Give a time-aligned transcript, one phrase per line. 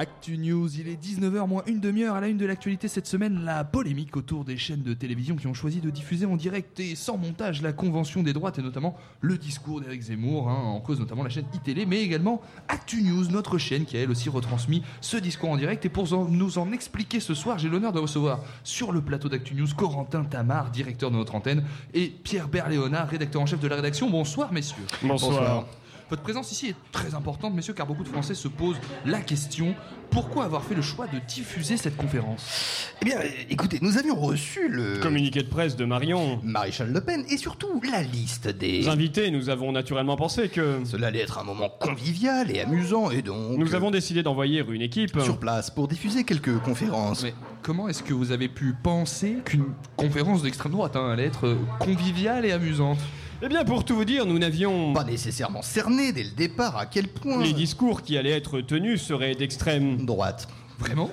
[0.00, 3.44] Actu News, il est 19h moins une demi-heure à la une de l'actualité cette semaine,
[3.44, 6.94] la polémique autour des chaînes de télévision qui ont choisi de diffuser en direct et
[6.94, 10.98] sans montage la convention des droites et notamment le discours d'Éric Zemmour, hein, en cause
[11.00, 14.82] notamment la chaîne iTélé, mais également Actu News, notre chaîne qui a elle aussi retransmis
[15.02, 15.84] ce discours en direct.
[15.84, 19.28] Et pour en- nous en expliquer ce soir, j'ai l'honneur de recevoir sur le plateau
[19.28, 21.62] d'Actu News Corentin Tamar, directeur de notre antenne,
[21.92, 24.08] et Pierre Berléonard, rédacteur en chef de la rédaction.
[24.08, 24.76] Bonsoir messieurs.
[25.02, 25.66] Bonsoir.
[26.10, 29.76] Votre présence ici est très importante, messieurs, car beaucoup de Français se posent la question
[30.10, 32.90] pourquoi avoir fait le choix de diffuser cette conférence?
[33.00, 33.18] Eh bien,
[33.48, 36.40] écoutez, nous avions reçu le Communiqué de presse de Marion.
[36.42, 38.80] maréchal Le Pen et surtout la liste des...
[38.80, 43.10] Les invités, nous avons naturellement pensé que Cela allait être un moment convivial et amusant
[43.10, 43.56] et donc...
[43.56, 45.18] nous euh, avons décidé d'envoyer une équipe.
[45.20, 47.22] sur place pour diffuser quelques conférences.
[47.22, 51.56] Mais comment est-ce que vous avez pu penser qu'une conférence d'extrême droite hein, allait être
[51.78, 52.98] conviviale et amusante?
[53.42, 56.84] Eh bien, pour tout vous dire, nous n'avions Pas nécessairement cerné dès le départ à
[56.84, 57.42] quel point...
[57.42, 60.04] les discours qui allaient être tenus seraient d'extrême.
[60.04, 60.46] Droite.
[60.78, 61.10] Vraiment?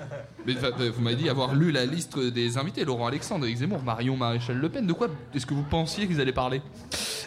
[0.47, 3.83] Mais euh, vous m'avez dit avoir lu la liste des invités, Laurent Alexandre, Éric Zemmour,
[3.83, 4.87] Marion Maréchal Le Pen.
[4.87, 6.61] De quoi est-ce que vous pensiez qu'ils allaient parler?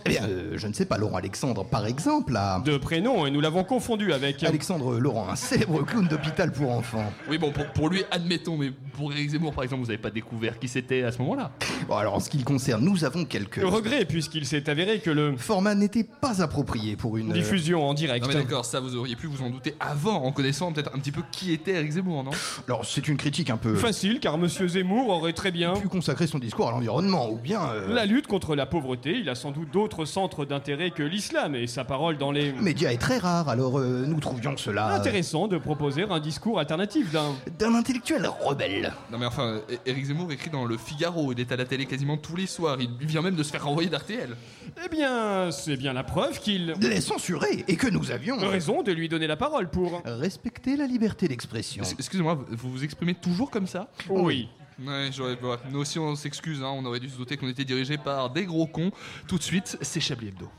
[0.07, 2.61] Eh bien, euh, je ne sais pas, Laurent Alexandre, par exemple, a...
[2.61, 4.43] de prénoms et nous l'avons confondu avec.
[4.43, 7.13] Alexandre Laurent, un célèbre clown d'hôpital pour enfants.
[7.29, 10.11] Oui, bon, pour, pour lui, admettons, mais pour Éric Zemmour, par exemple, vous n'avez pas
[10.11, 11.53] découvert qui c'était à ce moment-là.
[11.87, 13.59] Bon, alors, en ce qui le concerne, nous avons quelques...
[13.59, 17.33] Le regret, puisqu'il s'est avéré que le format n'était pas approprié pour une...
[17.33, 18.25] euh, diffusion en direct.
[18.25, 20.99] Non, mais d'accord, ça vous auriez pu vous en douter avant, en connaissant peut-être un
[20.99, 22.31] petit peu qui était Éric Zemmour, non?
[22.67, 23.75] Alors, c'est une critique un peu...
[23.75, 27.61] Facile, car Monsieur Zemmour aurait très bien pu consacrer son discours à l'environnement, ou bien...
[27.71, 29.17] euh, la lutte contre la pauvreté.
[29.19, 32.53] Il a sans doute d'autres centres d'intérêt que l'islam et sa parole dans les.
[32.53, 34.89] média est très rare, alors euh, nous trouvions cela...
[34.95, 37.35] Intéressant de proposer un discours alternatif d'un.
[37.59, 38.93] d'un intellectuel rebelle.
[39.11, 41.87] Non mais enfin, é- Éric Zemmour écrit dans Le Figaro, il est à la télé
[41.87, 44.37] quasiment tous les soirs, il vient même de se faire renvoyer d'RTL.
[44.85, 48.37] Eh bien, c'est bien la preuve qu'il Les censurés, et que nous avions...
[48.39, 50.03] raison de lui donner la parole pour.
[50.05, 51.83] Respecter la liberté d'expression.
[51.83, 54.49] Ex- Excusez-moi, vous vous exprimez toujours comme ça Oui.
[54.79, 57.65] Ouais, j'aurais, ouais, nous aussi on s'excuse, hein, on aurait dû se douter qu'on était
[57.65, 58.91] dirigé par des gros cons.
[59.27, 60.51] Tout de suite, c'est Chablis Hebdo.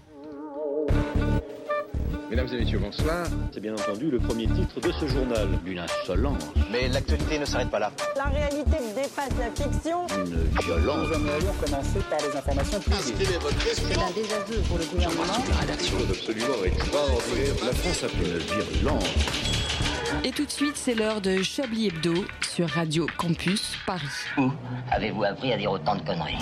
[2.31, 3.27] Mesdames et messieurs, bonsoir.
[3.53, 5.49] C'est bien entendu le premier titre de ce journal.
[5.65, 6.41] Une insolence,
[6.71, 7.91] Mais l'actualité ne s'arrête pas là.
[8.15, 10.07] La réalité dépasse la fiction.
[10.07, 11.09] une violence.
[11.09, 13.25] Nous aimerions commencer par les informations privées.
[13.73, 15.23] C'est un désaveu pour le gouvernement.
[16.09, 17.65] Absolument extraordinaire.
[17.65, 19.60] La France a fait une virulence.
[20.23, 24.07] Et tout de suite, c'est l'heure de Chablis Hebdo sur Radio Campus Paris.
[24.37, 24.51] Où
[24.91, 26.37] avez-vous appris à dire autant de conneries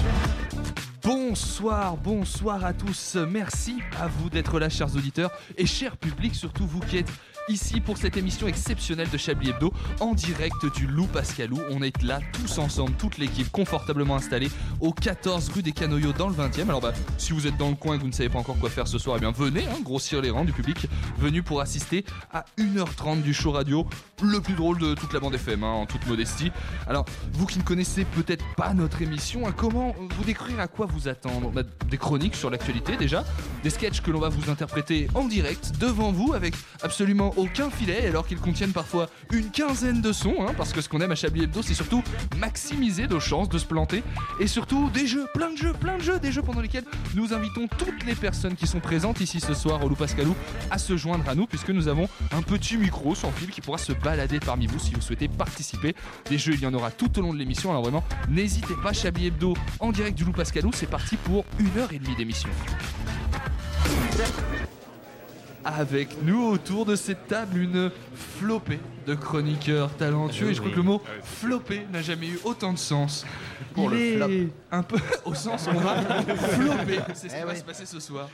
[1.01, 3.15] Bonsoir, bonsoir à tous.
[3.15, 7.11] Merci à vous d'être là, chers auditeurs, et cher public, surtout vous qui êtes
[7.49, 11.59] ici pour cette émission exceptionnelle de Chablis Hebdo, en direct du Loup Pascalou.
[11.71, 14.49] On est là, tous ensemble, toute l'équipe, confortablement installée,
[14.79, 16.63] au 14 rue des Canoyaux, dans le 20e.
[16.69, 18.57] Alors, bah, si vous êtes dans le coin et que vous ne savez pas encore
[18.57, 21.59] quoi faire ce soir, eh bien, venez, hein, grossir les rangs du public, venu pour
[21.61, 23.87] assister à 1h30 du show radio,
[24.21, 26.51] le plus drôle de toute la bande FM, hein, en toute modestie.
[26.87, 30.85] Alors, vous qui ne connaissez peut-être pas notre émission, hein, comment vous décrire à quoi
[30.85, 31.51] vous attendre?
[31.51, 33.25] Bah, Des chroniques sur l'actualité déjà,
[33.63, 38.07] des sketchs que l'on va vous interpréter en direct devant vous avec absolument aucun filet
[38.07, 41.15] alors qu'ils contiennent parfois une quinzaine de sons, hein, parce que ce qu'on aime à
[41.15, 42.03] Chablis Hebdo c'est surtout
[42.37, 44.03] maximiser nos chances de se planter
[44.39, 46.85] et surtout des jeux, plein de jeux, plein de jeux, des jeux pendant lesquels
[47.15, 50.35] nous invitons toutes les personnes qui sont présentes ici ce soir au Loup Pascalou
[50.71, 53.77] à se joindre à nous puisque nous avons un petit micro sans fil qui pourra
[53.77, 55.95] se balader parmi vous si vous souhaitez participer.
[56.29, 58.93] Des jeux, il y en aura tout au long de l'émission, alors vraiment, n'hésitez pas,
[58.93, 62.49] Chablis Hebdo en direct du Loup Pascalou, c'est parti pour une heure et demie d'émission.
[65.77, 70.77] Avec nous autour de cette table une flopée de chroniqueurs talentueux et je crois que
[70.77, 73.25] le mot flopé n'a jamais eu autant de sens.
[73.73, 74.53] Pour Il le est flop.
[74.71, 76.01] un peu au sens où on va
[76.35, 78.27] flopper, c'est ce qui va se passer ce soir.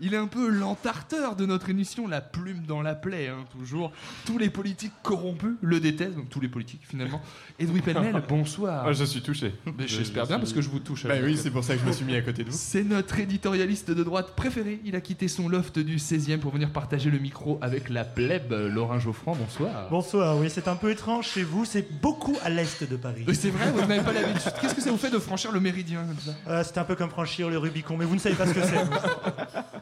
[0.00, 3.92] Il est un peu l'entarteur de notre émission, la plume dans la plaie, hein, toujours.
[4.26, 7.20] Tous les politiques corrompus le détestent, donc tous les politiques finalement.
[7.60, 8.84] Edoui Pellemel, bonsoir.
[8.86, 9.54] Ah, je suis touché.
[9.66, 11.06] Mais J'espère bien parce que je vous touche.
[11.06, 12.56] Bah oui, c'est pour ça que je me suis mis à côté de vous.
[12.56, 14.80] C'est notre éditorialiste de droite préféré.
[14.84, 18.52] Il a quitté son loft du 16e pour venir partager le micro avec la plèbe.
[18.52, 19.88] Laurent Geoffrand, bonsoir.
[19.90, 23.24] Bonsoir, oui, c'est un peu étrange chez vous, c'est beaucoup à l'est de Paris.
[23.26, 24.52] Oui, c'est vrai, vous n'avez pas l'habitude.
[24.60, 26.32] Qu'est-ce que ça vous fait de franchir le méridien comme ça?
[26.48, 28.62] Euh, c'est un peu comme franchir le Rubicon, mais vous ne savez pas ce que
[28.62, 28.72] c'est.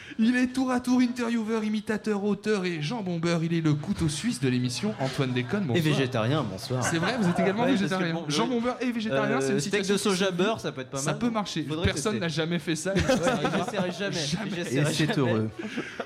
[0.19, 3.37] Il est tour à tour intervieweur, imitateur, auteur et Jean Bomber.
[3.43, 4.93] Il est le couteau suisse de l'émission.
[4.99, 5.77] Antoine Déconne, bonsoir.
[5.77, 6.83] Et végétarien, bonsoir.
[6.83, 8.13] C'est vrai, vous êtes également Ouais, végétarien.
[8.13, 10.81] bon, Jean Bomber et végétarien, Euh, c'est une steak situation de soja beurre, ça peut
[10.81, 11.19] être pas Ça mal.
[11.19, 11.63] peut marcher.
[11.67, 12.93] Faudrait Personne n'a jamais fait ça.
[12.95, 13.01] Ouais,
[13.57, 14.15] J'essaierai jamais.
[14.15, 14.61] Jamais.
[14.81, 15.49] Et c'est heureux.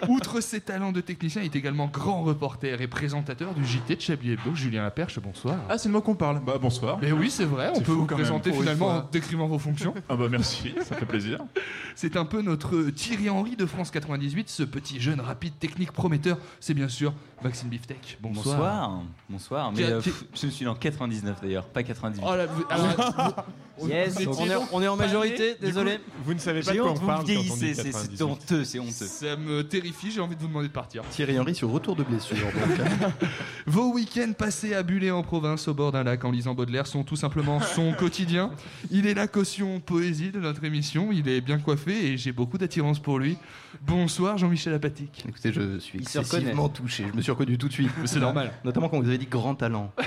[0.08, 4.02] Outre ses talents de technicien, il est également grand reporter et présentateur du JT de
[4.02, 4.54] Chablis Hebdo.
[4.56, 5.58] Julien Laperche, bonsoir.
[5.70, 6.42] Ah, c'est de moi qu'on parle.
[6.46, 6.98] Bah, bonsoir.
[7.02, 9.94] Mais oui, c'est vrai, on peut vous présenter finalement en décrivant vos fonctions.
[10.10, 11.40] Ah, bah, merci, ça fait plaisir.
[11.98, 14.50] C'est un peu notre Thierry Henry de France 98.
[14.50, 18.18] Ce petit jeune rapide technique prometteur, c'est bien sûr Maxime Biftech.
[18.22, 18.44] Bonsoir.
[18.56, 19.02] Bonsoir.
[19.30, 19.72] Bonsoir.
[19.74, 22.24] Mais euh, pff, je suis en 99 d'ailleurs, pas 98.
[22.26, 23.46] Oh là, vous- alors,
[23.78, 25.98] vous- yes, vous on est, on est en majorité, désolé.
[25.98, 27.42] coup, Vous ne savez pas de J'ai quoi honte, on vous parle me quand on
[27.56, 28.18] vieillissez, dit c'est- 98.
[28.18, 28.92] c'est honteux, c'est honteux.
[28.92, 31.04] Ça me terrifie, j'ai envie de vous demander de partir.
[31.12, 32.38] Thierry Henry sur retour de blessure.
[32.38, 33.12] donc, hein.
[33.68, 37.04] Vos week-ends passés à Buller en province, au bord d'un lac en lisant Baudelaire, sont
[37.04, 38.52] tout simplement son quotidien.
[38.92, 41.10] Il est la caution poésie de notre émission.
[41.12, 43.38] Il est bien coiffé et j'ai beaucoup d'attirance pour lui.
[43.86, 45.26] Bonsoir Jean-Michel Apatique.
[45.28, 47.06] Écoutez, je suis Il se excessivement touché.
[47.12, 47.92] Je me suis reconnu tout de suite.
[48.06, 48.52] C'est normal.
[48.64, 49.92] Notamment quand vous avez dit grand talent.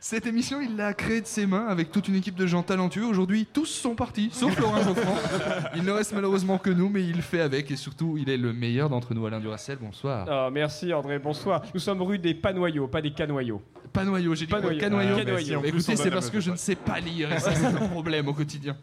[0.00, 3.06] Cette émission, il l'a créée de ses mains avec toute une équipe de gens talentueux.
[3.06, 5.16] Aujourd'hui, tous sont partis, sauf Laurent Geoffrand.
[5.76, 8.52] Il ne reste malheureusement que nous, mais il fait avec et surtout, il est le
[8.52, 9.24] meilleur d'entre nous.
[9.24, 10.26] Alain Duracel, bonsoir.
[10.28, 11.62] Ah, merci André, bonsoir.
[11.72, 13.62] Nous sommes rue des Panoyaux, pas des Canoyaux.
[13.94, 14.50] Pas noyau, j'ai dit.
[14.52, 14.76] Canoyau.
[14.76, 14.80] Ah,
[15.24, 15.60] Canoyau.
[15.60, 18.26] plus, Écoutez, c'est parce que je ne sais pas lire et ça, c'est un problème
[18.26, 18.76] au quotidien.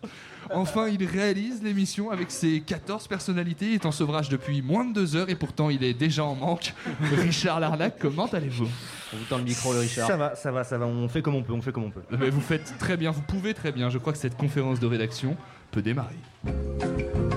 [0.53, 3.65] Enfin, il réalise l'émission avec ses 14 personnalités.
[3.67, 6.35] Il est en sevrage depuis moins de deux heures et pourtant, il est déjà en
[6.35, 6.73] manque.
[7.17, 8.69] Richard Larnac, comment allez-vous?
[9.13, 10.07] On vous tend le micro, le Richard.
[10.07, 10.85] Ça va, ça va, ça va.
[10.87, 12.03] On fait comme on peut, on fait comme on peut.
[12.17, 13.89] Mais Vous faites très bien, vous pouvez très bien.
[13.89, 15.35] Je crois que cette conférence de rédaction
[15.71, 16.15] peut démarrer.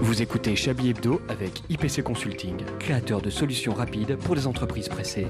[0.01, 5.27] Vous écoutez Chablis Hebdo avec IPC Consulting, créateur de solutions rapides pour les entreprises pressées.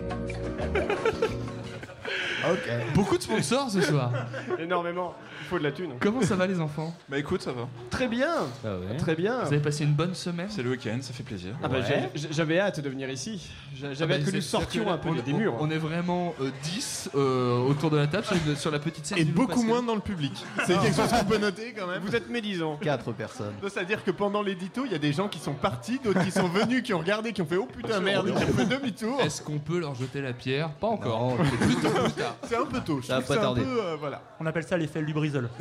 [2.95, 4.11] Beaucoup de sponsors ce soir.
[4.59, 5.93] Énormément, il faut de la thune.
[6.01, 6.95] Comment ça va les enfants?
[7.09, 7.69] Bah écoute, ça va.
[7.91, 8.33] Très bien,
[8.65, 8.97] Ah ouais.
[8.97, 9.41] très bien.
[9.43, 10.47] Vous avez passé une bonne semaine?
[10.51, 11.55] C'est le week-end, ça fait plaisir.
[11.63, 12.11] Ah bah, Ouais.
[12.31, 13.51] J'avais hâte de venir ici.
[13.77, 15.55] J'a- J'avais Ah hâte bah, que nous sortions un peu on- des murs.
[15.61, 19.07] On est vraiment euh, 10 euh, autour de la table sur, une- sur la petite
[19.07, 19.19] scène.
[19.19, 20.33] Et beaucoup moins dans le public.
[20.67, 22.01] C'est quelque chose qu'on peut noter quand même.
[22.05, 22.77] Vous êtes médisants.
[22.81, 23.55] Quatre personnes.
[23.63, 26.49] C'est-à-dire que pendant l'édito, il y a des gens qui sont partis, d'autres qui sont
[26.49, 29.21] venus, qui ont regardé, qui ont fait oh putain merde, qui ont fait demi-tour.
[29.21, 30.71] Est-ce qu'on peut leur jeter la pierre?
[30.71, 31.37] Pas encore.
[31.39, 32.34] C'est plutôt plus tard.
[32.49, 33.01] C'est un peu tôt.
[33.01, 33.63] Je Ça va trouve que pas c'est un tarder.
[33.63, 34.23] peu, euh, voilà.
[34.41, 35.49] On appelle ça l'effet Lubrizol.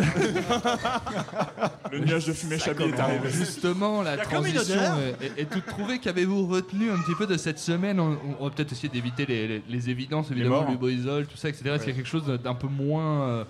[1.91, 3.29] Le nuage de fumée chablis est arrivé.
[3.29, 4.97] Justement, la y a comme une transition odeur.
[5.21, 5.99] est, est- est toute trouvée.
[5.99, 9.47] Qu'avez-vous retenu un petit peu de cette semaine on, on va peut-être essayer d'éviter les,
[9.47, 10.71] les- les évidences, évidemment, morts.
[10.71, 11.63] le Boisol, tout ça, etc.
[11.75, 13.43] Est-ce qu'il y a quelque chose d'un peu moins, euh,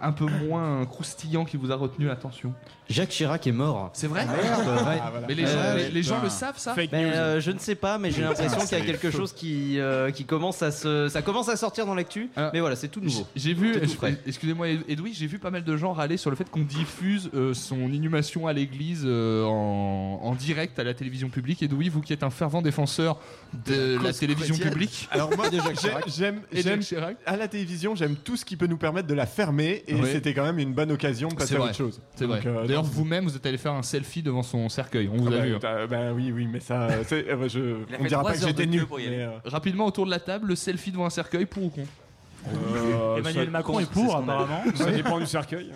[0.00, 2.52] un peu moins croustillant qui vous a retenu Attention.
[2.88, 3.90] Jacques Chirac est mort.
[3.94, 4.28] C'est vrai Ouais.
[4.48, 5.26] Ah, voilà.
[5.26, 6.98] Mais les, gens, Euh, les, les gens le savent, ça Fake news.
[7.00, 10.10] euh, je ne sais pas, mais j'ai l'impression qu'il y a quelque chose qui, euh,
[10.12, 12.30] qui commence à se, ça commence à sortir dans l'actu.
[12.36, 12.50] Ah.
[12.54, 13.26] Mais voilà, c'est tout nouveau.
[13.34, 14.16] J'ai vu, C'est tout je- frais.
[14.26, 17.54] excusez-moi Edoui, j'ai vu pas mal de gens râler sur le fait qu'on diffuse euh,
[17.54, 21.62] son inhumation à l'église euh, en, en direct à la télévision publique.
[21.64, 23.18] Edoui, vous qui êtes un fervent défenseur
[23.66, 24.72] de la cause télévision chrétienne.
[24.72, 28.36] publique Alors moi, j'ai- j'aime, et de j'aime Jacques Chirac, à la télévision, j'aime tout
[28.36, 31.28] ce qui peut nous permettre de la fermer, et c'était quand même une bonne occasion
[31.28, 31.68] de C'est passer à vrai.
[31.68, 32.00] autre chose.
[32.14, 32.38] c'est vrai.
[32.38, 35.08] Donc, euh, D'ailleurs, vous-même, vous êtes allé faire un selfie devant son cercueil.
[35.12, 35.54] On vous Ah a bah, vu.
[35.54, 35.86] hein.
[35.88, 38.78] bah oui, oui, mais ça, c'est- euh, je, on dira pas que j'étais de nu.
[38.80, 39.16] queue pour y aller.
[39.18, 41.88] mais, euh, Rapidement, autour de la table, le selfie devant un cercueil, pour ou contre
[42.48, 44.62] Euh, Emmanuel Macron est pour, apparemment.
[44.76, 45.72] Ça dépend du cercueil.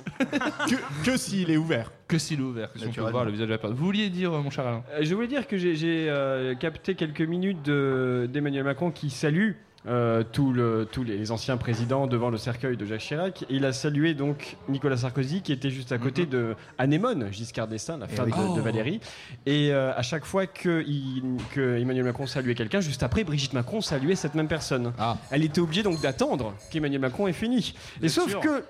[0.68, 1.90] que, que s'il est ouvert.
[2.06, 3.76] Que s'il est ouvert, que si on peut voir le visage de la personne.
[3.76, 6.94] Vous vouliez dire, euh, mon cher Alain Euh, je voulais dire que j'ai euh, capté
[6.94, 9.52] quelques minutes de- d'Emmanuel Macron qui salue
[9.87, 10.23] euh,
[10.53, 13.43] le- tous les anciens présidents devant le cercueil de Jacques Chirac.
[13.44, 17.67] Et il a salué donc Nicolas Sarkozy qui était juste à côté de Anémone, Giscard
[17.69, 18.32] d'Estaing, la femme oui.
[18.50, 18.62] de, de Oh.
[18.62, 19.00] Valérie.
[19.47, 21.23] Et euh, à chaque fois que, il-
[21.55, 24.93] que Emmanuel Macron saluait quelqu'un, juste après, Brigitte Macron saluait cette même personne.
[24.99, 25.17] Ah.
[25.31, 27.75] Elle était obligée donc d'attendre qu'Emmanuel Macron ait fini.
[28.03, 28.41] Et sauf sûr.
[28.41, 28.62] que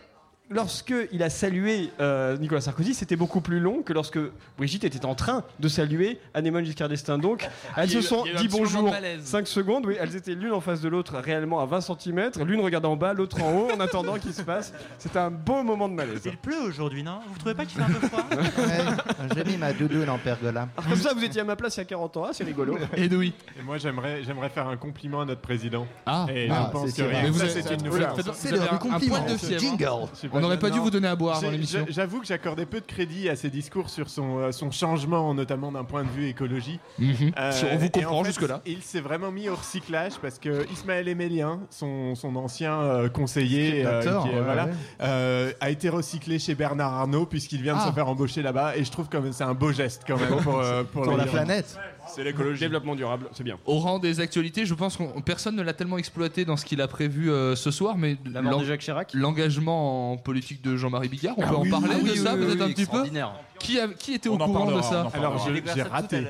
[0.50, 4.18] lorsque il a salué euh, Nicolas Sarkozy, c'était beaucoup plus long que lorsque
[4.58, 7.18] Brigitte était en train de saluer Anémone Giscard d'Estaing.
[7.18, 9.22] Donc, elles se sont un dit bonjour malaise.
[9.24, 9.86] 5 secondes.
[9.86, 12.30] Oui, elles étaient l'une en face de l'autre, réellement à 20 cm.
[12.44, 14.72] L'une regardait en bas, l'autre en haut, en attendant qu'il se passe.
[14.98, 16.22] C'était un beau moment de malaise.
[16.26, 17.20] Il pleut aujourd'hui, non?
[17.28, 18.24] Vous trouvez pas qu'il fait un peu froid?
[18.60, 20.68] Ouais, J'ai mis ma doudoune en pergola.
[20.88, 22.76] Comme ça, vous étiez à ma place il y a 40 ans, ah, c'est rigolo.
[22.96, 23.32] Edoui.
[23.58, 25.86] Et moi, j'aimerais, j'aimerais faire un compliment à notre président.
[26.06, 27.82] Ah, Et Ah, je pense c'est que rien Mais que vous ça, avez- c'est une
[27.84, 28.08] nouvelle.
[28.34, 29.16] C'est un- un compliment.
[29.20, 29.60] poil de fièvre.
[29.60, 30.39] Jingle.
[30.40, 31.84] On n'aurait pas dû vous donner à boire dans l'émission.
[31.88, 35.70] J'avoue que j'accordais peu de crédit à ses discours sur son, euh, son changement, notamment
[35.72, 36.78] d'un point de vue écologie.
[36.98, 37.32] Mhm.
[37.38, 38.60] Euh, On vous comprend en fait, jusque-là.
[38.66, 43.84] Il s'est vraiment mis au recyclage parce que Ismaël Emélien, son, son ancien euh, conseiller,
[43.84, 44.64] euh, Scriptateur, qui est- ouais, voilà,
[45.00, 45.56] ouais.
[45.60, 47.88] a été recyclé chez Bernard Arnault puisqu'il vient de Ah.
[47.88, 48.76] se faire embaucher là-bas.
[48.76, 51.78] Et je trouve que c'est un beau geste quand même pour, pour, Pour la planète.
[52.14, 52.60] C'est l'écologie.
[52.60, 53.58] Développement durable, c'est bien.
[53.66, 56.80] Au rang des actualités, je pense que personne ne l'a tellement exploité dans ce qu'il
[56.80, 59.12] a prévu euh, ce soir, mais La mort l'en- de Jacques Chirac.
[59.14, 62.34] l'engagement en politique de Jean-Marie Bigard, on peut en Ah parler oui, de oui, ça
[62.34, 63.32] oui, peut-être oui, un petit peu extraordinaire.
[63.58, 65.32] qui, a- qui était On au en courant de parlera, ça on en parlera.
[65.34, 66.24] Alors, je- J'ai j'ai raté.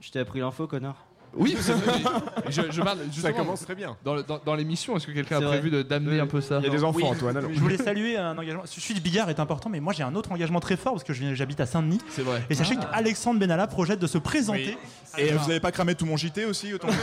[0.00, 0.96] Je t'ai appris l'info, connard.
[1.34, 1.56] Oui,
[2.48, 3.96] je, je parle Ça justement commence très bien.
[4.04, 4.96] dans, le- dans- dans l'émission.
[4.96, 6.82] Est-ce que quelqu'un a C'est prévu de- d'amener un peu ça Il y a des
[6.84, 7.04] enfants, Oui.
[7.04, 7.36] Antoine.
[7.36, 7.50] alors.
[7.52, 8.62] Je voulais saluer un engagement.
[8.66, 11.12] Celui de Bigard est important, mais moi j'ai un autre engagement très fort parce que
[11.12, 12.00] je viens- j'habite à Saint-Denis.
[12.10, 12.42] C'est vrai.
[12.50, 14.76] Et sachez qu'Alexandre Benalla projette de se présenter.
[15.16, 16.88] Et vous avez pas cramé tout mon JT aussi autant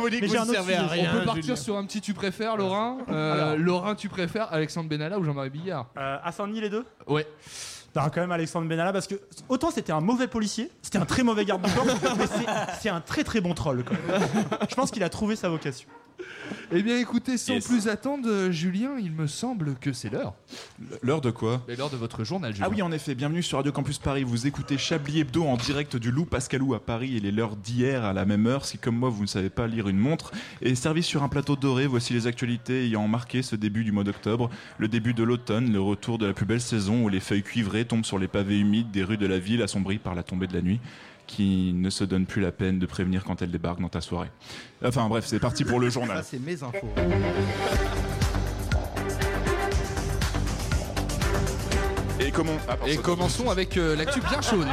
[0.00, 1.00] vous dites Mais que j'ai vous un ne autre servez à sujet.
[1.02, 1.10] rien.
[1.14, 1.56] on peut partir Julien.
[1.56, 2.98] sur un petit tu préfères, Laurent.
[3.10, 3.56] Euh, Alors.
[3.58, 6.84] Laurent, tu préfères Alexandre Benalla ou Jean-Marie Bigard Euh, à Saint-Denis les deux?
[7.06, 7.26] Ouais.
[7.94, 9.16] Non, quand même Alexandre Benalla, parce que
[9.50, 11.84] autant c'était un mauvais policier, c'était un très mauvais garde du corps,
[12.18, 12.24] mais
[12.80, 14.28] c'est- un très très bon troll quand même.
[14.68, 15.88] Je pense qu'il a trouvé sa vocation.
[16.74, 17.66] Eh bien, écoutez, sans Yes.
[17.68, 20.34] plus attendre, euh, Julien, il me semble que c'est l'heure.
[21.02, 21.62] L'heure de quoi?
[21.68, 22.66] L'heure de votre journal, Julien.
[22.66, 24.22] Ah oui, en effet, bienvenue sur Radio Campus Paris.
[24.24, 27.12] Vous écoutez Chablis Hebdo en direct du Loup Pascalou à Paris.
[27.16, 28.64] Il est l'heure d'hier à la même heure.
[28.64, 30.32] Si, comme moi, vous ne savez pas lire une montre.
[30.62, 34.04] Et servi sur un plateau doré, voici les actualités ayant marqué ce début du mois
[34.04, 34.48] d'octobre.
[34.78, 37.84] Le début de l'automne, le retour de la plus belle saison où les feuilles cuivrées
[37.84, 40.54] tombent sur les pavés humides des rues de la ville assombries par la tombée de
[40.54, 40.80] la nuit
[41.26, 44.30] qui ne se donne plus la peine de prévenir quand elle débarque dans ta soirée.
[44.84, 46.18] Enfin bref, c'est parti pour le journal.
[46.18, 46.88] Ça, c'est mes infos.
[52.20, 52.52] Et, comment...
[52.68, 54.68] ah, Et commençons avec euh, l'actu bien chaude.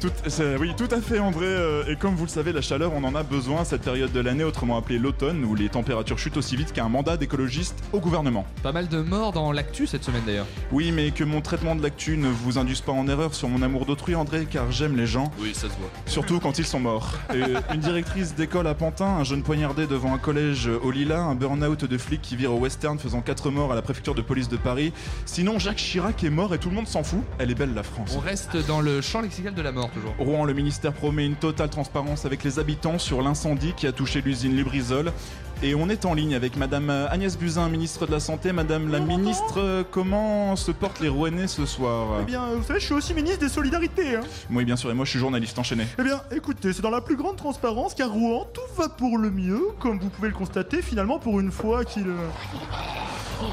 [0.00, 0.12] Tout-
[0.60, 1.46] oui, tout à fait, André.
[1.46, 4.12] euh, Et comme vous le savez, la chaleur, on en a besoin à cette période
[4.12, 7.98] de l'année, autrement appelée l'automne, où les températures chutent aussi vite qu'un mandat d'écologiste au
[7.98, 8.46] gouvernement.
[8.62, 10.46] Pas mal de morts dans l'actu cette semaine d'ailleurs.
[10.70, 13.60] Oui, mais que mon traitement de l'actu ne vous induise pas en erreur sur mon
[13.62, 15.32] amour d'autrui, André, car j'aime les gens.
[15.40, 15.90] Oui, ça se voit.
[16.06, 17.14] Surtout quand ils sont morts.
[17.34, 17.42] Et
[17.74, 21.84] une directrice d'école à Pantin, un jeune poignardé devant un collège au Lila, un burn-out
[21.84, 24.56] de flic qui vire au western faisant 4 morts à la préfecture de police de
[24.56, 24.92] Paris.
[25.26, 27.20] Sinon, Jacques Chirac est mort et tout le monde s'en fout.
[27.38, 28.14] Elle est belle, la France.
[28.16, 30.14] On reste dans le champ lexical de la mort toujours.
[30.18, 34.20] Rouen, le ministère promet une totale transparence avec les habitants sur l'incendie qui a touché
[34.20, 35.12] l'usine Lubrizol.
[35.60, 38.52] Et on est en ligne avec Madame Agnès Buzyn, ministre de la Santé.
[38.52, 42.18] Madame la ministre, comment se portent les Rouennais ce soir?
[42.22, 44.14] Eh bien, vous savez, je suis aussi ministre des Solidarités.
[44.14, 44.20] hein.
[44.52, 45.84] Oui, bien sûr, et moi je suis journaliste enchaîné.
[45.98, 49.30] Eh bien, écoutez, c'est dans la plus grande transparence qu'à Rouen, tout va pour le
[49.32, 52.06] mieux, comme vous pouvez le constater, finalement, pour une fois qu'il...
[52.06, 52.28] euh,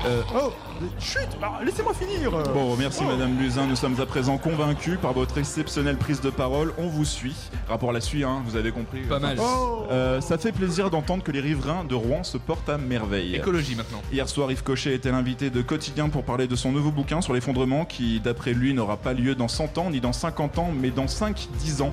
[0.05, 0.51] Euh, Oh,
[0.99, 2.31] chut, bah, laissez-moi finir.
[2.53, 3.07] Bon, merci Oh.
[3.07, 3.67] Madame Buzyn.
[3.67, 6.73] Nous sommes à présent convaincus par votre exceptionnelle prise de parole.
[6.77, 7.35] On vous suit.
[7.67, 9.01] Rapport à la suite, hein, vous avez compris.
[9.01, 9.37] Pas mal.
[9.39, 9.83] Oh.
[9.91, 13.35] Euh, ça fait plaisir d'entendre que les riverains de Rouen se portent à merveille.
[13.35, 14.01] Écologie maintenant.
[14.11, 17.33] Hier soir, Yves Cochet était l'invité de Quotidien pour parler de son nouveau bouquin sur
[17.33, 20.89] l'effondrement qui, d'après lui, n'aura pas lieu dans 100 ans ni dans 50 ans, mais
[20.91, 21.91] dans 5-10 ans.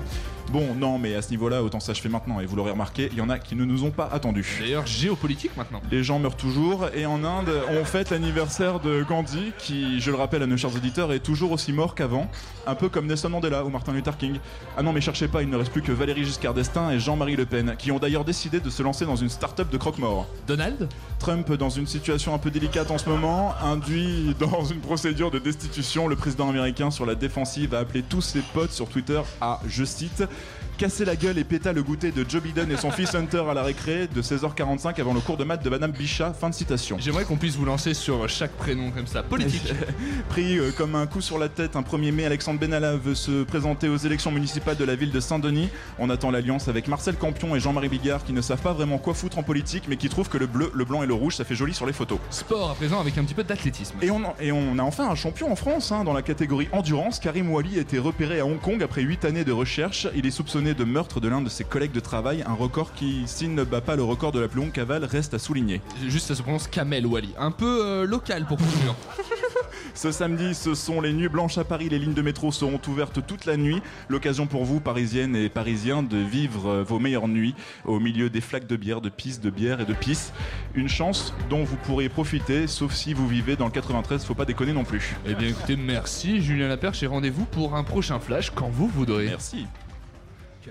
[0.51, 3.09] Bon, non, mais à ce niveau-là, autant ça je fais maintenant, et vous l'aurez remarqué,
[3.11, 4.57] il y en a qui ne nous ont pas attendus.
[4.59, 5.81] D'ailleurs, géopolitique maintenant.
[5.89, 10.17] Les gens meurent toujours, et en Inde, on fête l'anniversaire de Gandhi, qui, je le
[10.17, 12.29] rappelle à nos chers auditeurs, est toujours aussi mort qu'avant,
[12.67, 14.39] un peu comme Nelson Mandela ou Martin Luther King.
[14.77, 17.35] Ah non, mais cherchez pas, il ne reste plus que Valéry Giscard d'Estaing et Jean-Marie
[17.35, 20.27] Le Pen, qui ont d'ailleurs décidé de se lancer dans une start-up de croque-mort.
[20.47, 20.87] Donald?
[21.19, 25.39] Trump, dans une situation un peu délicate en ce moment, induit dans une procédure de
[25.39, 26.07] destitution.
[26.07, 29.83] Le président américain, sur la défensive, a appelé tous ses potes sur Twitter à, je
[29.83, 30.23] cite,
[30.83, 33.53] casser la gueule et péta le goûter de Joe Biden et son fils Hunter à
[33.53, 36.33] la récré de 16h45 avant le cours de maths de Madame Bichat.
[36.33, 36.97] Fin de citation.
[36.99, 39.23] J'aimerais qu'on puisse vous lancer sur chaque prénom comme ça.
[39.23, 39.73] Politique.
[40.29, 43.43] Pris euh, comme un coup sur la tête un 1er mai, Alexandre Benalla veut se
[43.43, 45.69] présenter aux élections municipales de la ville de Saint-Denis.
[45.99, 49.13] On attend l'alliance avec Marcel Campion et Jean-Marie Bigard qui ne savent pas vraiment quoi
[49.13, 51.45] foutre en politique mais qui trouvent que le bleu, le blanc et le rouge ça
[51.45, 52.19] fait joli sur les photos.
[52.29, 53.95] Sport à présent avec un petit peu d'athlétisme.
[54.01, 56.67] Et on, en- et on a enfin un champion en France hein, dans la catégorie
[56.73, 57.19] endurance.
[57.19, 60.09] Karim Wali a été repéré à Hong Kong après 8 années de recherche.
[60.13, 63.23] Il est soupçonné de meurtre de l'un de ses collègues de travail, un record qui,
[63.25, 65.81] s'il ne bat pas le record de la plus longue cavale, reste à souligner.
[66.07, 67.33] Juste, ça se prononce Kamel Wally.
[67.37, 68.95] Un peu euh, local pour conclure.
[69.95, 71.87] Ce samedi, ce sont les nuits blanches à Paris.
[71.87, 73.79] Les lignes de métro seront ouvertes toute la nuit.
[74.09, 77.53] L'occasion pour vous, parisiennes et parisiens, de vivre euh, vos meilleures nuits
[77.85, 80.33] au milieu des flaques de bière, de pisse, de bière et de pisse.
[80.73, 84.25] Une chance dont vous pourrez profiter, sauf si vous vivez dans le 93.
[84.25, 85.15] Faut pas déconner non plus.
[85.27, 89.27] Eh bien écoutez, merci Julien Laperche et rendez-vous pour un prochain flash quand vous voudrez.
[89.27, 89.67] Merci.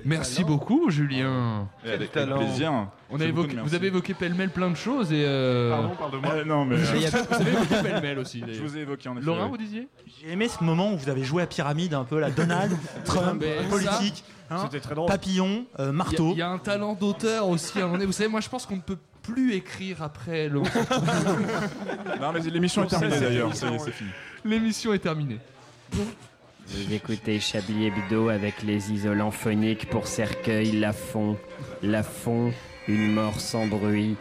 [0.04, 1.68] Merci beaucoup Julien.
[1.84, 2.88] Avec, avec plaisir.
[3.10, 5.22] On a évoqué, vous avez évoqué pêle-mêle plein de choses et...
[5.26, 5.70] Euh...
[5.70, 6.20] Pardon, pardon.
[6.32, 6.76] Euh, non, mais.
[6.76, 8.42] Vous avez évoqué pêle-mêle aussi.
[8.50, 9.26] Je vous ai évoqué en effet.
[9.26, 9.88] Laurent, vous disiez?
[10.20, 12.72] J'ai aimé ce moment où vous avez joué à pyramide un peu, la Donald,
[13.04, 15.08] Trump, ça- politique, hein, C'était très drôle.
[15.08, 16.30] papillon, euh, Il y a- marteau.
[16.32, 18.06] Il y, a un talent d'auteur aussi à un moment donné.
[18.06, 20.60] Vous savez, moi je pense qu'on ne peut plus écrire après le...
[22.20, 23.54] Non, mais l'émission est terminée d'ailleurs.
[23.54, 24.10] C'est fini.
[24.44, 25.38] L'émission est terminée.
[26.68, 31.36] Vous écoutez Chablis Hebdo avec les isolants phoniques pour cercueil, Lafont,
[31.82, 32.52] Lafont,
[32.88, 34.16] une mort sans bruit.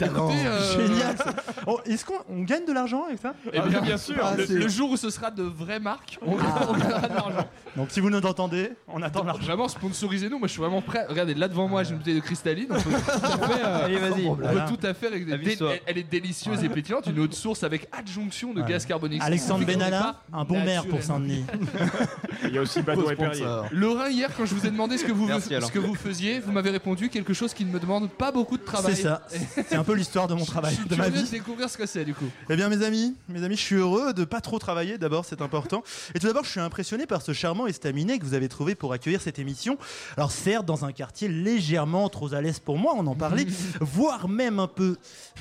[0.00, 1.16] Écoutez, euh, Génial.
[1.16, 1.32] ça.
[1.68, 3.34] Oh, Est-ce qu'on on gagne de l'argent avec ça?
[3.52, 4.16] Eh bien, bien sûr.
[4.20, 7.14] Ah, le, c'est- le jour où ce sera de vraies marques, on, on gagnera de
[7.14, 7.48] l'argent.
[7.76, 9.42] Donc si vous nous entendez, on attend l'argent.
[9.46, 10.38] Vraiment, sponsorisez-nous.
[10.38, 11.06] Moi, je suis vraiment prêt.
[11.08, 12.66] Regardez, là devant moi, j'ai une bouteille de cristalline.
[12.70, 14.26] On peut tout à fait, euh, Allez, vas-y.
[14.26, 15.06] on peut tout à fait.
[15.06, 17.06] avec des- elle, elle est délicieuse et pétillante.
[17.06, 18.68] Une autre source avec adjonction de Ouais.
[18.68, 19.22] gaz carbonique.
[19.22, 21.02] Alexandre Benalla, un bon maire pour.
[21.02, 21.44] Saint-Denis.
[22.44, 23.44] Il y a aussi Bateau et Perrier.
[23.72, 25.68] Laurent, hier, quand je vous ai demandé ce que vous, Merci, alors.
[25.68, 28.56] ce que vous faisiez, vous m'avez répondu quelque chose qui ne me demande pas beaucoup
[28.58, 28.94] de travail.
[28.96, 29.22] C'est ça.
[29.68, 31.26] C'est un peu l'histoire de mon travail, Je suis de ma curieux vie.
[31.26, 32.28] de découvrir ce que c'est du coup.
[32.50, 35.40] Eh bien mes amis, mes amis, je suis heureux de pas trop travailler d'abord, c'est
[35.42, 35.82] important.
[36.14, 38.48] Et tout d'abord, je suis impressionné par ce charmant charmant et staminé que vous avez
[38.48, 39.76] trouvé pour accueillir cette émission.
[40.16, 43.46] Alors certes, dans un quartier légèrement trop à l'aise pour moi, on en parlait,
[43.80, 44.96] voire même un peu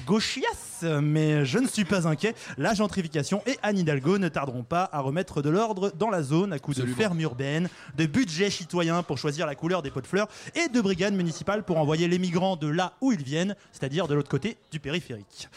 [0.06, 2.36] gauchiasse, mais je ne suis pas inquiet.
[2.58, 6.54] La gentrification et Anne Hidalgo ne tarderont pas à remettre de l'ordre dans la zone
[6.54, 10.08] à coups de ferme urbaine, de budget citoyen pour choisir la couleur des pots de
[10.08, 14.08] fleurs et de brigades municipales pour envoyer les migrants de là où ils viennent, c'est-à-dire
[14.08, 15.50] de l'autre côté du périphérique.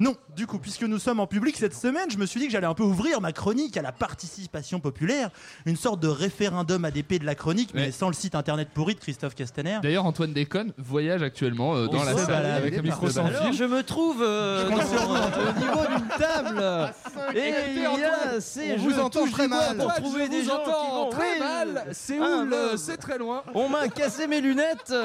[0.00, 2.52] Non, du coup, puisque nous sommes en public cette semaine, je me suis dit que
[2.52, 5.30] j'allais un peu ouvrir ma chronique à la participation populaire,
[5.66, 9.00] une sorte de référendum ADP de la chronique, mais sans le site internet pourri de
[9.00, 9.78] Christophe Castaner.
[9.82, 13.44] D'ailleurs, Antoine Déconne voyage actuellement euh, dans la salle balade, avec un micro sans Alors,
[13.46, 13.52] fil.
[13.54, 16.92] je me trouve euh, Je au niveau d'une table.
[17.34, 19.76] Et il y a ces vous entend très mal.
[19.76, 21.86] pour Antoine, trouver je des gens qui vont très mal.
[21.92, 22.82] C'est où, Ah, le- mince.
[22.82, 23.42] C'est très loin.
[23.54, 24.92] On m'a cassé mes lunettes.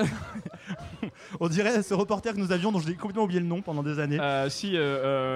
[1.39, 3.99] On dirait ce reporter que nous avions, dont j'ai complètement oublié le nom pendant des
[3.99, 4.19] années.
[4.19, 4.79] Euh, si, euh,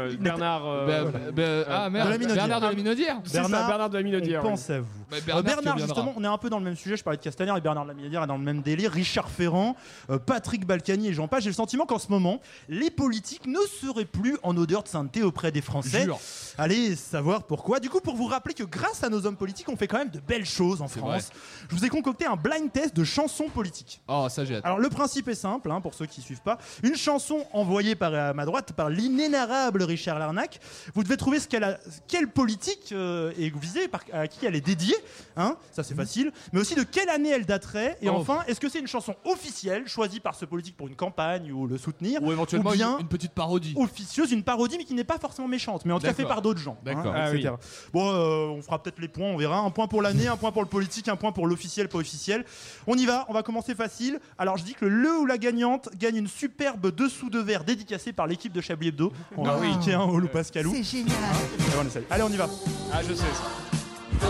[0.09, 0.65] euh, Bernard.
[0.65, 1.31] euh, Bah, voilà.
[1.31, 2.33] bah, ah merde, de la.
[2.35, 3.21] Bernard de la Minaudière.
[3.31, 4.51] Bernard de la Minaudière, On oui.
[4.51, 4.87] pense à vous.
[5.09, 5.77] Bah, Euh, Bernard, reviendra.
[5.85, 6.97] justement, on est un peu dans le même sujet.
[6.97, 8.91] Je parlais de Castaner et Bernard de la Minaudière est dans le même délire.
[8.91, 9.75] Richard Ferrand,
[10.09, 11.43] euh, Patrick Balkany et j'en passe.
[11.43, 12.39] J'ai le sentiment qu'en ce moment,
[12.69, 16.03] les politiques ne seraient plus en odeur de sainteté auprès des Français.
[16.03, 16.19] Jure.
[16.57, 17.79] Allez savoir pourquoi.
[17.79, 20.09] Du coup, pour vous rappeler que grâce à nos hommes politiques, on fait quand même
[20.09, 21.31] de belles choses en France.
[21.69, 24.01] Je vous ai concocté un blind test de chansons politiques.
[24.07, 24.65] Oh, ça j'ai hâte.
[24.65, 26.57] Alors le principe est simple, hein, pour ceux qui suivent pas.
[26.81, 30.59] Une chanson envoyée par à ma droite par l'inénarrable Richard Larnac.
[30.95, 31.77] Vous devez trouver ce qu'elle a,
[32.07, 34.95] quelle politique euh, est visée, par, à qui elle est dédiée.
[35.37, 36.31] Hein, ça c'est facile.
[36.53, 37.97] Mais aussi de quelle année elle daterait.
[38.01, 38.15] Et Oh.
[38.15, 41.67] enfin, est-ce que c'est une chanson officielle choisie par ce politique pour une campagne ou
[41.67, 43.73] le soutenir, Ou éventuellement ou bien une, une petite parodie.
[43.77, 46.35] officieuse, une parodie, mais qui n'est pas forcément méchante, mais en tout cas fait D'accord.
[46.35, 46.77] par d'autres gens.
[46.83, 47.07] D'accord.
[47.07, 47.53] hein, Ah etc.
[47.93, 49.59] Bon, euh, on fera peut-être les points, on verra.
[49.59, 52.45] Un point pour l'année, un point pour le politique, un point pour l'officiel, pas officiel.
[52.87, 54.19] On y va, on va commencer facile.
[54.37, 58.13] Alors je dis que le ou la gagnante gagne une superbe dessous de verre dédicacée
[58.13, 59.11] par l'équipe de Chablis Hebdo.
[59.35, 60.71] On va piquer un au Lou Pascalou.
[60.73, 61.17] C'est génial.
[61.59, 62.03] Et on essaye.
[62.09, 62.47] Allez, on y va.
[62.93, 64.29] Ah, je sais ça.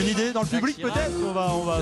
[0.00, 1.12] Une idée dans le public peut-être?
[1.24, 1.78] On va, on va.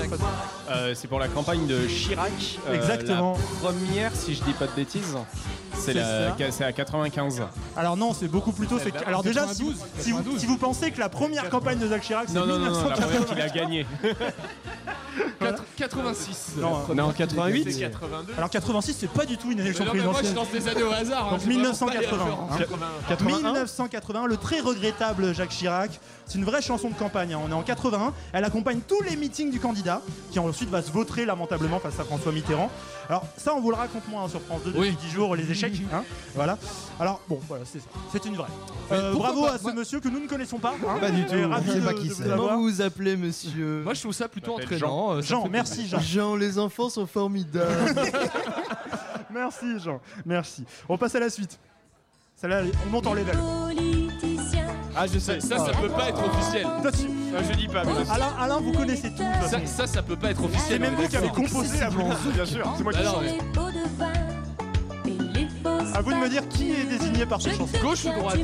[0.69, 2.31] Euh, c'est pour la campagne de Chirac.
[2.67, 3.33] Euh, Exactement.
[3.63, 5.17] La première, si je dis pas de bêtises.
[5.77, 7.41] C'est la, à 95.
[7.75, 8.77] Alors non, c'est beaucoup plus tôt.
[8.77, 11.87] c'est- Alors déjà, si, 92, si vous, si vous pensez que la première campagne de
[11.87, 13.33] Jacques Chirac, c'est Non, non, non, non, la première 1980.
[13.33, 13.85] qu'il a gagnée.
[15.41, 16.53] 4- 86.
[16.57, 17.83] Non, Non, 88
[18.37, 20.53] Alors 86, c'est pas du tout une Mais élection non, mais moi je présidentielle.
[20.59, 21.27] lance des années au hasard.
[21.27, 22.23] hein, Donc j'ai vraiment pas les 1980.
[22.23, 22.51] références.
[22.51, 23.05] hein.
[23.09, 25.99] 81 1981, le très regrettable Jacques Chirac.
[26.25, 27.33] C'est une vraie chanson de campagne.
[27.33, 27.39] hein.
[27.45, 28.13] On est en 81.
[28.31, 32.03] Elle accompagne tous les meetings du candidat, qui ensuite va se vautrer lamentablement face à
[32.05, 32.69] François Mitterrand.
[33.09, 34.97] Alors ça, on vous le raconte moins hein, sur France 2 depuis Oui.
[35.01, 35.73] 10 jours, les échecs.
[35.93, 36.03] hein.
[36.35, 36.57] Voilà.
[36.99, 37.85] Alors bon, voilà, c'est ça.
[38.13, 38.47] C'est une vraie.
[38.93, 40.73] Euh, pourquoi bravo pas à ce Moi- monsieur que nous ne connaissons pas.
[40.87, 40.97] hein.
[41.01, 42.23] Pas du Et tout, ravi de- pas qui de c'est.
[42.23, 42.47] vous avoir.
[42.49, 43.81] Comment vous vous appelez, monsieur?
[43.83, 45.00] Moi je trouve ça plutôt entraînant.
[45.09, 45.99] Euh, Jean, fait merci Jean.
[45.99, 47.95] Jean, les enfants sont formidables.
[49.33, 50.01] Merci Jean.
[50.25, 50.65] Merci.
[50.89, 51.57] On passe à la suite.
[52.35, 53.37] Celle-là, on monte en level.
[54.93, 55.39] Ah, je sais.
[55.39, 56.67] Ça, ça peut pas être officiel.
[56.81, 58.11] Toi, tu- Ah, je dis pas, mais je sais.
[58.11, 59.23] Alain, Alain, vous connaissez tout.
[59.23, 59.65] de toute façon.
[59.65, 60.81] Ça, ça, ça peut pas être C'est officiel.
[60.81, 62.13] même on est vous qui avez composé la bande.
[62.33, 63.23] Bien sûr, c'est moi qui Ah non, chante.
[63.23, 63.39] mais
[65.95, 67.77] À vous de me dire qui est désigné par cette chanson.
[67.81, 68.37] Gauche ou droite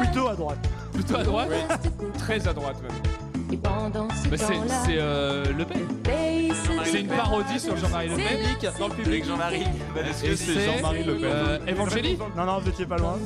[0.00, 0.58] Plutôt à droite.
[0.94, 1.50] Plutôt à droite
[2.18, 2.92] Très à droite même.
[3.58, 5.80] Bah, c'est c'est, euh, Le Pen.
[6.84, 8.72] C'est une parodie sur Jean-Marie Le Pen.
[8.78, 9.62] Dans le public, Jean-Marie.
[9.96, 13.18] Est-ce Et que c'est Jean-Marie Le Pen euh, Evangélie Non, non, vous étiez pas loin.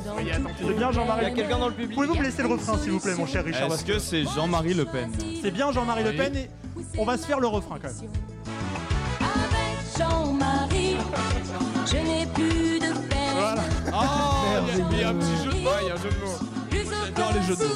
[0.59, 1.43] C'est bien Jean-Marie Il y a Le Pen.
[1.43, 3.71] quelqu'un dans le public Pouvez-vous me laisser le refrain, s'il vous plaît, mon cher Richard
[3.73, 5.11] Est-ce que c'est Jean-Marie Le Pen
[5.41, 6.49] C'est bien Jean-Marie Le Pen et
[6.97, 8.09] on va se faire le refrain quand même.
[9.97, 10.97] Jean-Marie,
[11.85, 13.35] je n'ai plus de peine.
[13.37, 13.61] Voilà.
[13.87, 13.95] Oh,
[14.67, 15.69] il y a- il y a un petit jeu de mots.
[15.81, 16.64] il y a un jeu de mots.
[17.15, 17.73] J'adore les jeux de mots.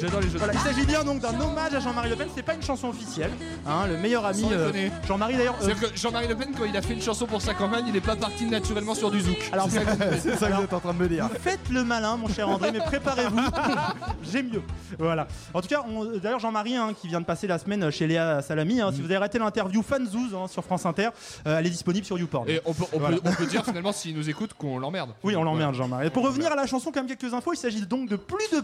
[0.00, 0.58] J'adore les jeux de Voilà, mots.
[0.64, 2.28] il s'agit bien donc d'un hommage à Jean-Marie Le Pen.
[2.34, 3.30] C'est pas une chanson officielle.
[3.66, 4.92] Hein, le meilleur ami Sans euh, déconner.
[5.08, 5.54] Jean-Marie d'ailleurs.
[5.54, 7.84] euh, C'est-à-dire que Jean-Marie Le Pen, quand il a fait une chanson pour sa campagne,
[7.88, 9.48] il n'est pas parti naturellement sur du zouk.
[9.52, 11.28] alors C'est ça que- vous êtes en train de me dire.
[11.40, 13.40] Faites le malin, mon cher André, mais préparez-vous.
[14.30, 14.62] J'ai mieux.
[14.98, 15.26] Voilà.
[15.54, 18.42] En tout cas, on- d'ailleurs, Jean-Marie, hein, qui vient de passer la semaine chez Léa
[18.42, 21.08] Salami, hein, si vous avez raté l'interview Fanzouz hein, sur France Inter,
[21.46, 22.48] euh, elle est disponible sur YouPorn.
[22.48, 23.16] Et on peut, on, Voilà.
[23.16, 25.10] peut, on peut dire finalement, s'il nous écoute, qu'on l'emmerde.
[25.24, 26.06] Oui, on l'emmerde, Jean-Marie.
[26.06, 27.52] Et Pour revenir à la chanson, quand même quelques infos.
[27.52, 28.60] Il s'agit donc de Plus de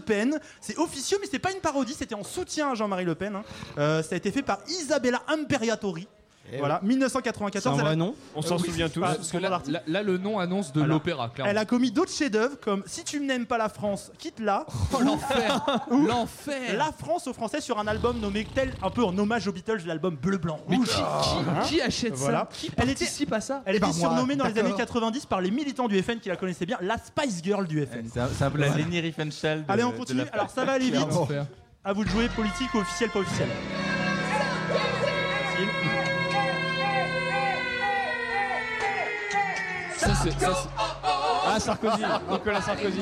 [0.61, 1.93] C'est officieux, mais c'est pas une parodie.
[1.97, 3.35] C'était en soutien à Jean-Marie Le Pen.
[3.35, 3.43] hein.
[3.77, 6.07] Euh, ça a été fait par Isabella Imperatori.
[6.59, 7.63] Voilà, 1994.
[7.63, 8.15] C'est un vrai nom?
[8.35, 8.99] On s'en oui, souvient tous.
[8.99, 9.73] pas- Parce que là, l'article.
[9.73, 11.49] là, là, le nom annonce de l'opéra, clairement.
[11.49, 14.65] Elle a commis d'autres chefs-d'œuvre comme Si tu n'aimes pas la France, quitte-la.
[14.93, 19.17] Oh, l'enfer L'enfer La France aux Français sur un album nommé tel un peu en
[19.17, 20.87] hommage aux Beatles, l'album Bleu Blanc Mais Rouge.
[20.89, 22.47] qui, qui- qui achète Voilà.
[22.51, 23.63] ça Qui Elle était- participe à ça?
[23.65, 26.29] Elle Eh était moi, surnommée dans les années 90 par les militants du FN qui
[26.29, 28.07] la connaissaient bien, la Spice Girl du FN.
[28.13, 29.63] C'est un, peu la Leni Riefenstahl.
[29.67, 30.21] Allez, on continue.
[30.31, 31.07] Alors ça va aller vite.
[31.85, 33.47] À vous de jouer, politique ou officiel, pas officiel.
[40.03, 41.02] Ça, c'est.
[41.45, 42.99] Ah, Ah, Sarkozy, Nicolas Sarkozy.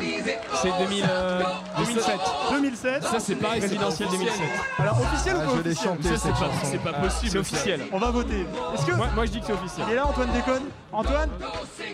[0.62, 1.42] C'est 2000, euh,
[1.78, 2.20] 2007.
[2.52, 3.04] 2007.
[3.04, 4.38] Ça, c'est pareil, Présidentiel pas officiel.
[4.40, 4.62] 2007.
[4.80, 6.68] Alors officiel Ah, ou pas je l'ai officiel Ça, c'est cette pas, chanson.
[6.72, 7.32] c'est pas possible.
[7.32, 7.82] C'est officiel.
[7.92, 8.46] On va voter.
[8.74, 9.88] Est-ce que Moi, moi, je dis que c'est officiel.
[9.92, 11.30] est là Antoine déconne Antoine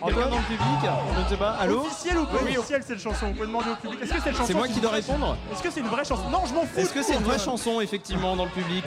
[0.05, 1.51] Quelqu'un dans le public Je ne sais pas.
[1.60, 3.27] Allô Officiel ou pas Oui, officiel cette chanson?
[3.27, 3.99] Vous pouvez demander au public.
[4.01, 5.88] Est-ce que cette chanson C'est moi qui dois une vraie- répondre Est-ce que c'est une
[5.88, 6.29] vraie chanson?
[6.31, 6.67] Non, je m'en fous.
[6.79, 7.57] Est-ce que c'est une vraie Antoine.
[7.57, 8.86] chanson, effectivement, dans le public?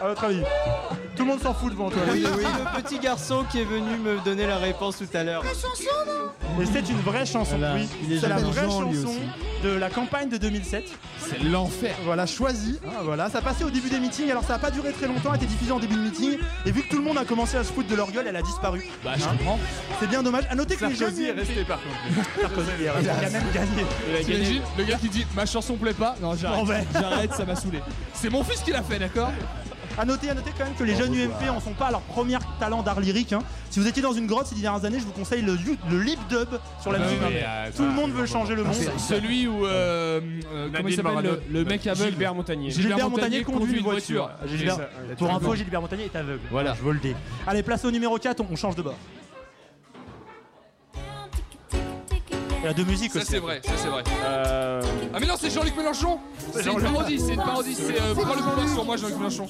[0.00, 0.42] À votre avis
[1.16, 2.04] Tout le monde s'en fout devant Antoine.
[2.12, 5.42] Oui, oui, le petit garçon qui est venu me donner la réponse tout à l'heure.
[6.60, 7.74] Et c'est une vraie chanson, Voilà.
[7.74, 7.88] oui.
[8.04, 9.18] Il est C'est la vraie Jean, lui chanson aussi.
[9.64, 10.84] de la campagne de 2007.
[11.20, 11.94] C'est l'enfer.
[12.04, 12.78] Voilà, choisi.
[12.86, 14.30] hein, voilà, ça passait au début des meetings.
[14.30, 16.38] Alors ça n'a pas duré très longtemps, a été diffusé en début de meeting.
[16.66, 18.36] Et vu que tout le monde a commencé à se foutre de leur gueule, elle
[18.36, 18.84] a disparu.
[19.04, 19.58] Bah, je Hein comprends.
[20.00, 20.44] C'est bien dommage.
[20.50, 22.28] À noter que les jeunes Sarkozy est resté par contre.
[22.40, 23.10] Sarkozy est resté.
[23.20, 24.24] Il a même gagné.
[24.24, 26.86] T'imagines le gars qui dit ma chanson plaît pas Non, j'arrête.
[26.92, 27.80] J'arrête, ça m'a saoulé.
[28.14, 29.30] C'est mon fils qui l'a fait, d'accord?
[29.98, 32.00] À noter, à noter quand même que les jeunes UMP en sont pas à leur
[32.02, 33.32] premier talent d'art lyrique.
[33.32, 33.40] hein.
[33.70, 36.00] Si vous étiez dans une grotte ces dernières années, je vous conseille le, you- le
[36.00, 36.48] lip dub
[36.80, 37.18] sur la Ah, musique.
[37.28, 38.74] mais, euh, Tout le monde veut changer le monde.
[38.96, 39.66] Celui où.
[39.66, 40.20] euh,
[40.52, 42.70] euh, comment il s'appelle le, le mec aveugle Gilbert Montagnier.
[42.70, 44.30] Gilbert Montagnier conduit une voiture.
[44.46, 45.16] Gilbert- C'est ça.
[45.16, 46.40] Pour info, Gilbert Montagnier est aveugle.
[46.50, 46.74] Voilà.
[46.74, 47.14] Je vous le dis.
[47.46, 48.94] Allez, place au numéro 4, on, on change de bord.
[52.60, 53.28] Il y a deux musiques Ça, aussi.
[53.32, 54.02] c'est vrai, ça, c'est vrai.
[54.24, 54.82] Euh,
[55.14, 56.18] Ah, mais non, c'est Jean-Luc Mélenchon
[56.52, 56.92] C'est une Jean-Luc.
[56.92, 59.46] parodie, c'est une parodie, c'est euh, Prends le pouvoir sur moi, Jean-Luc Mélenchon.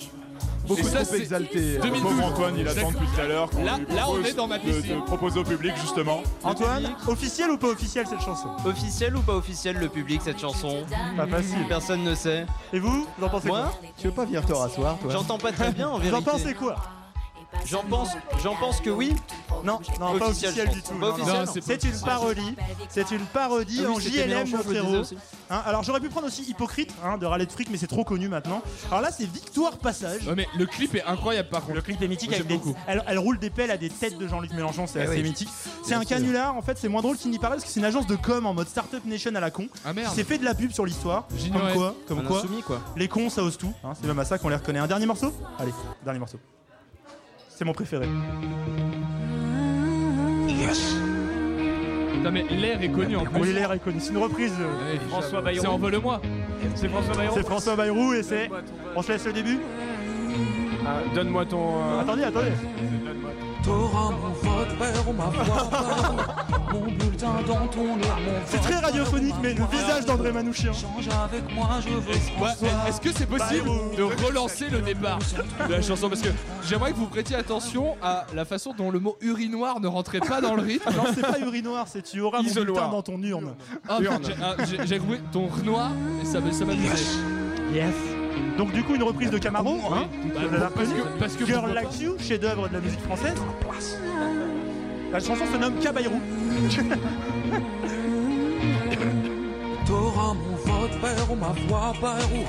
[0.67, 1.79] Beaucoup Et ça, trop c'est exalté.
[1.79, 2.03] 2012.
[2.03, 3.49] Pauvre Antoine, il attend depuis tout à l'heure.
[3.65, 4.97] Là- là, on est dans ma de- piscine.
[4.97, 6.21] De proposer au public, justement.
[6.45, 8.49] Antoine, officiel ou pas officiel cette chanson?
[8.67, 10.85] Officiel ou pas officiel le public cette chanson?
[11.17, 11.67] Pas facile.
[11.71, 12.45] Personne ne sait.
[12.75, 13.81] Et vous, vous en pensez Moi quoi?
[13.97, 15.11] Tu veux pas venir te rasseoir, toi?
[15.11, 16.29] J'entends pas très bien en Vous vérité.
[16.29, 16.77] en pensez quoi?
[17.67, 18.11] J'en pense,
[18.43, 19.15] j'en pense que oui.
[19.65, 20.95] Non, non, pas Officiel, du tout.
[20.95, 21.45] Non, non.
[21.61, 22.55] c'est une parodie.
[22.89, 25.01] C'est une parodie Ah oui, en c'était JLM, Mélenchon, mon je le disais frérot.
[25.01, 25.17] aussi.
[25.51, 28.05] Hein, alors j'aurais pu prendre aussi Hypocrite hein, de Rallye de Fric, mais c'est trop
[28.05, 28.63] connu maintenant.
[28.91, 30.27] Alors là, c'est Victoire Passage.
[30.27, 31.75] Ouais, mais le clip est incroyable par contre.
[31.75, 32.65] Le clip est mythique Moi, avec j'aime des...
[32.65, 32.79] beaucoup.
[32.87, 35.23] elle, elle roule des pelles à des têtes de Jean-Luc Mélenchon, c'est Eh assez oui.
[35.23, 35.49] mythique.
[35.85, 37.87] C'est un canular, en fait, c'est moins drôle qu'il n'y paraît parce que c'est une
[37.87, 39.69] agence de com en mode Startup Nation à la con.
[39.85, 40.11] Ah merde.
[40.11, 41.27] qui s'est fait de la pub sur l'histoire.
[41.53, 42.43] Comme quoi, comme quoi.
[42.97, 43.73] les cons ça ose tout.
[43.85, 44.79] hein, c'est même à ça qu'on les reconnaît.
[44.79, 45.33] Un dernier morceau?
[45.59, 45.73] Allez,
[46.05, 46.39] dernier morceau.
[47.59, 48.07] C'est mon préféré.
[52.15, 53.41] Putain, mais l'air est connu en plus.
[53.41, 53.99] Oui, l'air est connu.
[53.99, 54.53] C'est une reprise.
[54.61, 55.61] euh, Ouais, François Bayrou.
[55.63, 56.21] C'est Envole-moi.
[56.77, 57.35] C'est François Bayrou.
[57.35, 58.49] C'est François Bayrou et c'est.
[58.95, 59.59] On se laisse le début
[60.87, 61.83] Ah, Donne-moi ton.
[61.83, 62.53] euh, Attendez, attendez.
[63.65, 65.71] T'auras mon vote vert ou ma voix
[66.73, 67.08] Mon bulletin
[68.47, 70.73] C'est très radiophonique, mais le visage d'André Manouchian.
[70.73, 72.51] Change avec moi, je veux Ouais,
[72.89, 75.19] Est-ce que c'est possible de relancer le départ
[75.69, 76.29] de la chanson Parce que
[76.69, 80.41] j'aimerais que vous prêtiez attention à la façon dont le mot urinoir ne rentrait pas
[80.41, 80.91] dans le rythme.
[80.97, 82.89] Non, c'est pas urinoir, c'est tu auras mon Isoloir.
[82.89, 83.55] bulletin dans ton urne.
[83.89, 85.91] Ah, j'ai- ah, trouvé ton noir
[86.23, 87.05] et ça m'amusait.
[87.73, 87.95] Yes.
[88.57, 92.01] Donc du coup une reprise de Camaro, hein, Bah, parce que, parce que Girl Like
[92.01, 93.37] You, chef-d'œuvre de la musique française.
[95.11, 96.21] La chanson se nomme Cabayrou.
[99.87, 102.45] T'auras mon vote vert ou ma voix Bayrou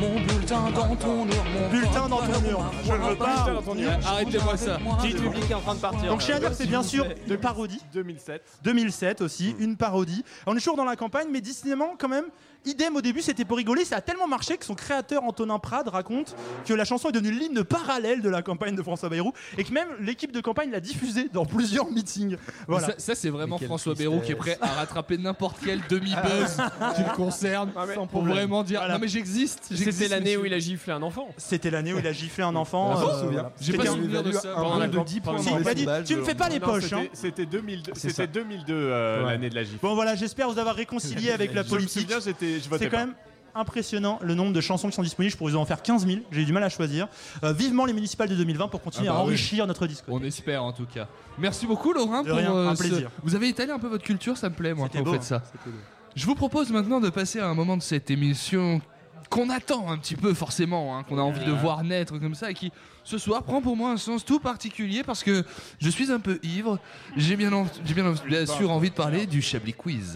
[0.00, 3.44] Mon bulletin dans ton urne, mon Bulletin dans ton ma Je ne veux pas.
[3.46, 4.06] Bayrou.
[4.06, 4.78] Arrêtez-moi ça.
[5.02, 6.08] Petit public est en train de partir.
[6.08, 7.80] Donc je tiens à dire que c'est bien sûr de parodie.
[7.92, 8.42] 2007.
[8.62, 10.24] 2007 aussi, une parodie.
[10.46, 12.26] On est toujours dans la campagne, mais décidément, quand même,
[12.64, 13.84] idem au début, c'était pour rigoler.
[13.84, 16.34] Ça a tellement marché que son créateur, Antonin Prade, raconte
[16.66, 19.72] que la chanson est devenue l'hymne parallèle de la campagne de François Bayrou et que
[19.72, 22.36] même l'équipe de campagne l'a diffusée dans plusieurs meetings.
[22.68, 22.88] Voilà.
[22.88, 26.56] Ça, ça, c'est vraiment François Bayrou qui est prêt à rattraper n'importe quel demi-buzz
[26.96, 28.94] qui le concerne Sans pour vraiment dire Voilà.
[28.94, 29.68] non mais j'existe.
[29.74, 31.28] C'était l'année où il a giflé un enfant.
[31.36, 32.92] C'était l'année où il a giflé un enfant.
[32.94, 33.30] Ah, je me euh, souviens.
[33.32, 33.52] voilà.
[33.60, 34.52] J'ai pas un- souvenir de ça.
[34.52, 36.08] Un Pendant la bon de camp- 10 pendant points Si, dans il les a dit,
[36.12, 36.84] tu me fais pas les poches.
[36.84, 37.04] c'était- hein.
[37.12, 38.26] C'était 2002, C'est c'était ça.
[38.26, 39.80] 2002 euh, l'année de la GIF.
[39.80, 42.08] Bon voilà, j'espère vous avoir réconcilié avec la Je me politique.
[42.24, 42.96] j'étais, C'est quand pas.
[43.06, 43.14] même
[43.56, 45.32] impressionnant le nombre de chansons qui sont disponibles.
[45.32, 46.20] Je pourrais vous en faire 15 000.
[46.32, 47.06] J'ai eu du mal à choisir.
[47.44, 49.28] Euh, vivement les municipales de 2020 pour continuer Ah bah à oui.
[49.28, 50.04] enrichir notre disque.
[50.08, 51.06] On espère en tout cas.
[51.38, 53.10] Merci beaucoup Laurent De pour rien, euh, un ce- plaisir.
[53.22, 55.16] Vous avez étalé un peu votre culture, ça me plaît moi C'était quand vous beau,
[55.18, 55.36] faites ça.
[55.44, 55.70] hein.
[56.16, 58.80] Je vous propose maintenant de passer à un moment de cette émission
[59.30, 62.50] qu'on attend un petit peu forcément, hein, qu'on a envie de voir naître comme ça
[62.50, 62.70] et qui
[63.04, 65.44] ce soir prend pour moi un sens tout particulier parce que
[65.80, 66.78] je suis un peu ivre.
[67.16, 70.14] J'ai bien, en- j'ai bien, bien sûr envie de parler du Chablis Quiz.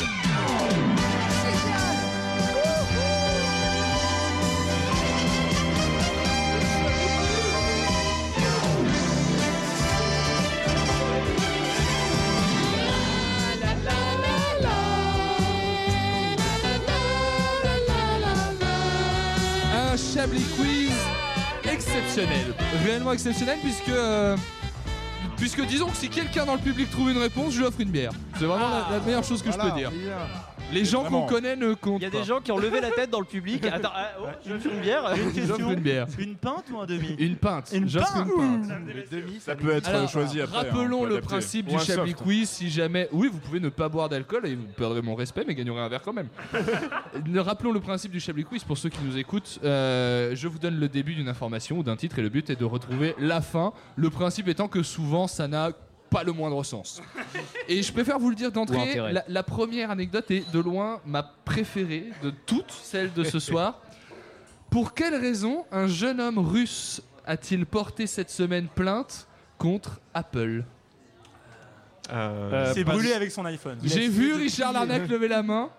[20.19, 20.91] Chablis Quiz
[21.73, 22.53] exceptionnel,
[22.85, 24.37] réellement exceptionnel puisque euh,
[25.37, 27.91] puisque disons que si quelqu'un dans le public trouve une réponse, je lui offre une
[27.91, 28.11] bière.
[28.37, 29.93] C'est vraiment la, la meilleure chose que je peux dire.
[30.73, 32.19] Les gens qu'on connaît ne comptent Il y a pas.
[32.19, 33.65] des gens qui ont levé la tête dans le public.
[33.67, 35.15] Attends, ah, oh, je veux une bière.
[35.17, 35.73] Une question.
[35.73, 36.07] une bière.
[36.19, 37.15] Une pinte ou un demi?
[37.19, 37.71] Une pinte.
[37.73, 38.73] Une pinte une pinte.
[39.41, 40.59] Ça peut être Alors, choisi après.
[40.59, 42.15] hein, Rappelons le principe Ou du Chablis.
[42.15, 42.49] Quiz.
[42.49, 45.55] Si jamais, oui, vous pouvez ne pas boire d'alcool et vous perdrez mon respect, mais
[45.55, 46.29] gagnerez un verre quand même.
[47.27, 49.59] Ne- Rappelons le principe du Chablis Quiz pour ceux qui nous écoutent.
[49.65, 52.57] Euh, je vous donne le début d'une information ou d'un titre et le but est
[52.57, 53.73] de retrouver la fin.
[53.97, 55.71] Le principe étant que souvent ça n'a
[56.11, 57.01] pas le moindre sens.
[57.69, 61.23] Et je préfère vous le dire d'entrée, la, la première anecdote est de loin ma
[61.23, 63.81] préférée de toutes celles de ce soir.
[64.71, 69.27] Pour quelle raison un jeune homme russe a-t-il porté cette semaine plainte
[69.59, 70.65] contre Apple
[72.11, 73.79] Euh, C'est pas- brûlé avec son iPhone.
[73.85, 75.71] J'ai vu Richard Larnac lever la main.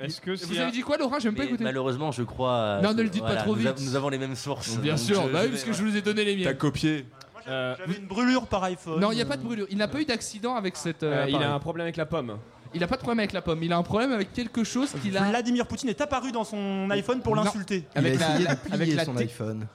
[0.00, 1.18] Est-ce que Vous c'est avez dit quoi, Laurent?
[1.18, 1.64] J'ai même pas écouté.
[1.64, 2.52] malheureusement, je crois.
[2.52, 3.84] euh, Non, ne le dites pas trop nous a- vite.
[3.84, 4.78] Nous avons les mêmes sources.
[4.78, 6.56] Bien sûr, je- bah je oui, parce que je vous ai donné les T'as miens.
[6.56, 7.04] copié.
[7.48, 9.00] Euh, J'avais une brûlure par iPhone.
[9.00, 9.66] Non, il n'y a pas de brûlure.
[9.70, 11.02] Il n'a pas eu d'accident avec cette.
[11.02, 11.54] euh, euh, il a appareil.
[11.54, 12.38] un problème avec la pomme.
[12.74, 13.62] Il a pas de problème avec la pomme.
[13.62, 15.22] Il a un problème avec quelque chose qu'il a.
[15.30, 17.44] Vladimir Poutine est apparu dans son iPhone pour Non.
[17.44, 17.84] l'insulter.
[17.94, 19.66] Il a Avec la- essayé la- de plier avec la son iPhone.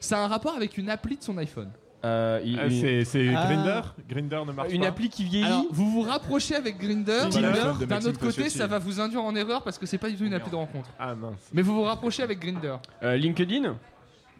[0.00, 1.70] Ça a un rapport avec une appli de son iPhone.
[2.02, 3.44] Euh, il- il- c'est c'est Ah.
[3.46, 4.86] Grinder Grinder ne marche une pas.
[4.88, 5.44] appli qui vieillit.
[5.44, 7.28] Alors, vous vous rapprochez avec Grinder.
[7.30, 7.46] Tinder.
[7.78, 10.08] de D'un Maxime autre côté, ça va vous induire en erreur parce que c'est pas
[10.08, 10.88] du tout une appli de rencontre.
[10.98, 11.34] Ah mince.
[11.52, 12.76] Mais vous vous rapprochez avec Grinder.
[13.02, 13.76] Euh, LinkedIn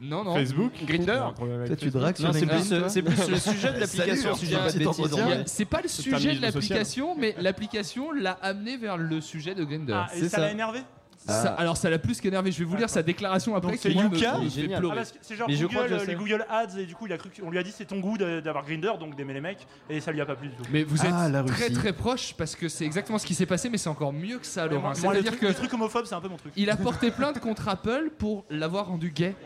[0.01, 0.35] Non, non.
[0.35, 3.79] Facebook Grinder Toi, tu dragues sur c'est plus, euh, toi c'est plus le sujet de
[3.81, 4.35] l'application.
[4.35, 4.89] Salut, si j'ai pas de petit bêtises.
[4.89, 5.27] entretien.
[5.27, 8.97] Il y a- C'est pas le sujet de milieu l'application, mais l'application l'a amené vers
[8.97, 9.93] le sujet de Grinder.
[9.95, 10.41] Ah, et C'est ça ça.
[10.43, 10.81] l'a énervé
[11.27, 12.51] Ça- alors ça l'a plus qu'énervé.
[12.51, 13.73] Je vais vous lire sa déclaration après.
[13.73, 14.77] Donc c'est me- Yuka me fait Génial.
[14.77, 14.97] Ah, pleurer.
[14.97, 16.19] parce que c'est genre Mais je crois Google, que je les sais.
[16.19, 18.17] Google Ads et du coup il a cru qu'on lui a dit c'est ton goût
[18.17, 20.63] d'avoir Grinder donc d'aimer les mecs et ça lui a pas plu du tout.
[20.73, 21.75] Mais vous êtes Ah, la très Russie.
[21.77, 24.47] très proche parce que c'est exactement ce qui s'est passé, mais c'est encore mieux que
[24.47, 24.81] ça, Laurent.
[24.81, 26.55] moi, C'est-à-dire que les trucs homophobes c'est un peu mon truc.
[26.57, 29.37] il a porté plainte contre Apple pour l'avoir rendu gay.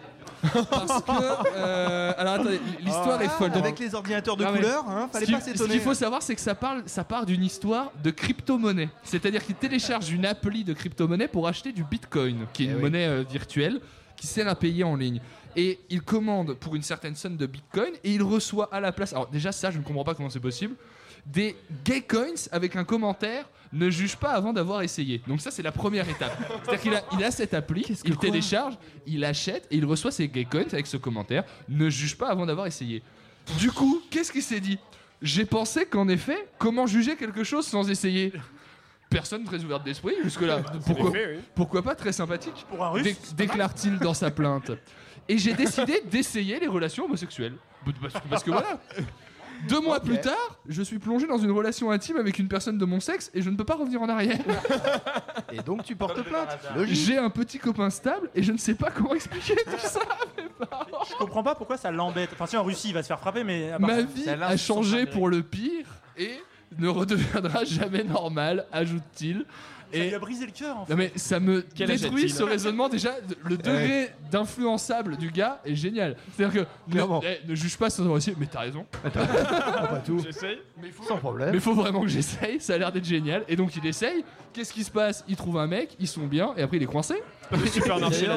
[0.70, 1.10] Parce que
[1.56, 3.52] euh, alors attendez, l'histoire est folle.
[3.54, 5.70] Avec les ordinateurs de couleur, hein, Ce fallait qui- pas ce s'étonner.
[5.74, 8.88] qu'il faut savoir, c'est que ça, parle, ça part d'une histoire de crypto-monnaie.
[9.02, 12.76] C'est-à-dire qu'il télécharge une appli de crypto-monnaie pour acheter du bitcoin, qui est Eh une
[12.76, 12.82] oui.
[12.82, 13.80] monnaie euh, virtuelle
[14.16, 15.20] qui sert à payer en ligne.
[15.56, 19.12] Et il commande pour une certaine somme de bitcoin et il reçoit à la place.
[19.12, 20.74] Alors, déjà, ça, je ne comprends pas comment c'est possible.
[21.26, 25.20] Des gay coins avec un commentaire ne juge pas avant d'avoir essayé.
[25.26, 26.36] Donc, ça, c'est la première étape.
[26.64, 28.74] C'est-à-dire qu'il a, il a cette appli, il télécharge,
[29.06, 32.46] il achète et il reçoit ses gay coins avec ce commentaire ne juge pas avant
[32.46, 33.02] d'avoir essayé.
[33.58, 34.78] Du coup, qu'est-ce qu'il s'est dit?
[35.22, 38.32] J'ai pensé qu'en effet, comment juger quelque chose sans essayer?
[39.10, 40.62] Personne très ouverte d'esprit jusque-là.
[40.86, 41.42] Pourquoi, fait, oui.
[41.54, 42.66] pourquoi pas très sympathique?
[42.68, 43.02] Pour un russe.
[43.04, 44.72] Dé- Déclare-t-il dans sa plainte.
[45.28, 47.54] Et j'ai décidé d'essayer les relations homosexuelles.
[48.00, 48.80] Parce que, parce que voilà.
[49.68, 52.84] Deux mois plus tard, je suis plongé dans une relation intime avec une personne de
[52.84, 54.38] mon sexe et je ne peux pas revenir en arrière.
[55.52, 56.48] Et donc tu portes plainte.
[56.86, 60.00] J'ai un petit copain stable et je ne sais pas comment expliquer tout ça.
[61.08, 62.30] Je comprends pas pourquoi ça l'embête.
[62.34, 64.24] Enfin si en Russie il va se faire frapper mais à part Ma ça- vie
[64.24, 65.86] ça a changé pour le pire
[66.16, 66.32] et
[66.78, 69.44] ne redeviendra jamais normal, ajoute-t-il.
[69.94, 70.92] Ça lui Et a brisé le cœur en fait.
[70.92, 73.10] non mais ça me Quel détruit ce raisonnement déjà.
[73.44, 76.16] Le degré d'influençable du gars est génial.
[76.36, 77.20] C'est-à-dire que Clairement.
[77.22, 78.36] ne, eh, ne juge pas sans avoir essayé.
[78.38, 78.84] Mais t'as raison.
[79.02, 80.18] pas tout.
[80.20, 80.58] J'essaye.
[81.06, 81.50] Sans problème.
[81.52, 82.60] Mais faut vraiment que j'essaye.
[82.60, 83.44] Ça a l'air d'être génial.
[83.48, 84.24] Et donc il essaye.
[84.52, 85.24] Qu'est-ce qui se passe?
[85.26, 87.14] Il trouve un mec, ils sont bien, et après il est coincé.
[87.50, 88.28] Le supermarché.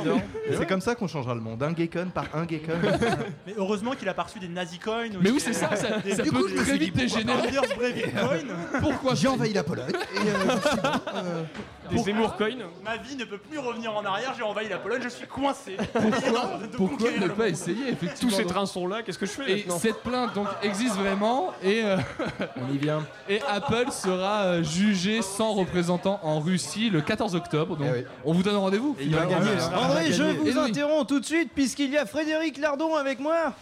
[0.58, 1.62] C'est comme ça qu'on changera le monde.
[1.64, 2.74] Un gaycon par un gaycon.
[3.48, 5.06] Mais heureusement qu'il a pas reçu des nazi coins.
[5.22, 5.76] Mais oui, c'est ça.
[5.76, 7.50] Ça, Des- ça du peut coup, je très vite dégénérer.
[8.82, 9.92] Pourquoi J'ai envahi la Pologne.
[9.92, 11.44] Et euh,
[11.90, 12.50] Des Zemmour coin.
[12.84, 15.78] Ma vie ne peut plus revenir en arrière, j'ai envahi la Pologne, je suis coincé.
[15.94, 16.10] Pourquoi,
[16.62, 19.02] De pourquoi conquérir ne pas essayer effectivement Tous ces trains sont là.
[19.04, 21.98] Qu'est-ce que je fais Et maintenant cette plainte donc existe vraiment et euh,
[22.58, 23.06] on y vient.
[23.30, 27.78] et Apple sera euh, jugé sans représentant en Russie le 14 octobre.
[27.78, 28.06] Donc Eh oui.
[28.26, 28.96] on vous donne rendez-vous.
[29.00, 29.50] il va gagner.
[29.52, 29.72] hein.
[29.78, 30.70] André, je vous Et oui.
[30.70, 33.54] interromps tout de suite puisqu'il y a Frédéric Lardon avec moi.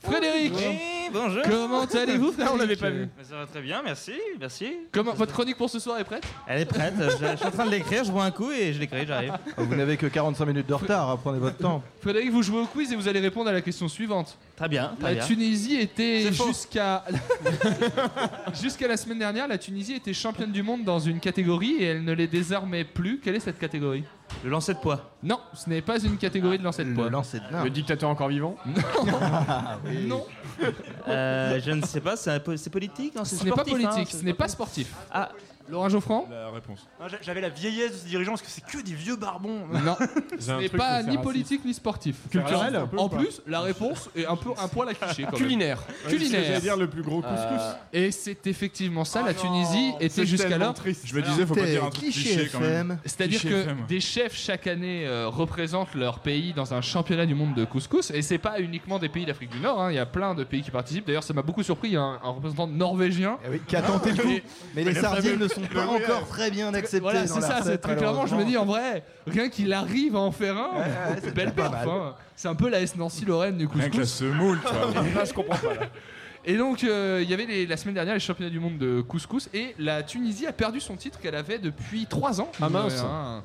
[0.00, 0.78] Frédéric, Oui,
[1.12, 1.42] bonjour.
[1.42, 3.08] comment allez-vous Ah, on l'avait pas vu.
[3.22, 4.66] Ça va très bien, merci, merci.
[4.92, 6.22] Comment votre chronique pour ce soir est prête?
[6.46, 8.72] Elle est prête, je, je suis en train de l'écrire, je vois un coup et
[8.72, 9.32] je l'écris, j'arrive.
[9.56, 11.10] Vous n'avez que 45 minutes de retard.
[11.10, 11.82] hein, Prenez votre temps.
[12.00, 14.38] Frédéric, vous jouez au quiz et vous allez répondre à la question suivante.
[14.56, 15.24] Très bien, La très bien.
[15.26, 16.46] Tunisie était C'est faux.
[16.46, 17.04] jusqu'à
[18.60, 22.04] jusqu'à la semaine dernière, la Tunisie était championne du monde dans une catégorie et elle
[22.04, 23.18] ne l'est désormais plus.
[23.18, 24.04] Quelle est cette catégorie?
[24.44, 25.10] Le lancer de poids.
[25.22, 27.10] Non, ce n'est pas une catégorie de lancer de Le poids.
[27.10, 28.56] lancer de Le dictateur encore vivant.
[30.06, 30.24] Non,
[31.08, 33.64] Euh, je ne sais pas, c'est un peu- c'est politique non, c'est ce n'est pas
[33.64, 34.92] sportif, hein, politique, ce n'est pas sportif.
[35.10, 35.28] Ah,
[35.70, 36.86] Laurent Geoffrand La réponse.
[37.00, 39.66] Ah, j'a- J'avais la vieillesse de ces dirigeants parce que c'est que des vieux barbons.
[39.88, 39.96] Non,
[40.38, 42.16] ce un n'est pas ni politique ni sportif.
[42.30, 45.26] Culturel, un peu ou En plus, la réponse est un peu un poil à cliché.
[45.34, 45.78] Culinaire.
[45.78, 46.44] Ouais, c'est ce que culinaire.
[46.44, 47.62] J'allais dire le plus gros couscous.
[47.92, 50.74] Et c'est effectivement ça, la Oh Tunisie était C'est jusqu'alors.
[50.84, 52.98] Je me disais, faut pas dire un truc cliché quand même.
[53.04, 53.78] C'est-à-dire que FM.
[53.88, 58.10] des chefs chaque année euh, représentent leur pays dans un championnat du monde de couscous
[58.10, 60.44] et c'est pas uniquement des pays d'Afrique du Nord, hein, il y a plein de
[60.44, 61.06] pays qui participent.
[61.06, 63.38] D'ailleurs, ça m'a beaucoup surpris, il y a un, représentant norvégien.
[63.52, 64.28] Eh qui a tenté le coup.
[64.74, 67.00] Mais les le sardines ne sont sont pas encore très bien acceptés.
[67.00, 70.20] Voilà, c'est ça, c'est très clairement, je me dis en vrai, rien qu'il arrive à
[70.20, 70.80] en faire un, Ouais,
[71.14, 71.72] ouais, c'est belle perf.
[71.86, 72.14] hein.
[72.36, 73.82] C'est un peu la S Nancy Lorraine du couscous.
[73.82, 75.02] Rien que la semoule, tu vois.
[75.14, 75.74] Là, je comprends pas.
[75.74, 75.80] Là.
[76.44, 79.00] Et donc, euh, il y avait les- la semaine dernière les championnats du monde de
[79.02, 82.50] couscous et la Tunisie a perdu son titre qu'elle avait depuis 3 ans.
[82.62, 83.02] Ah, mince.
[83.04, 83.40] Euh,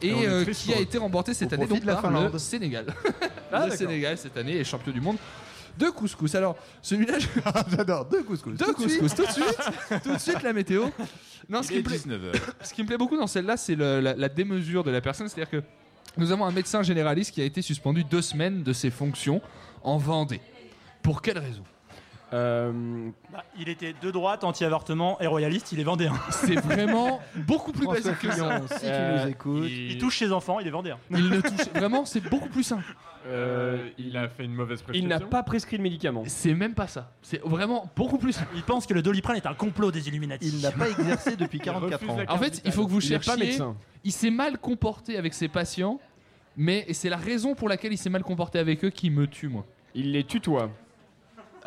[0.00, 2.38] Et euh, qui a été remporté cette année donc de la par le Finlande.
[2.38, 2.86] Sénégal.
[2.86, 3.00] Ah,
[3.64, 3.72] le d'accord.
[3.76, 5.16] Sénégal cette année est champion du monde
[5.78, 6.34] de couscous.
[6.34, 7.26] Alors, celui-là, je-
[7.76, 8.56] J'adore, deux couscous.
[8.56, 9.00] de Tout de suite.
[9.00, 10.86] couscous, tout de suite, tout de suite la météo.
[11.48, 12.32] Non, ce qui, me plaît, 19h.
[12.62, 15.28] ce qui me plaît beaucoup dans celle-là, c'est le- la, la démesure de la personne.
[15.28, 15.62] C'est-à-dire que
[16.16, 19.40] nous avons un médecin généraliste qui a été suspendu deux semaines de ses fonctions
[19.82, 20.40] en Vendée.
[21.02, 21.62] Pour quelle raison?
[22.32, 26.12] Euh, Bah, il était de droite, anti-avortement et royaliste, il est vendéen.
[26.30, 28.60] C'est vraiment beaucoup plus François basique que ça.
[28.78, 29.68] Si tu Euh, nous écoutes.
[29.70, 30.98] Il touche ses enfants, il est vendéen.
[31.10, 32.96] Il ne touche vraiment, c'est beaucoup plus simple.
[33.28, 35.08] euh, il a fait une mauvaise il prescription.
[35.08, 36.24] n'a pas prescrit de médicaments.
[36.26, 37.12] C'est même pas ça.
[37.22, 38.50] C'est vraiment beaucoup plus simple.
[38.56, 40.48] Il pense que le doliprane est un complot des Illuminati.
[40.48, 42.18] Il n'a pas exercé depuis 44 refuse ans.
[42.28, 43.46] En fait, il faut que vous Il n'est pas cherchiez.
[43.46, 43.76] médecin.
[44.04, 46.00] Il s'est mal comporté avec ses patients,
[46.56, 49.26] mais et c'est la raison pour laquelle il s'est mal comporté avec eux qui me
[49.26, 49.64] tue, moi.
[49.94, 50.70] Il les tutoie.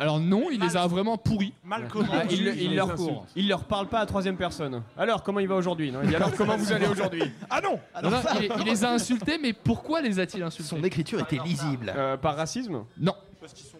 [0.00, 1.52] Alors non, il les a vraiment pourris.
[1.62, 2.88] Mal comment Ah, il, leur
[3.36, 4.82] il leur parle pas à troisième personne.
[4.96, 6.00] Alors comment il va aujourd'hui non?
[6.02, 7.30] Il dit alors comment vous allez aujourd'hui?
[7.50, 10.70] Ah non Non, non, il, il les a insultés, mais pourquoi les a-t-il insultés?
[10.70, 11.92] Son écriture était lisible.
[11.94, 12.82] Euh, Par racisme?
[12.98, 13.14] Non.
[13.38, 13.79] Parce qu'ils sont cons.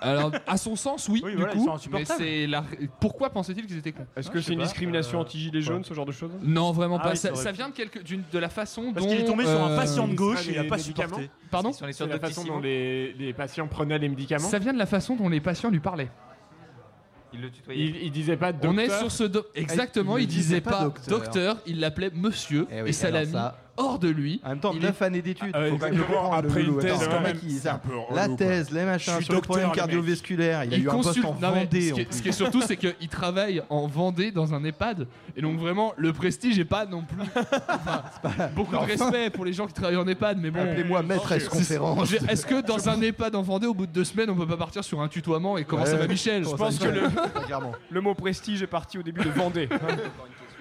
[0.00, 1.64] Alors, à son sens, oui, Oui, du voilà, ils coup.
[1.64, 2.20] sont mais insupportables.
[2.22, 2.64] c'est la...
[3.00, 6.06] pourquoi pensait-il qu'ils étaient cons Est-ce que c'est une discrimination Euh, anti-gilet jaune, ce genre
[6.06, 7.10] de choses Non, vraiment Ah pas.
[7.10, 7.56] oui, ça, ça aurait ça pu.
[7.56, 7.98] vient de, quelque...
[8.00, 9.12] d'une- de la façon Parce dont.
[9.12, 11.30] qu'il est tombé sur un euh, patient de gauche, les il a pas supporté.
[11.50, 14.48] Pardon Sur les C'est sortes la de façon dont les, les patients prenaient les médicaments.
[14.48, 16.10] Ça vient de la façon dont les patients lui parlaient.
[17.32, 17.84] Il le tutoyait.
[17.84, 18.72] Il, il disait pas docteur.
[18.72, 19.24] On est sur ce.
[19.24, 21.58] do- Exactement, il disait pas, docteur.
[21.66, 24.40] il l'appelait monsieur, Eh et, ça alors l'a mis ça- hors de lui.
[24.44, 25.50] En même temps, Il 9 années d'études.
[25.54, 27.50] Ah, faut exactement, comprendre, le après une thèse, Attends, quand c'est un même, mec qui-
[27.52, 28.36] c'est un peu relou, La quoi.
[28.36, 30.64] thèse, les machins, sur le problème cardiovasculaire.
[30.64, 31.88] Il a eu un poste consulte- en non, Vendée.
[31.88, 32.16] ce, en qui est, plus.
[32.16, 35.06] ce qui est surtout, c'est qu'il travaille en Vendée dans un EHPAD.
[35.36, 37.16] Et donc, vraiment, le prestige est pas non plus.
[38.24, 38.86] Enfin, beaucoup de Enfin.
[38.86, 40.60] respect pour les gens qui travaillent en EHPAD, mais bon.
[40.60, 42.12] Appelez-moi maîtresse conférence.
[42.12, 44.56] Est-ce que dans un EHPAD en Vendée, au bout de deux semaines, on peut pas
[44.56, 46.88] partir sur un tutoiement et comment ça va, Michel Je pense que.
[47.90, 49.68] Le mot prestige est parti au début de Vendée.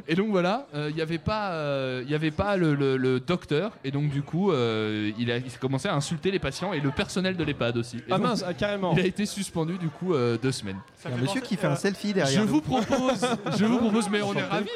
[0.08, 3.72] Et donc voilà, il n'y avait pas, euh, y avait pas le, le- le docteur,
[3.84, 6.92] et donc du coup, euh, il a il commencé à insulter les patients et le
[6.92, 7.98] personnel de l'EHPAD aussi.
[7.98, 8.94] Et Ah donc, mince, ah, carrément.
[8.94, 10.78] Il a été suspendu du coup euh, deux semaines.
[11.06, 12.42] Il y a un monsieur qui fait un selfie derrière.
[12.42, 12.52] Je nous.
[12.54, 13.26] vous propose,
[13.58, 14.70] je vous propose, mais on est ravis.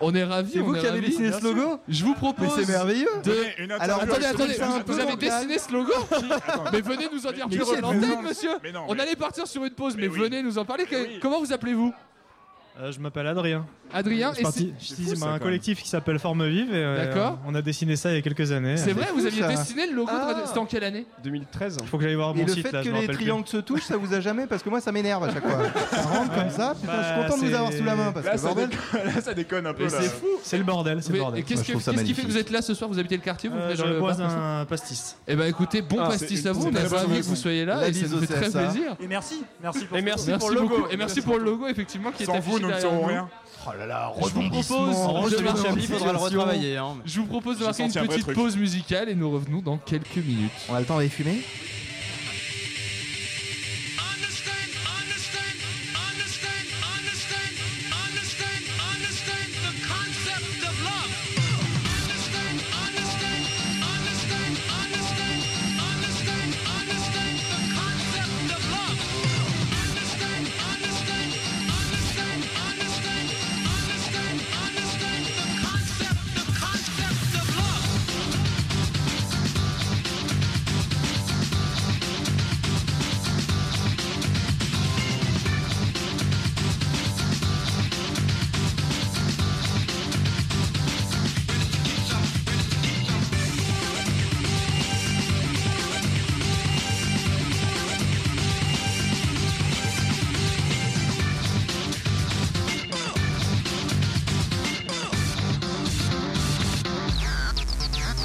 [0.00, 0.52] On est ravis.
[0.54, 2.48] C'est vous qui avez dessiné ce logo Je vous propose.
[2.56, 3.08] Mais c'est merveilleux.
[3.22, 5.92] de- Alors, Attendez, attendez, vous, vous avez dessiné ce logo
[6.72, 8.50] Mais venez nous en dire plus sur l'antenne, monsieur.
[8.62, 10.18] Mais non, On allait partir sur une pause, mais, Mais oui.
[10.20, 10.84] venez nous en parler.
[11.20, 11.92] Comment vous appelez-vous?
[12.80, 13.66] Euh, je m'appelle Adrien.
[13.92, 16.72] Adrien Je et parti- c'est- je fou, ça, un quand collectif qui s'appelle Forme Vive
[16.74, 17.38] et euh, D'accord.
[17.46, 18.76] on a dessiné ça il y a quelques années.
[18.76, 19.48] C'est vrai, vous fou, aviez ça.
[19.48, 20.42] dessiné le logo de Ah.
[20.46, 21.06] C'était en quelle année?
[21.24, 21.78] 2013.
[21.80, 23.00] Il faut que j'aille voir Et mon le site fait là, que je me les
[23.02, 23.24] rappelle plus.
[23.24, 24.46] triangles se touchent, ça vous a jamais?
[24.46, 25.58] Parce que moi, ça m'énerve à chaque fois.
[25.90, 26.74] Ça rentre comme ça.
[26.80, 28.38] Putain, je suis Bah, content de vous c'est- avoir sous la main parce Là, que
[28.38, 28.68] ça bordel.
[28.68, 29.84] déconne, là, ça déconne un peu.
[29.84, 29.90] Là.
[29.90, 30.26] c'est fou.
[30.42, 31.40] C'est le bordel, c'est le Mais- bordel.
[31.40, 32.74] Et qu'est-ce Moi, je que- trouve ça qu'est-ce qui fait que vous êtes là ce
[32.74, 32.90] soir?
[32.90, 35.16] Vous habitez le quartier Vous Euh, venez J'aurais dans le bois bar un pastis.
[35.26, 37.24] Eh ben écoutez, bon Ah, pastis c'est à vous, c'est on est très ravis que
[37.24, 38.58] vous soyez là La et ça bise nous au fait très CSA.
[38.64, 38.96] plaisir.
[39.00, 40.86] Et merci, merci pour Et merci, le beaucoup logo.
[40.90, 43.28] et merci pour le logo effectivement qui est Sans affiché vous, nous ne derrière rien.
[43.70, 44.66] Oh là là, Je vous propose
[45.86, 46.76] faudra le retravailler.
[46.76, 46.96] hein.
[47.04, 50.52] Je vous propose de marquer une petite pause musicale et nous revenons dans quelques minutes.
[50.68, 51.42] On a le temps d'aller fumer?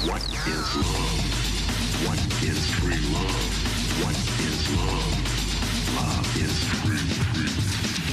[0.06, 2.06] What is love?
[2.06, 4.04] What is free love?
[4.04, 5.14] What is love?
[5.96, 6.98] Love is free,
[7.32, 8.03] free.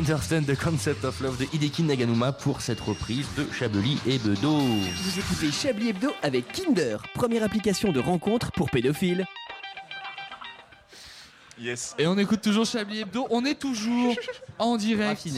[0.00, 4.56] Understand the Concept of Love de Hideki Naganuma pour cette reprise de Chablis et Bedeau.
[4.56, 9.26] Vous écoutez Chablis Hebdo avec Kinder, première application de rencontre pour pédophiles.
[11.60, 11.94] Yes.
[11.98, 13.26] Et on écoute toujours Chablis Hebdo.
[13.28, 14.14] On est toujours
[14.58, 15.28] en direct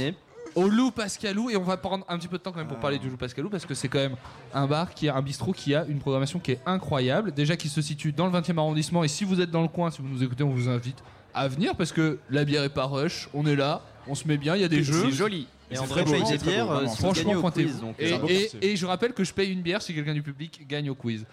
[0.55, 1.51] au Loup Pascalou.
[1.51, 3.17] Et on va prendre un petit peu de temps quand même pour parler du Loup
[3.17, 4.17] Pascalou parce que c'est quand même
[4.55, 7.33] un bar qui a un bistrot qui a une programmation qui est incroyable.
[7.33, 9.03] Déjà qui se situe dans le 20e arrondissement.
[9.03, 11.03] Et si vous êtes dans le coin, si vous nous écoutez, on vous invite
[11.35, 13.29] à venir parce que la bière est pas rush.
[13.35, 15.11] On est là, on se met bien, il y a des C'est jeux.
[15.11, 15.47] joli.
[15.71, 17.71] Et c'est André très paye des c'est bières, beau, euh, Franchement, au pointez-vous.
[17.71, 17.95] quiz, donc,
[18.31, 20.95] Et, c'est je rappelle que je paye une bière si quelqu'un du public gagne au
[20.95, 21.25] quiz.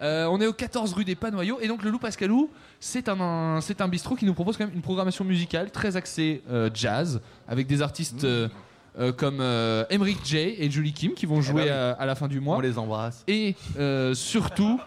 [0.00, 2.48] Euh, on est au 14 rue des Panoyaux et donc le Loup Pascalou,
[2.78, 5.96] c'est un, un- c'est un bistrot qui nous propose quand même une programmation musicale très
[5.96, 8.48] axée euh, jazz avec des artistes euh,
[8.98, 9.40] euh, comme
[9.90, 11.68] Emmerich J et Julie Kim qui vont jouer oui.
[11.68, 12.56] à, à la fin du mois.
[12.56, 13.24] On les embrasse.
[13.28, 13.54] Et
[14.14, 14.78] surtout,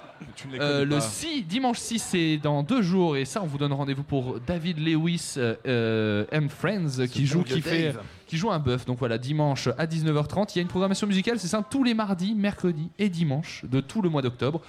[0.53, 1.01] euh, le pas.
[1.01, 3.17] 6, dimanche 6, c'est dans deux jours.
[3.17, 7.43] Et ça, on vous donne rendez-vous pour David Lewis euh, euh, and Friends qui joue,
[7.43, 7.95] qui, fait,
[8.27, 8.85] qui joue un bœuf.
[8.85, 10.51] Donc voilà, dimanche à 19h30.
[10.53, 13.81] Il y a une programmation musicale, c'est ça, tous les mardis, mercredis et dimanches de
[13.81, 14.61] tout le mois d'octobre.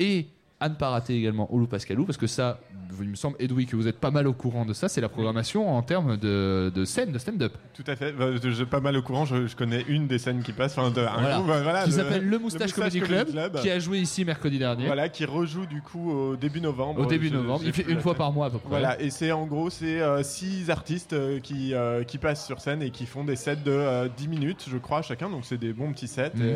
[0.00, 0.28] Et
[0.60, 2.58] à ne pas rater également au Loup Pascalou, parce que ça,
[3.00, 5.08] il me semble, Edoui, que vous êtes pas mal au courant de ça, c'est la
[5.08, 7.52] programmation en termes de, de scène, de stand-up.
[7.74, 8.10] Tout à fait.
[8.12, 9.24] Bah, je- J'ai pas mal au courant.
[9.24, 10.76] Je, je connais une des scènes qui passent.
[10.76, 11.34] Enfin, de, un Voilà.
[11.36, 13.28] groupe, bah, voilà, qui le- s'appelle Le Moustache, Comedy Club,
[13.60, 14.86] qui a joué ici mercredi dernier.
[14.86, 17.02] Voilà, qui rejoue du coup au début novembre.
[17.02, 17.62] Au début Je- novembre.
[17.64, 18.68] Il fait une fois par mois à peu près.
[18.68, 22.60] Voilà, et c'est en gros c'est euh, six artistes euh, qui, euh, qui passent sur
[22.60, 25.30] scène et qui font des sets de euh, 10 minutes, je crois, chacun.
[25.30, 26.48] Donc c'est des bons petits sets Mhm.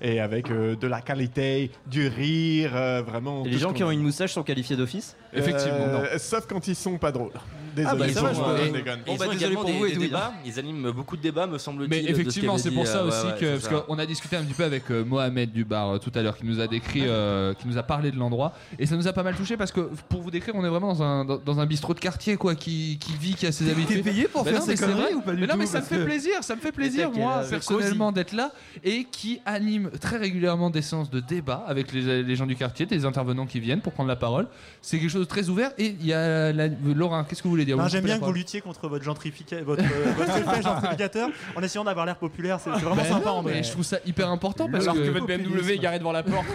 [0.00, 3.02] et, et avec de la qualité, du rire, euh,
[3.44, 6.98] Et les gens qui ont une moustache sont qualifiés d'office Euh, Sauf quand ils sont
[6.98, 7.32] pas drôles.
[7.76, 7.94] Désolé.
[7.94, 9.00] Ah bah, ça va, je déconne.
[9.06, 11.90] Ils ont également des, des débats, ils animent beaucoup de débats, me semble-t-il.
[11.90, 14.64] Mais effectivement, c'est pour ça euh, aussi que parce qu'on a discuté un petit peu
[14.64, 17.68] avec euh, Mohamed du bar euh, tout à l'heure qui nous a décrit, euh, qui
[17.68, 20.22] nous a parlé de l'endroit et ça nous a pas mal touché parce que pour
[20.22, 23.12] vous décrire, on est vraiment dans un dans, un bistrot de quartier quoi, qui, qui
[23.12, 24.04] vit, qui a ses habitudes.
[24.04, 25.14] payé pour Mais faire ces conneries vrai.
[25.14, 27.10] ou pas du Mais non, tout, mais ça me fait plaisir, ça me fait plaisir
[27.12, 28.52] t'es moi personnellement d'être là
[28.82, 32.86] et qui anime très régulièrement des séances de débat avec les, les gens du quartier,
[32.86, 34.46] des intervenants qui viennent pour prendre la parole.
[34.80, 37.52] C'est quelque chose de très ouvert et il y a la, Laurent, qu'est-ce que vous
[37.52, 39.82] voulez dire Non, Vous J'aime bien que vous luttiez contre votre euh, votre
[40.62, 42.58] gentrificateur en essayant d'avoir l'air populaire.
[42.60, 45.10] C'est vraiment Ben sympa, non, mais je trouve ça hyper important parce Alors que, que
[45.10, 46.46] votre BMW est garé devant la porte,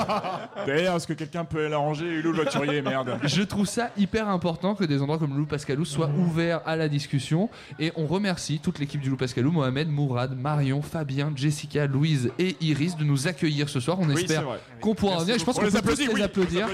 [0.66, 3.18] D'ailleurs, est-ce que quelqu'un peut l'arranger Hulot le voiturier, merde?
[3.24, 6.76] Je trouve ça hyper important que des endroits comme le Loup Pascalou soient ouverts à
[6.76, 7.48] la discussion
[7.78, 12.56] et on remercie toute l'équipe du Loup Pascalou, Mohamed, Mourad, Marion, Fabien, Jessica, Louise et
[12.60, 13.98] Iris de nous accueillir ce soir.
[14.00, 14.44] On Oui, espère
[14.80, 15.38] qu'on pourra revenir.
[15.38, 16.68] Je pense qu'on On peut les applaudir.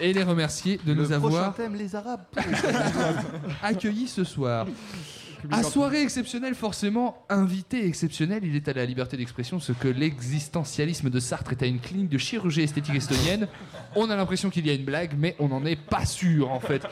[0.00, 2.24] Et les remercier de nous Le avoir thème, les Arabes.
[3.62, 4.66] accueillis ce soir.
[5.50, 11.10] À soirée exceptionnelle, forcément, invité exceptionnel, il est à la liberté d'expression, ce que l'existentialisme
[11.10, 13.46] de Sartre est à une clinique de chirurgie esthétique estonienne.
[13.94, 16.60] On a l'impression qu'il y a une blague, mais on n'en est pas sûr en
[16.60, 16.82] fait.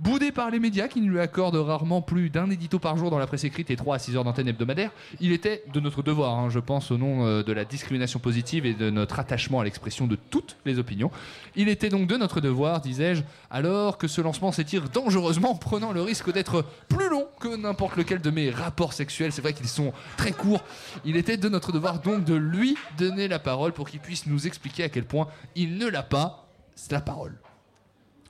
[0.00, 3.18] Boudé par les médias qui ne lui accordent rarement plus d'un édito par jour dans
[3.18, 4.90] la presse écrite et 3 à 6 heures d'antenne hebdomadaire,
[5.20, 8.66] il était de notre devoir, hein, je pense au nom euh, de la discrimination positive
[8.66, 11.10] et de notre attachement à l'expression de toutes les opinions,
[11.56, 16.02] il était donc de notre devoir, disais-je, alors que ce lancement s'étire dangereusement, prenant le
[16.02, 19.92] risque d'être plus long que n'importe lequel de mes rapports sexuels, c'est vrai qu'ils sont
[20.16, 20.64] très courts,
[21.04, 24.46] il était de notre devoir donc de lui donner la parole pour qu'il puisse nous
[24.46, 27.38] expliquer à quel point il ne l'a pas, c'est la parole.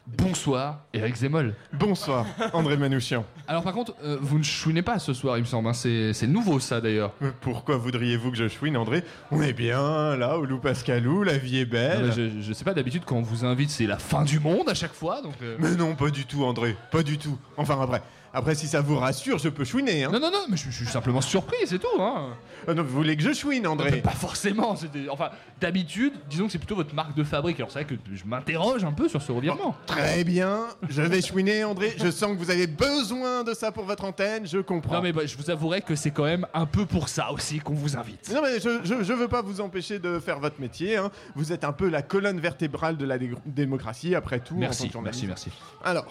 [0.06, 1.54] Bonsoir, Eric Zemmoll.
[1.72, 3.24] Bonsoir, André Manouchian.
[3.46, 5.68] Alors par contre, euh, vous ne chouinez pas ce soir, il me semble.
[5.68, 5.72] hein.
[5.72, 7.12] C'est c'est nouveau ça d'ailleurs.
[7.20, 9.04] Mais Pourquoi voudriez-vous que je chouine, André?
[9.30, 12.04] On est bien là, au Loup Pascalou, la vie est Non, belle.
[12.06, 14.68] mais je, je sais pas, d'habitude quand on vous invite, c'est la fin du monde
[14.68, 15.22] à chaque fois.
[15.22, 17.38] Donc, euh, Mais non, pas du tout, André, pas du tout.
[17.56, 18.02] Enfin, après,
[18.34, 20.04] après si ça vous rassure, je peux chouiner.
[20.04, 20.10] Hein.
[20.12, 22.00] Non, non, non, mais je, je suis simplement surpris, c'est tout.
[22.00, 22.34] Hein.
[22.68, 24.00] Ah non, vous voulez que je chouine, André?
[24.02, 24.76] Pas forcément.
[25.10, 25.30] Enfin,
[25.60, 27.58] d'habitude, disons que c'est plutôt votre marque de fabrique.
[27.58, 29.74] Alors c'est vrai que je m'interroge un peu sur ce revirement.
[29.86, 31.94] Très bien, je vais chouiner, André.
[31.98, 34.94] Je sens que vous avez besoin de ça pour votre antenne, je comprends.
[34.96, 37.58] Non mais bah, je vous avouerai que c'est quand même un peu pour ça aussi
[37.58, 38.30] qu'on vous invite.
[38.32, 40.96] Non mais je, je, je veux pas vous empêcher de faire votre métier.
[40.96, 41.10] hein.
[41.34, 44.54] Vous êtes un peu la colonne vertébrale de la dé- démocratie, après tout.
[44.54, 45.24] en tant Merci, journaliste.
[45.26, 45.58] merci, merci.
[45.84, 46.06] Alors.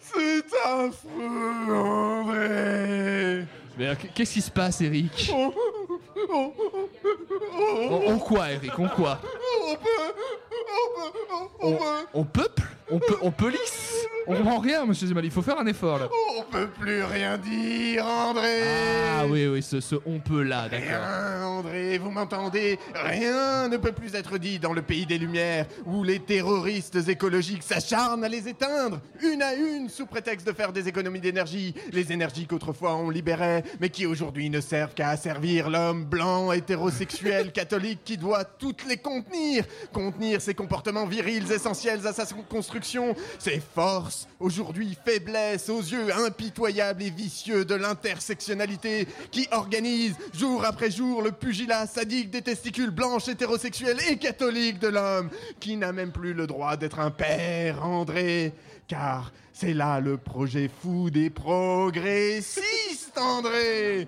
[0.00, 3.44] C'est affreux, André.
[3.78, 5.30] Mais euh, qu'est-ce qui se passe, Eric?
[5.32, 6.00] Oh, oh,
[6.32, 6.88] oh, oh,
[7.58, 8.78] on, on quoi, Eric?
[8.78, 9.20] On quoi?
[9.66, 9.88] On peut,
[12.14, 12.48] on peut,
[12.85, 15.24] on on, peut, on peut, police On comprend rien, monsieur Zemal.
[15.24, 16.08] Il faut faire un effort là.
[16.38, 18.62] on peut plus rien dire, André.
[19.18, 20.86] Ah oui, oui, ce, ce on peut là, d'accord.
[20.88, 22.78] Rien, André, vous m'entendez?
[22.94, 27.62] Rien ne peut plus être dit dans le pays des Lumières, où les terroristes écologiques
[27.62, 31.74] s'acharnent à les éteindre, une à une, sous prétexte de faire des économies d'énergie.
[31.92, 37.52] Les énergies qu'autrefois on libérait, mais qui aujourd'hui ne servent qu'à asservir l'homme blanc, hétérosexuel,
[37.54, 39.64] catholique, qui doit toutes les contenir.
[39.92, 47.02] Contenir ses comportements virils essentiels à sa construction, ses forces, aujourd'hui faiblesse aux yeux impitoyables
[47.02, 53.28] et vicieux de l'intersectionnalité, qui organise jour après jour le pugilat sadique des testicules blanches,
[53.28, 58.52] hétérosexuels et catholiques de l'homme, qui n'a même plus le droit d'être un père, André,
[58.88, 64.06] car c'est là le projet fou des progressistes, André.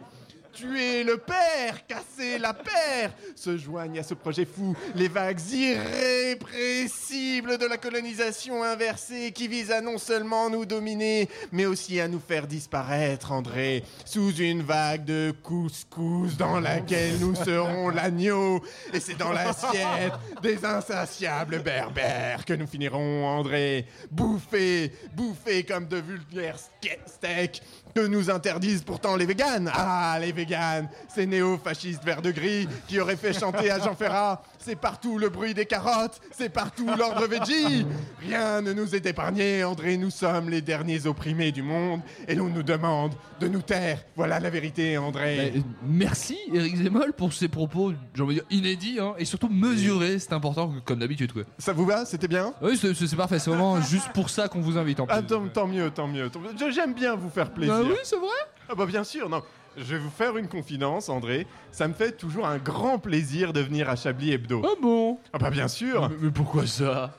[0.59, 7.59] Tuer le père, casser la paire, se joignent à ce projet fou les vagues irrépressibles
[7.59, 12.19] de la colonisation inversée qui vise à non seulement nous dominer, mais aussi à nous
[12.19, 18.61] faire disparaître, André, sous une vague de couscous dans laquelle nous serons l'agneau.
[18.93, 25.99] Et c'est dans l'assiette des insatiables berbères que nous finirons, André, bouffés, bouffés comme de
[25.99, 26.59] vulgaires
[27.07, 27.63] steaks
[27.99, 29.71] que nous interdisent pourtant les véganes.
[29.75, 34.43] Ah, les véganes, ces néo-fascistes verts de gris qui auraient fait chanter à Jean Ferrat.
[34.59, 37.87] C'est partout le bruit des carottes, c'est partout l'ordre veggie.
[38.21, 42.49] Rien ne nous est épargné, André, nous sommes les derniers opprimés du monde et l'on
[42.49, 44.05] nous demande de nous taire.
[44.15, 45.53] Voilà la vérité, André.
[45.55, 49.25] Bah, euh, merci Eric Zemmoll pour ces propos, j'ai envie de dire, inédits hein, et
[49.25, 51.33] surtout mesurés, c'est important comme d'habitude.
[51.59, 52.05] Ça vous va?
[52.05, 52.53] C'était bien?
[52.63, 55.17] Oui, c'est parfait, c'est vraiment juste pour ça qu'on vous invite en plus.
[55.17, 56.31] Ah, tant, tant mieux, tant mieux.
[56.71, 57.75] J'aime bien vous faire plaisir.
[57.75, 58.29] Bah oui, c'est vrai
[58.69, 59.43] Ah bah bien sûr, non.
[59.77, 61.47] Je vais vous faire une confidence, André.
[61.71, 64.63] Ça me fait toujours un grand plaisir de venir à Chablis Hebdo.
[64.65, 66.09] Ah bon Ah bah bien sûr.
[66.09, 67.15] Mais, mais pourquoi ça?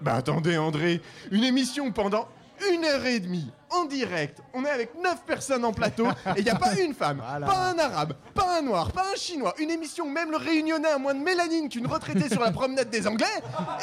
[0.00, 1.00] Bah attendez, André.
[1.30, 2.28] Une émission pendant
[2.72, 3.50] une heure et demie,
[3.80, 4.40] en direct.
[4.52, 6.06] On est avec neuf personnes en plateau
[6.36, 9.16] et il n'y a pas une femme, pas un arabe, pas un noir, pas un
[9.16, 9.54] chinois.
[9.58, 12.90] Une émission où même le réunionnais a moins de mélanine qu'une retraitée sur la promenade
[12.90, 13.26] des Anglais.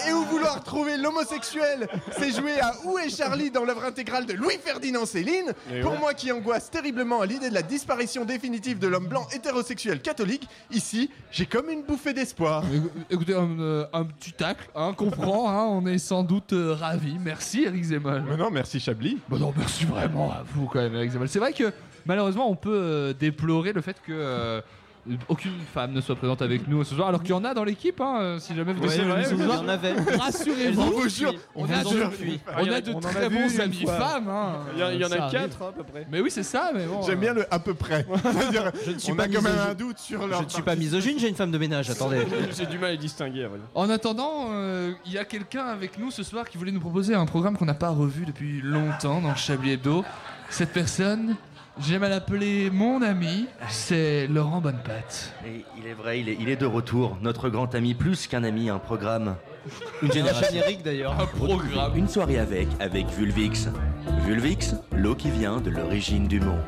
[0.07, 1.87] Et où vouloir trouver l'homosexuel,
[2.17, 5.53] c'est jouer à Où est Charlie dans l'œuvre intégrale de Louis-Ferdinand Céline.
[5.73, 5.99] Eh Pour ouais.
[5.99, 10.47] moi qui angoisse terriblement à l'idée de la disparition définitive de l'homme blanc hétérosexuel catholique,
[10.71, 12.63] ici, j'ai comme une bouffée d'espoir.
[12.73, 16.53] Écou- Écoutez, un, euh, un petit tacle, hein, qu'on prend, hein, on est sans doute
[16.53, 17.17] euh, ravis.
[17.19, 17.81] Merci Eric.
[17.81, 19.17] Mais non, merci Chablis.
[19.27, 21.29] Bah non, merci vraiment à vous quand même Eric Zemmoll.
[21.29, 21.71] C'est vrai que
[22.05, 24.61] malheureusement on peut euh, déplorer le fait que euh,
[25.29, 27.63] aucune femme ne soit présente avec nous ce soir, alors qu'il y en a dans
[27.63, 29.63] l'équipe, hein, euh, si jamais vous Ouais, décidez de ouais, il y soir.
[29.63, 29.93] en avait.
[29.93, 32.11] Rassurez-vous, On vous jure, on, on a de, jure.
[32.55, 34.29] on a de On en a très bons amis femmes.
[34.29, 34.53] hein.
[34.75, 36.07] Il y, en- il y en Ça a quatre hein, à peu près.
[36.11, 37.01] Mais oui, c'est ça, mais bon.
[37.01, 38.05] J'aime euh, bien le à peu près.
[38.85, 40.61] Je ne suis on pas a quand même un doute sur leur Je ne suis
[40.61, 42.25] pas misogyne, j'ai une femme de ménage, attendez.
[42.57, 43.47] J'ai du mal à les distinguer.
[43.75, 47.15] En attendant, euh, il y a quelqu'un avec nous ce soir qui voulait nous proposer
[47.15, 50.03] un programme qu'on n'a pas revu depuis longtemps dans le Chablis Hebdo.
[50.49, 51.35] Cette personne,
[51.79, 55.33] j'aime à l'appeler mon ami, c'est Laurent Bonnepatte.
[55.45, 57.17] Et il est vrai, il est, il est de retour.
[57.21, 59.35] Notre grand ami, plus qu'un ami, un programme.
[60.01, 60.47] Une génération.
[60.51, 61.19] générique d'ailleurs.
[61.19, 61.95] Un programme.
[61.95, 63.69] Une soirée avec, avec Vulvix.
[64.25, 66.61] Vulvix, l'eau qui vient de l'origine du monde.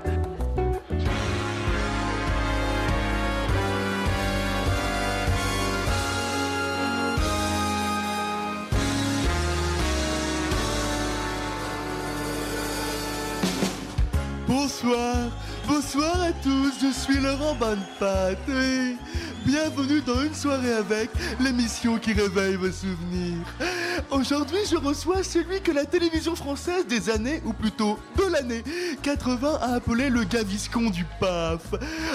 [14.55, 15.15] Bonsoir,
[15.67, 18.37] bonsoir à tous, je suis Laurent Bonnepatte
[19.45, 23.45] bienvenue dans une soirée avec l'émission qui réveille vos souvenirs.
[24.11, 28.63] Aujourd'hui, je reçois celui que la télévision française des années, ou plutôt de l'année
[29.01, 31.61] 80 a appelé le Gaviscon du PAF.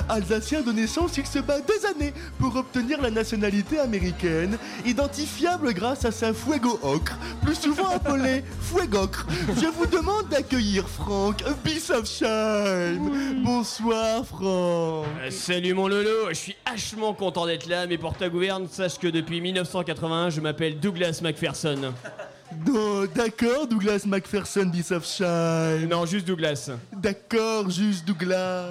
[0.08, 4.56] Alsacien de naissance, il se bat des années pour obtenir la nationalité américaine,
[4.86, 9.26] identifiable grâce à sa fuego ocre, plus souvent appelé fuegocre.
[9.60, 13.42] Je vous demande d'accueillir Franck Bissofsheim.
[13.44, 15.06] Bonsoir Franck.
[15.20, 18.98] Euh, Salut mon Lolo, je suis hachement content d'être là, mais pour ta gouverne, sache
[18.98, 21.92] que depuis 1981, je m'appelle Douglas McPherson.
[22.66, 25.86] Non, d'accord, Douglas McPherson Bissofsheim.
[25.86, 26.70] Non, juste Douglas.
[26.92, 28.70] D'accord, juste Douglas.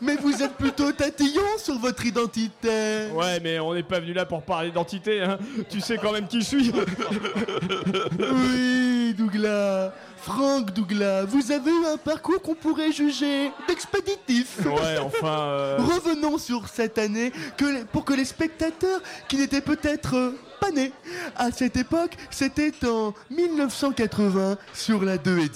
[0.00, 3.08] Mais vous êtes plutôt tatillon sur votre identité.
[3.12, 5.36] Ouais, mais on n'est pas venu là pour parler d'identité, hein.
[5.68, 6.72] Tu sais quand même qui je suis.
[8.18, 9.92] Oui, Douglas.
[10.20, 14.58] Franck Douglas, vous avez eu un parcours qu'on pourrait juger d'expéditif.
[14.66, 15.26] Ouais, enfin.
[15.38, 20.72] euh, Revenons sur cette année que pour que les spectateurs qui n'étaient peut-être euh, pas
[20.72, 20.92] nés
[21.36, 25.48] à cette époque, c'était en 1980 sur la 2,5.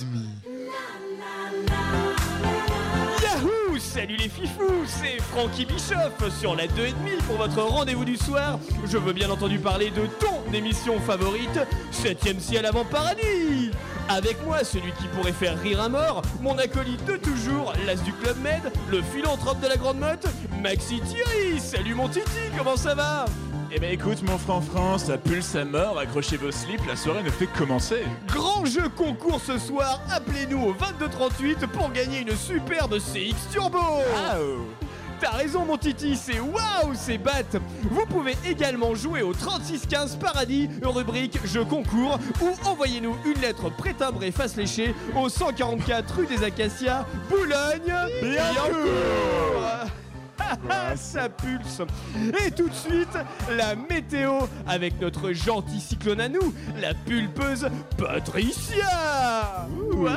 [3.93, 8.59] Salut les fifous, c'est Francky Bischoff sur la 2,5 pour votre rendez-vous du soir.
[8.87, 11.61] Je veux bien entendu parler de ton émission favorite,
[11.93, 13.71] 7ème ciel avant paradis.
[14.09, 18.15] Avec moi, celui qui pourrait faire rire un mort, mon acolyte de toujours, l'as du
[18.15, 20.27] Club Med, le philanthrope de la Grande Motte,
[20.63, 21.61] Maxi Thierry.
[21.61, 23.27] Salut mon Titi, comment ça va?
[23.75, 27.31] Eh ben écoute mon franc-franc, ça pulse à mort, accrochez vos slips, la soirée ne
[27.31, 28.03] fait que commencer.
[28.27, 33.79] Grand jeu concours ce soir, appelez-nous au 2238 pour gagner une superbe CX Turbo.
[35.21, 37.45] T'as raison mon Titi, c'est waouh, c'est bat.
[37.91, 44.33] Vous pouvez également jouer au 3615 Paradis, rubrique jeu concours, ou envoyez-nous une lettre pré-timbrée
[44.33, 47.95] face léchée au 144 rue des Acacias, Boulogne,
[48.39, 49.87] Ah,
[50.97, 51.83] ça pulse.
[52.45, 53.19] Et tout de suite,
[53.51, 59.67] la météo avec notre gentil cyclone à nous, la pulpeuse Patricia.
[59.93, 60.13] Waouh.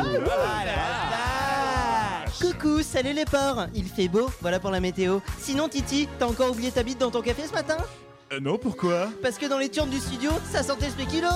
[2.41, 3.67] Coucou, salut les porcs.
[3.73, 5.19] Il fait beau, voilà pour la météo.
[5.39, 7.77] Sinon Titi, t'as encore oublié ta bite dans ton café ce matin?
[8.33, 9.09] Euh, non, pourquoi?
[9.21, 11.27] Parce que dans les turnes du studio, ça sentait le spéculoos.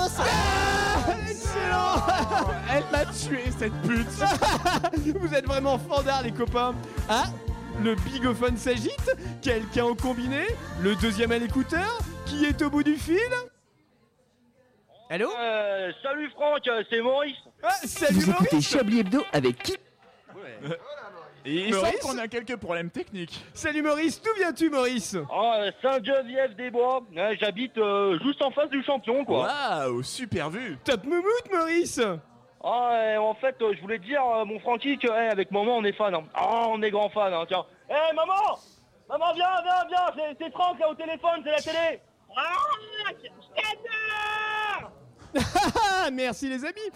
[1.30, 2.04] Excellent.
[2.74, 4.08] Elle m'a tué cette pute.
[5.20, 6.74] Vous êtes vraiment fandards les copains.
[7.08, 7.26] Ah
[7.84, 9.16] Le bigophone s'agite.
[9.42, 10.44] Quelqu'un au combiné.
[10.82, 12.00] Le deuxième à l'écouteur.
[12.26, 13.18] Qui est au bout du fil?
[15.10, 15.30] Allô?
[15.40, 17.36] Euh, salut Franck, euh, c'est Maurice.
[17.64, 19.76] Ah, salut Vous écoutez Chablis Hebdo avec qui?
[21.46, 22.00] Et il Maurice.
[22.02, 23.44] semble qu'on a quelques problèmes techniques.
[23.56, 25.18] Salut Maurice, d'où viens-tu Maurice?
[25.32, 27.02] Ah, euh, Sainte-Geneviève-des-Bois.
[27.16, 29.48] Ouais, J'habite euh, juste en face du champion, quoi.
[29.48, 30.78] Waouh, super vue.
[30.84, 32.02] Top moumoute Maurice
[32.64, 35.50] Ah, et en fait, euh, je voulais te dire, euh, mon Francky, que eh, avec
[35.52, 36.14] maman, on est fan.
[36.14, 36.24] hein.
[36.34, 37.66] Ah, on est grand fan, hein, tiens.
[37.90, 38.34] Eh, maman
[39.08, 39.86] Maman, viens, viens,
[40.16, 42.02] viens, c'est- Franck, là, au téléphone, c'est la télé.
[43.24, 44.92] Je t'adore
[46.14, 46.92] Merci les amis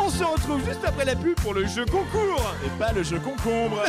[0.00, 3.18] On se retrouve juste après la pub pour le jeu concours Et pas le jeu
[3.18, 3.82] concombre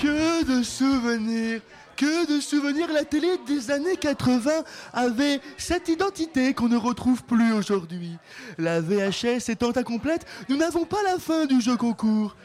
[0.00, 1.60] Que de souvenirs
[1.98, 4.50] que de souvenirs La télé des années 80
[4.92, 8.12] avait cette identité qu'on ne retrouve plus aujourd'hui.
[8.56, 12.36] La VHS étant incomplète, nous n'avons pas la fin du jeu concours.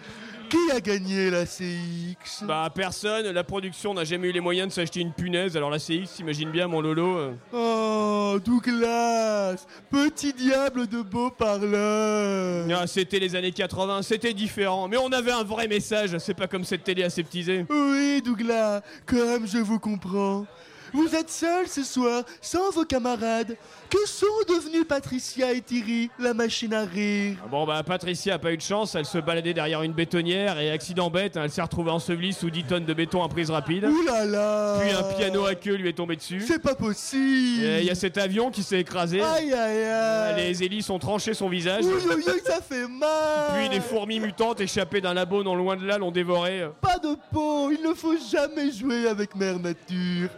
[0.54, 4.72] Qui a gagné la CX Bah personne, la production n'a jamais eu les moyens de
[4.72, 7.34] s'acheter une punaise, alors la CX, t'imagines bien mon Lolo euh.
[7.52, 14.98] Oh, Douglas Petit diable de beau parleur Ah, C'était les années 80, c'était différent, mais
[14.98, 17.66] on avait un vrai message, c'est pas comme cette télé aseptisée.
[17.72, 20.46] Oui, Douglas, comme je vous comprends.
[20.94, 23.58] Vous êtes seul ce soir, sans vos camarades.
[23.90, 27.38] Que sont devenus Patricia et Thierry, la machine à rire?
[27.50, 30.72] Bon bah Patricia a pas eu de chance, elle se baladait derrière une bétonnière et
[30.72, 33.86] accident bête, hein, elle s'est retrouvée ensevelie sous 10 tonnes de béton à prise rapide.
[33.86, 36.44] Ouh là là Puis un piano à queue lui est tombé dessus.
[36.48, 39.22] C'est pas possible Et il y a cet avion qui s'est écrasé.
[39.22, 41.84] Aïe aïe aïe Les hélices ont tranché son visage.
[41.86, 43.10] Oui, ça fait mal
[43.56, 46.68] Puis des fourmis mutantes échappées d'un labo non loin de là l'ont dévoré.
[46.82, 50.30] Pas de peau, il ne faut jamais jouer avec Mère Nature.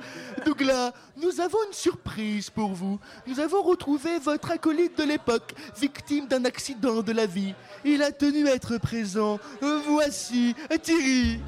[0.44, 3.00] Douglas, nous avons une surprise pour vous.
[3.28, 7.54] Nous avons retrouvé votre acolyte de l'époque, victime d'un accident de la vie.
[7.84, 9.40] Il a tenu à être présent.
[9.64, 11.40] Euh, Voici Thierry.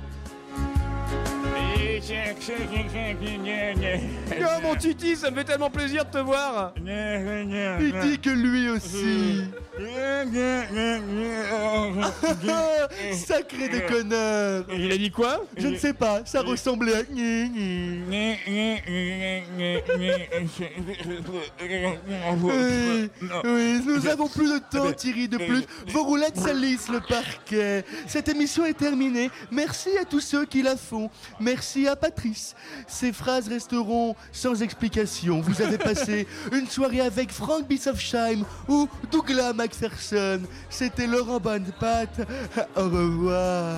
[4.40, 8.70] Oh mon Titi, ça me fait tellement plaisir de te voir Il dit que lui
[8.70, 9.44] aussi.
[13.14, 14.66] Sacré déconneur.
[14.74, 15.46] Il a dit quoi?
[15.56, 17.04] Je ne sais pas, ça ressemblait à...
[22.44, 23.10] Oui,
[23.44, 25.64] oui, nous avons plus de temps, Thierry, de plus.
[25.88, 27.84] Vos roulettes salissent le parquet.
[28.08, 29.30] Cette émission est terminée.
[29.52, 31.10] Merci à tous ceux qui la font.
[31.40, 32.56] Merci à Patrice.
[32.88, 35.42] Ces phrases resteront sans explication.
[35.42, 40.42] Vous avez passé une soirée avec Frank Bissofsheim ou Douglas Macpherson.
[40.70, 42.08] C'était Laurent Bonnepat.
[42.78, 43.76] Au revoir.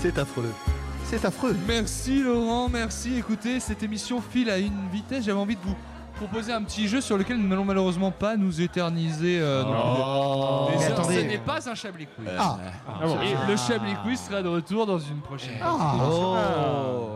[0.00, 0.52] C'est affreux.
[1.04, 1.54] C'est affreux.
[1.68, 3.18] Merci Laurent, merci.
[3.18, 5.24] Écoutez, cette émission file à une vitesse.
[5.24, 5.76] J'avais envie de vous
[6.26, 9.38] proposer un petit jeu sur lequel nous n'allons malheureusement pas nous éterniser.
[9.40, 10.66] euh, non Oh.
[10.68, 10.76] plus.
[10.76, 11.14] Mais Mais ça, attendez.
[11.14, 12.28] ce n'est pas un Chablis Quiz.
[12.38, 12.58] Ah.
[12.86, 13.18] Ah bon.
[13.22, 15.58] Et le Chablis Quiz sera de retour dans une prochaine.
[15.62, 15.94] Ah.
[15.98, 16.36] Oh.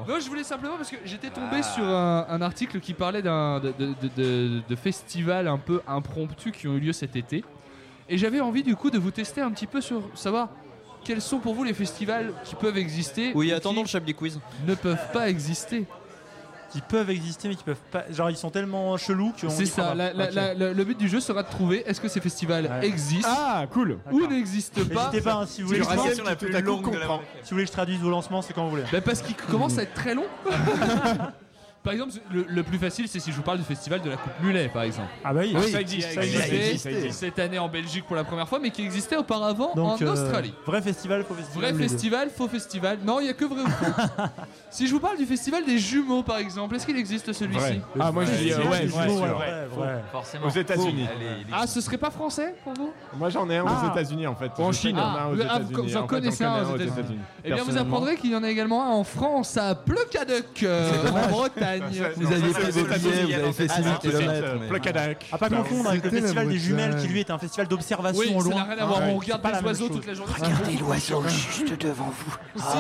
[0.09, 3.61] Non, je voulais simplement parce que j'étais tombé sur un, un article qui parlait d'un
[3.61, 7.44] de, de, de- de- de festivals un peu impromptus qui ont eu lieu cet été.
[8.09, 10.48] Et j'avais envie du coup de vous tester un petit peu sur savoir
[11.05, 13.32] quels sont pour vous les festivals qui peuvent exister.
[13.34, 14.40] Oui, ou attendons le Chablis Quiz.
[14.66, 15.84] Ne peuvent pas exister.
[16.74, 18.02] Qui peuvent exister, mais qui peuvent pas.
[18.10, 19.48] Genre, ils sont tellement chelous qu'on.
[19.48, 19.82] C'est ça.
[19.84, 19.94] pas.
[19.94, 20.58] la- la- Ok.
[20.58, 23.98] la- le but du jeu sera de trouver est-ce que ces festivals existent Ah, cool.
[24.10, 25.04] ou n'existent pas.
[25.12, 25.78] N'hésitez pas, hein, si vous voulez.
[25.80, 25.94] que- Si vous
[27.52, 28.82] voulez que je traduise vos lancements, c'est quand vous voulez.
[28.90, 30.24] Bah, parce qu'il commence à être très long.
[31.85, 34.16] Par exemple, le, le plus facile, c'est si je vous parle du festival de la
[34.16, 35.09] Coupe Mulet, par exemple.
[35.22, 35.70] Ah bah oui, Oui.
[35.70, 37.20] ça existe, ça a existe, existé ça existe, ça existe.
[37.20, 40.12] cette année en Belgique pour la première fois, mais qui existait auparavant Donc, en euh,
[40.12, 40.55] Australie.
[40.64, 41.62] Vrai festival, faux festival.
[41.62, 41.93] Vrai les deux.
[41.93, 42.99] festival, faux festival.
[43.05, 43.93] Non, il n'y a que vrai ou faux.
[44.70, 47.80] si je vous parle du festival des jumeaux, par exemple, est-ce qu'il existe celui-ci Vrai.
[48.01, 49.22] Ah, moi je dis euh, Festival ouais, sûr.
[49.22, 50.05] ouais, vrai, vrai.
[50.11, 50.47] Forcément.
[50.47, 51.07] Aux États-Unis.
[51.53, 52.93] Ah, ce serait pas français pour vous?
[53.18, 53.91] Moi j'en ai un aux Ah.
[53.93, 54.51] États-unis en fait.
[54.59, 54.97] En Je sais Chine.
[54.97, 55.74] qu'il y en a un aux Ah, vous- États-Unis.
[55.74, 57.18] en fait, j'en un connais aux États-Unis.
[57.45, 57.80] Eh bien, vous Personnellement.
[57.97, 61.26] apprendrez qu'il y en a également un en France, à Pleucadec, euh, en
[61.80, 62.12] Bretagne.
[62.16, 64.68] Vous aviez pris vos billets, vous avez fait 6000 Ah, km.
[64.68, 65.26] Plocadac.
[65.32, 68.34] À pas confondre avec le festival des jumelles qui lui est un festival d'observation Oui,
[68.36, 68.54] au ça loin.
[68.66, 69.02] n'a rien à voir.
[69.02, 69.78] On regarde pas chose.
[69.90, 70.32] toute la journée.
[70.36, 72.36] Regardez l'oiseau juste devant vous.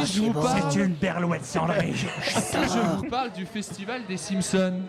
[0.06, 1.92] Si je vous parle, C'est une berlouette cendrée.
[2.22, 4.80] si je vous parle du festival des Simpsons,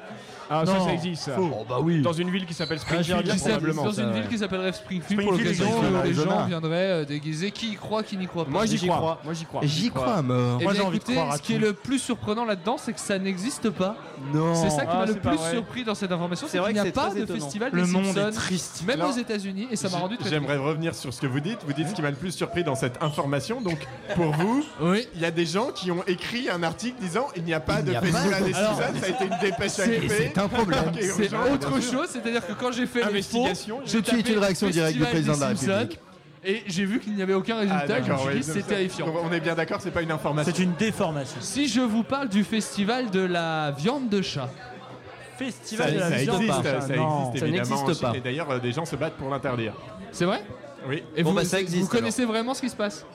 [0.50, 1.24] Ah, ça, Non, ça existe.
[1.24, 1.32] ça.
[1.36, 1.50] faux.
[1.54, 2.02] Oh bah oui.
[2.02, 3.84] Dans une ville qui s'appelle Springfield, probablement.
[3.86, 4.14] dans ça, une ouais.
[4.22, 6.32] ville qui s'appellerait Springfield, pour Springfield, l'occasion Springfield, où les Arizona.
[6.40, 7.52] gens viendraient euh, déguisés.
[7.52, 8.96] Qui y croit, qui n'y croit pas Moi j'y crois.
[8.98, 9.22] crois.
[9.24, 9.62] Moi j'y crois.
[9.64, 10.58] J'y crois à mort.
[10.60, 11.62] Eh Moi, bien, j'ai envie de écoutez, croire à ce qui est tout.
[11.66, 13.96] le plus surprenant là-dedans, c'est que ça n'existe pas.
[14.34, 14.54] Non.
[14.56, 15.52] C'est ça qui Ah, m'a le c'est pas plus vrai.
[15.52, 17.24] surpris dans cette information, C'est c'est vrai qu'il n'y que a c'est pas très de
[17.26, 17.40] étonnant.
[17.40, 18.84] festival Le des monde Simpsons, est triste.
[18.88, 21.40] même Alors, aux États-Unis, et ça m'a rendu très J'aimerais revenir sur ce que vous
[21.40, 21.60] dites.
[21.66, 23.62] Vous dites ce qui m'a le plus surpris dans cette information.
[23.62, 23.80] Donc,
[24.16, 25.08] pour vous, Oui.
[25.16, 27.80] il y a des gens qui ont écrit un article disant il n'y a pas
[27.80, 28.94] Il de n'y a pas festival de- des Alors, Simpsons.
[29.02, 30.34] Ça a été une dépêche c'est- AFP.
[30.36, 30.92] C'est un problème.
[31.00, 34.98] C'est autre chose, c'est-à-dire que quand j'ai fait Investigation, l'info, j'ai tapé une réaction directe
[34.98, 36.00] du président de la République.
[36.48, 38.46] Et j'ai vu qu'il n'y avait aucun Ah, résultat, je me d'accord, suis ouais, dit
[38.46, 39.08] donc c'est ça- terrifiant.
[39.24, 40.54] On est bien d'accord, c'est pas une information.
[40.56, 41.38] C'est une déformation.
[41.40, 46.10] Si je vous parle du festival de la viande de chat, Ça, Festival de la
[46.12, 46.42] ça viande.
[46.44, 46.82] existe, pas.
[46.82, 47.20] ça Non.
[47.30, 47.82] existe ça évidemment.
[47.82, 48.14] n'existe pas.
[48.16, 49.74] Et d'ailleurs, euh, des gens se battent pour l'interdire.
[50.12, 50.44] c'est vrai?
[50.88, 51.02] Oui.
[51.16, 53.06] Et Bon, vous, bah, ça existe, vous connaissez vraiment ce qui se passe?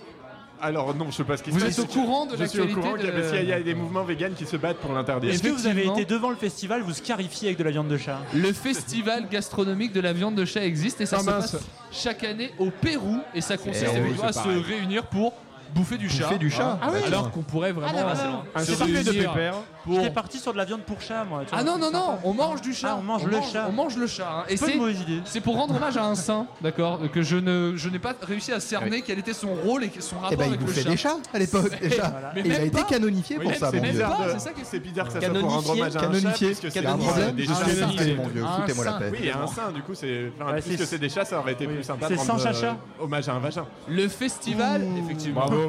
[0.62, 1.84] Alors non, je sais pas ce qui Vous se êtes passe.
[1.84, 3.52] au courant de Je suis au l'actualité courant qu'il y a, de- parce qu'il y
[3.52, 5.30] a des mouvements véganes qui se battent pour l'interdire.
[5.32, 5.96] Est-ce que vous avez Effectivement.
[5.96, 8.18] été devant le festival vous scarifier avec de la viande de chat?
[8.34, 11.52] Le festival gastronomique de la viande de chat existe et ça Ah, se mince.
[11.52, 14.62] passe chaque année au Pérou et ça consiste Eh oui, à se pareil.
[14.62, 15.32] réunir pour
[15.74, 16.24] bouffer du chat.
[16.24, 16.78] Bouffer du chat.
[16.82, 17.00] Ah oui.
[17.06, 19.54] Alors qu'on pourrait vraiment Ah, là, Un se parfait de réunir pépère.
[19.84, 21.40] pour- J'étais parti sur de la viande pour chat, moi.
[21.42, 22.20] tu Ah vois, non non non, sympa.
[22.24, 22.88] on mange du chat.
[22.92, 23.66] Ah, on mange le chat.
[23.68, 24.28] On mange le chat.
[24.30, 24.44] hein.
[24.48, 25.20] Et C'est pas c'est une mauvaise idée.
[25.24, 28.52] c'est pour rendre hommage à un saint, d'accord, que je ne je n'ai pas réussi
[28.52, 30.82] à cerner quel était son rôle et son rapport Eh ben, il avec le bouffait
[30.82, 30.90] chat.
[30.90, 32.32] des chats à l'époque, déjà.
[32.34, 32.84] Mais Et il a même été pas.
[32.84, 33.92] canonifié pour ça, c'est mon vieux.
[33.92, 35.80] bizarre de- de- c'est ça qui est- C'est bizarre que ça soit pour rendre Canonifié.
[35.82, 36.46] hommage à un chat, Canonifié.
[36.48, 37.34] puisque c'est un problème.
[37.36, 37.64] des Un chats.
[37.64, 38.44] canonifié, mon vieux.
[38.44, 38.98] Un Foutez-moi la saint.
[38.98, 39.08] paix.
[39.12, 40.32] Oui, il y a un sein, du coup, c'est.
[40.40, 41.74] enfin, Ouais, puisque c'est- c'est des chats, ça aurait été Oui.
[41.74, 42.68] plus sympa C'est de sans chacha
[43.00, 43.66] euh, hommage à un vagin.
[43.88, 45.40] Le festival, effectivement.
[45.46, 45.59] Bravo.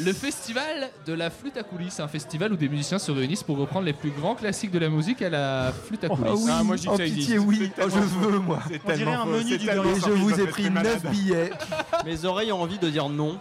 [0.00, 3.42] Le festival de la flûte à coulisses, c'est un festival où des musiciens se réunissent
[3.42, 6.24] pour reprendre les plus grands classiques de la musique à la flûte à coulisses.
[6.28, 7.44] Ah oui, Ah, moi, je dis que en ça pitié, existe.
[7.46, 7.70] oui.
[7.78, 8.60] Oh, je veux, moi.
[8.86, 11.02] On dirait un menu du Et je vous ça ai pris très 9 malade.
[11.12, 11.50] billets.
[12.06, 13.38] Mes oreilles ont envie de dire non.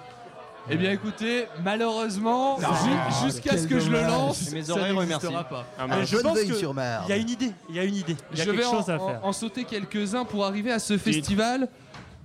[0.70, 4.94] Eh bien écoutez, malheureusement, Ah, ju- jusqu'à ce que je le lance, Mes ça oreilles
[4.94, 5.50] n'existera remercient.
[5.50, 5.66] pas.
[5.80, 6.08] Ah, mince.
[6.10, 6.38] je pense.
[6.38, 8.16] Il y a une idée, il y a une idée.
[8.34, 9.20] Il y a Je vais quelque en, chose à en- faire.
[9.24, 11.68] en sauter quelques-uns pour arriver à ce festival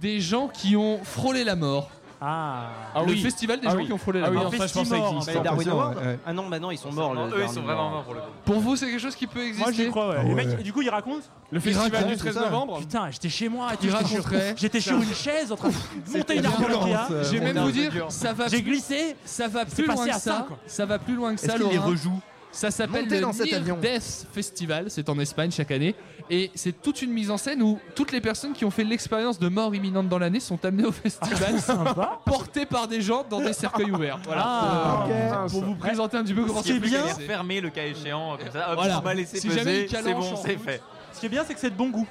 [0.03, 1.91] des gens qui ont frôlé la mort.
[2.21, 2.69] Ah.
[2.95, 3.21] Ah le oui.
[3.21, 3.87] festival des Ah gens oui.
[3.87, 4.45] qui ont frôlé la Ah oui, mort.
[4.45, 5.43] non, ça, je pense que ça Festimort, existe.
[5.43, 6.19] Darwin 100%, Award ouais.
[6.27, 7.15] Ah non, bah non, ils sont morts.
[7.15, 8.27] eux, ils sont vraiment morts pour le coup.
[8.45, 10.17] Pour vous, c'est quelque chose qui peut exister Moi j'y crois, ouais.
[10.19, 10.45] Ah Le ouais.
[10.47, 12.41] mec, du coup, il raconte Le festival du c'est 13 ça.
[12.41, 14.55] novembre Putain, j'étais chez moi j'étais sur- raconterait.
[14.57, 15.75] J'étais sur une chaise en train de
[16.17, 19.17] monter une arbre mon même vous dire, ça va J'ai plus, glissé.
[19.25, 20.87] ça va plus loin que ça, ça.
[20.87, 21.87] va plus loin que ça, les Laurent.
[21.89, 22.21] rejoue
[22.57, 23.77] Ça s'appelle le dans cet Near avion.
[23.79, 25.95] Death Festival, c'est en Espagne chaque année.
[26.31, 29.39] Et c'est toute une mise en scène où toutes les personnes qui ont fait l'expérience
[29.39, 31.55] de mort imminente dans l'année sont amenées au festival,
[32.25, 34.19] portées par des gens dans des cercueils ouverts.
[34.25, 34.43] Voilà.
[34.45, 35.49] Ah, Euh.
[35.49, 37.25] Pour vous présenter un petit peu comment Ce qui est ça bien, se c'est passe.
[37.27, 38.99] fermé le cas échéant, comme ça, hop, Voilà.
[38.99, 40.81] on va laisser Si peser, jamais une c'est bon, c'est fait.
[41.13, 42.07] Ce qui est bien, c'est que c'est de bon goût.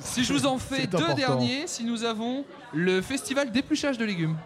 [0.00, 1.14] Si je vous en fais deux important.
[1.16, 4.36] derniers, si nous avons le festival d'épluchage de légumes.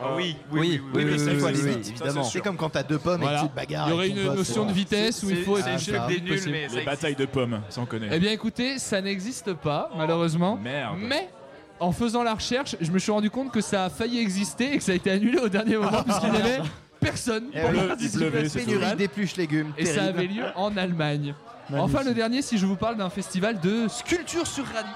[0.00, 2.22] Ah oui, Oui, oui, oui, ça, il faut aller oui, vite, évidemment.
[2.22, 3.38] C'est comme quand t'as deux pommes Voilà.
[3.38, 3.88] et que tu te bagarres.
[3.88, 7.26] Il y aurait une notion c'est- de vitesse où il faut ça Les batailles de
[7.26, 8.08] pommes, ça on connaît.
[8.12, 10.56] Eh bien écoutez, ça n'existe pas, malheureusement.
[10.56, 10.96] Merde.
[11.00, 11.28] Mais
[11.80, 14.78] en faisant la recherche, je me suis rendu compte que ça a failli exister et
[14.78, 16.60] que ça a été annulé au dernier moment puisqu'il n'y avait
[17.00, 17.70] personne Eh pour.
[18.54, 19.72] Pénurie d'épluches légumes.
[19.78, 21.34] Et ça avait lieu en Allemagne.
[21.72, 24.88] Enfin, le dernier, si je vous parle d'un festival de sculpture sur radis.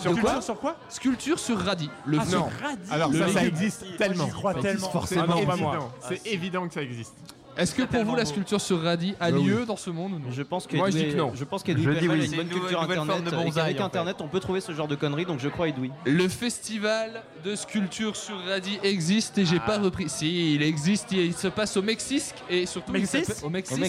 [0.00, 1.90] Sur De quoi Sur quoi Sculpture sur radis.
[2.06, 2.24] Le Ah,
[2.62, 2.90] radis.
[2.90, 4.24] Alors Le ça, ça existe tellement.
[4.26, 4.72] j'y crois Ça tellement.
[4.74, 5.56] existe Ah Forcément, non, pas évident.
[5.58, 5.94] moi.
[6.08, 7.14] C'est évident que ça existe.
[7.56, 9.46] Est-ce que pour vous la sculpture sur radis a Bah oui.
[9.46, 11.32] lieu dans ce monde ou non Je pense que Moi, je dis que non.
[11.34, 12.26] Je pense qu'Edoui oui.
[12.26, 13.24] une bonne culture internet.
[13.24, 13.82] de et bonsaï, qu'avec en fait.
[13.84, 15.90] internet, on peut trouver ce genre de conneries, donc je crois Edoui.
[16.04, 20.08] Le festival de sculpture sur radis existe et j'ai pas repris.
[20.08, 23.06] Si, il existe, il se passe au Mexique et surtout il
[23.42, 23.80] au Mexique.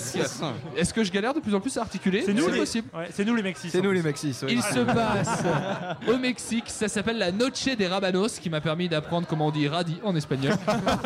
[0.75, 2.23] Est-ce que je galère de plus en plus à articuler?
[2.25, 2.59] C'est nous, les...
[2.59, 2.87] possible.
[2.95, 3.71] ouais, c'est nous les Mexiques.
[3.71, 4.13] C'est nous les ouais.
[4.49, 5.43] Il se passe
[6.07, 9.67] au Mexique, ça s'appelle la Noche des Rabanos, qui m'a permis d'apprendre comment on dit
[9.67, 10.53] radis en espagnol.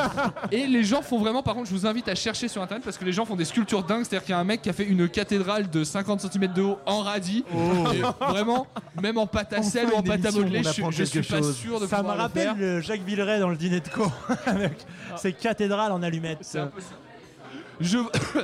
[0.51, 2.97] Et les gens font vraiment, par contre, je vous invite à chercher sur internet parce
[2.97, 4.04] que les gens font des sculptures dingues.
[4.04, 6.62] C'est-à-dire qu'il y a un mec qui a fait une cathédrale de 50 cm de
[6.62, 7.43] haut en radis.
[7.93, 8.68] Et vraiment,
[9.02, 11.38] même en pâte à sel Enfin, ou en pâte à modeler, je, suis- je pas
[11.38, 11.56] chose.
[11.56, 14.12] sûr de Ça me le rappelle le Jacques Villeray dans le dîner de co
[14.45, 14.86] avec
[15.18, 16.39] ses cathédrales en allumettes.
[16.41, 16.95] C'est un peu ça.
[17.80, 17.97] Je...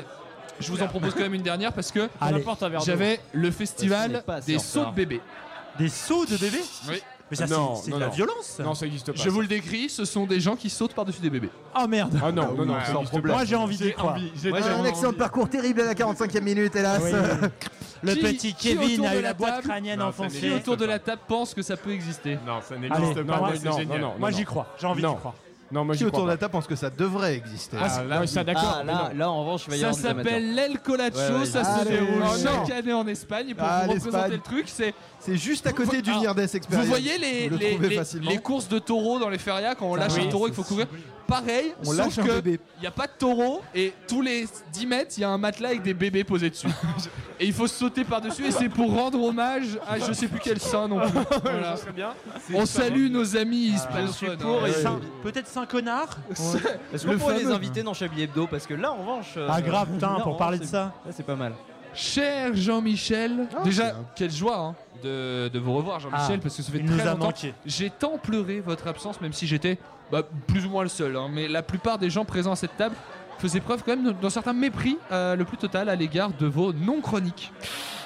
[0.60, 2.10] je vous en propose quand même une dernière parce que
[2.86, 5.22] j'avais le festival des sauts de bébés.
[5.78, 6.58] Des sauts de bébé
[6.90, 7.02] Oui.
[7.30, 8.14] Mais ça, Non, c'est c'est non, de la non.
[8.14, 8.60] violence.
[8.64, 9.22] Non, ça existe pas.
[9.22, 11.50] Je vous le décris, ce sont des gens qui sautent par-dessus des bébés.
[11.78, 12.18] Oh merde.
[12.24, 13.36] Ah non, non, non, Ouais, ça sans existe problème.
[13.36, 14.18] Moi, j'ai envie d'y croire.
[14.42, 15.18] J'ai Moi, j'ai un tellement de envie.
[15.18, 17.02] parcours terrible à la 45e minute, hélas.
[17.04, 17.12] Oui.
[18.04, 20.06] Le Qui- petit qui Kevin autour a de eu la la boîte table crânienne Non,
[20.06, 20.38] ça enfoncée.
[20.40, 23.24] Qui n'existe autour de la table pense que ça peut exister Non, ça Allez, n'existe
[23.24, 23.38] pas.
[23.40, 24.02] moi, mais c'est non, génial.
[24.02, 24.48] non, non, moi Non, j'y non.
[24.50, 24.68] crois.
[24.80, 25.16] J'ai envie d'y Non.
[25.16, 25.34] croire.
[25.70, 28.44] Non, moi Qui autour de la table pense que ça devrait exister Ah, là, ça
[28.44, 28.64] d'accord.
[28.80, 29.20] Ah, mais là, non.
[29.20, 30.32] là, en revanche, il va y Ça avoir des amateurs.
[30.34, 31.90] s'appelle l'El Colacho, Ouais, ouais, ça se allez.
[31.92, 33.50] déroule Oh, chaque année en Espagne.
[33.50, 34.94] Et pour Ah, vous représenter le truc, c'est.
[35.20, 36.86] C'est juste à côté du Alors, Near Death Experience.
[36.86, 38.30] Vous voyez les, Vous le les, trouvez les- facilement.
[38.32, 40.56] les courses de taureaux dans les férias quand on lâche oui, un taureau c'est- il
[40.56, 40.88] faut courir
[41.28, 42.60] Pareil, On sauf lâche un que bébé.
[42.78, 45.38] il n'y a pas de taureau et tous les 10 mètres il y a un
[45.38, 46.68] matelas avec des bébés posés dessus.
[47.40, 50.60] et il faut sauter par-dessus et c'est pour rendre hommage à je sais plus quel
[50.60, 51.20] saint non plus.
[51.44, 51.76] Voilà.
[51.76, 52.14] Ça serait bien.
[52.54, 53.78] On salue nos amis Je
[54.10, 54.38] suis hispanophones.
[54.38, 54.68] pour hein.
[54.68, 54.72] et Ouais.
[54.82, 56.18] Saint- peut-être Saint-Connard
[56.94, 57.56] Est-ce qu'on Le pourrait les fameux.
[57.56, 58.48] inviter dans Chablis Hebdo?
[58.48, 59.34] Parce que là, en revanche.
[59.38, 60.94] euh, Ah grave, putain, pour parler de ça.
[61.06, 61.54] là, c'est pas mal.
[61.98, 66.62] Cher Jean-Michel, Ah, déjà quelle joie hein, de, de vous revoir Jean-Michel Ah, parce que
[66.64, 67.26] ça fait très nous a longtemps.
[67.26, 67.54] manqué.
[67.66, 69.80] J'ai tant pleuré votre absence même si j'étais
[70.12, 71.16] bah, plus ou moins le seul.
[71.18, 72.96] hein, mais la plupart des gens présents à cette table
[73.40, 76.72] faisaient preuve quand même d'un certain mépris euh, le plus total à l'égard de vos
[76.72, 77.52] non-chroniques.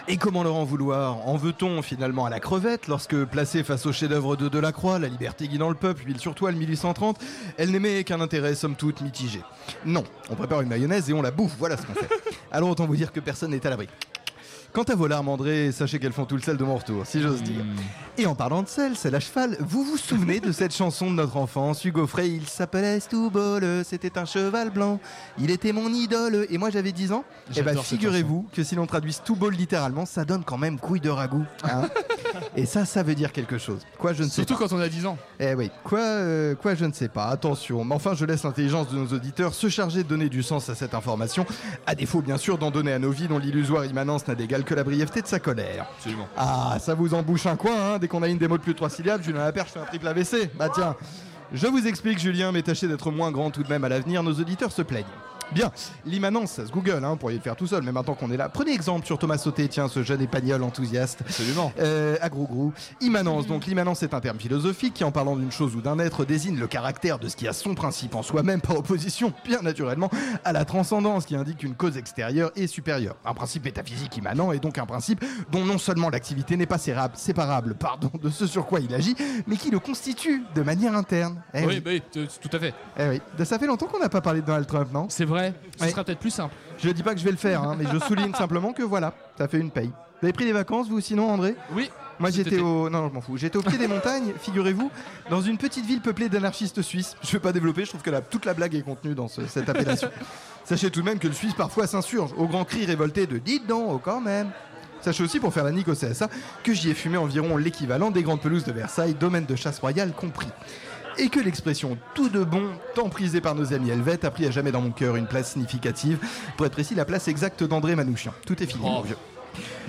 [0.07, 3.91] Et comment leur en vouloir En veut-on finalement à la crevette lorsque, placée face au
[3.93, 7.19] chef-d'œuvre de Delacroix, La liberté guidant le peuple, huile sur toile 1830,
[7.57, 9.41] elle n'aimait qu'un intérêt somme toute mitigé
[9.85, 12.09] Non, on prépare une mayonnaise et on la bouffe, voilà ce qu'on fait.
[12.51, 13.87] Alors autant vous dire que personne n'est à l'abri.
[14.73, 17.21] Quant à vos larmes, André, sachez qu'elles font tout le sel de mon retour, si
[17.21, 17.65] j'ose dire.
[18.17, 21.15] Et en parlant de sel, c'est à cheval, vous vous souvenez de cette chanson de
[21.15, 25.01] notre enfance Hugo Frey, il s'appelait Stouboule, c'était un cheval blanc,
[25.37, 27.25] il était mon idole, et moi j'avais 10 ans.
[27.27, 31.01] Bah J'adore cette figurez-vous que si l'on traduit Stouboule littéralement, ça donne quand même couille
[31.01, 31.45] de ragoût.
[31.65, 31.89] hein.
[32.55, 33.81] et ça, ça veut dire quelque chose.
[33.97, 34.67] Quoi, je ne sais Surtout pas.
[34.67, 35.17] quand on a 10 ans.
[35.39, 37.25] Eh oui, quoi, euh, quoi, je ne sais pas.
[37.27, 40.69] Attention, mais enfin, je laisse l'intelligence de nos auditeurs se charger de donner du sens
[40.69, 41.45] à cette information,
[41.87, 44.73] à défaut bien sûr d'en donner à nos vies dont l'illusoire immanence n'a d'égal que
[44.73, 45.85] la brièveté de sa colère.
[45.97, 46.27] Absolument.
[46.37, 48.77] Ah, ça vous embouche un coin, hein, dès qu'on a une démo de plus de
[48.77, 50.51] 3 syllabes, Julien Laperche fait un triple AVC.
[50.55, 50.95] Bah tiens,
[51.53, 54.33] je vous explique Julien, mais tâchez d'être moins grand tout de même à l'avenir, nos
[54.33, 55.05] auditeurs se plaignent.
[55.53, 55.71] Bien,
[56.05, 58.37] l'immanence, ça se google, hein, vous pourriez le faire tout seul, mais maintenant qu'on est
[58.37, 61.19] là, prenez exemple sur Thomas Sauté, tiens, ce jeune épagnol enthousiaste.
[61.21, 61.73] Absolument.
[61.79, 62.71] Euh, gros.
[63.01, 66.23] Immanence, donc l'immanence est un terme philosophique qui, en parlant d'une chose ou d'un être,
[66.23, 70.09] désigne le caractère de ce qui a son principe en soi-même par opposition, bien naturellement,
[70.45, 73.15] à la transcendance qui indique qu'une cause extérieure est supérieure.
[73.25, 77.17] Un principe métaphysique immanent est donc un principe dont non seulement l'activité n'est pas sérable-
[77.17, 79.15] séparable pardon, de ce sur quoi il agit,
[79.47, 81.41] mais qui le constitue de manière interne.
[81.53, 82.73] Eh oui, bah oui, t- tout à fait.
[82.97, 83.21] Eh oui.
[83.43, 85.07] Ça fait longtemps qu'on n'a pas parlé de Donald Trump, non?
[85.09, 85.40] C'est vrai,
[85.77, 85.89] ce Ouais.
[85.91, 86.53] sera peut-être plus simple.
[86.77, 89.13] Je dis pas que je vais le faire, hein, mais je souligne simplement que voilà,
[89.37, 89.87] ça fait une paye.
[90.21, 91.55] Vous avez pris des vacances, vous, sinon, André?
[91.73, 91.89] Oui.
[92.19, 94.91] Moi j'étais au non je m'en fous j'étais au pied des montagnes figurez-vous
[95.31, 98.21] dans une petite ville peuplée d'anarchistes suisses je vais pas développer je trouve que la-
[98.21, 100.07] toute la blague est contenue dans ce- cette appellation
[100.63, 103.65] sachez tout de même que le Suisse parfois s'insurge au grand cri révolté de dites
[103.65, 104.51] donc oh, quand même
[105.03, 106.29] Sachez aussi, pour faire la nique au CSA,
[106.63, 110.11] que j'y ai fumé environ l'équivalent des grandes pelouses de Versailles, domaine de chasse royale
[110.13, 110.45] compris.
[111.17, 114.51] Et que l'expression tout de bon, tant prisée par nos amis helvètes, a pris à
[114.51, 116.19] jamais dans mon cœur une place significative.
[116.57, 118.33] Pour être précis, la place exacte d'André Manouchian.
[118.45, 119.17] Tout est fini, mon vieux.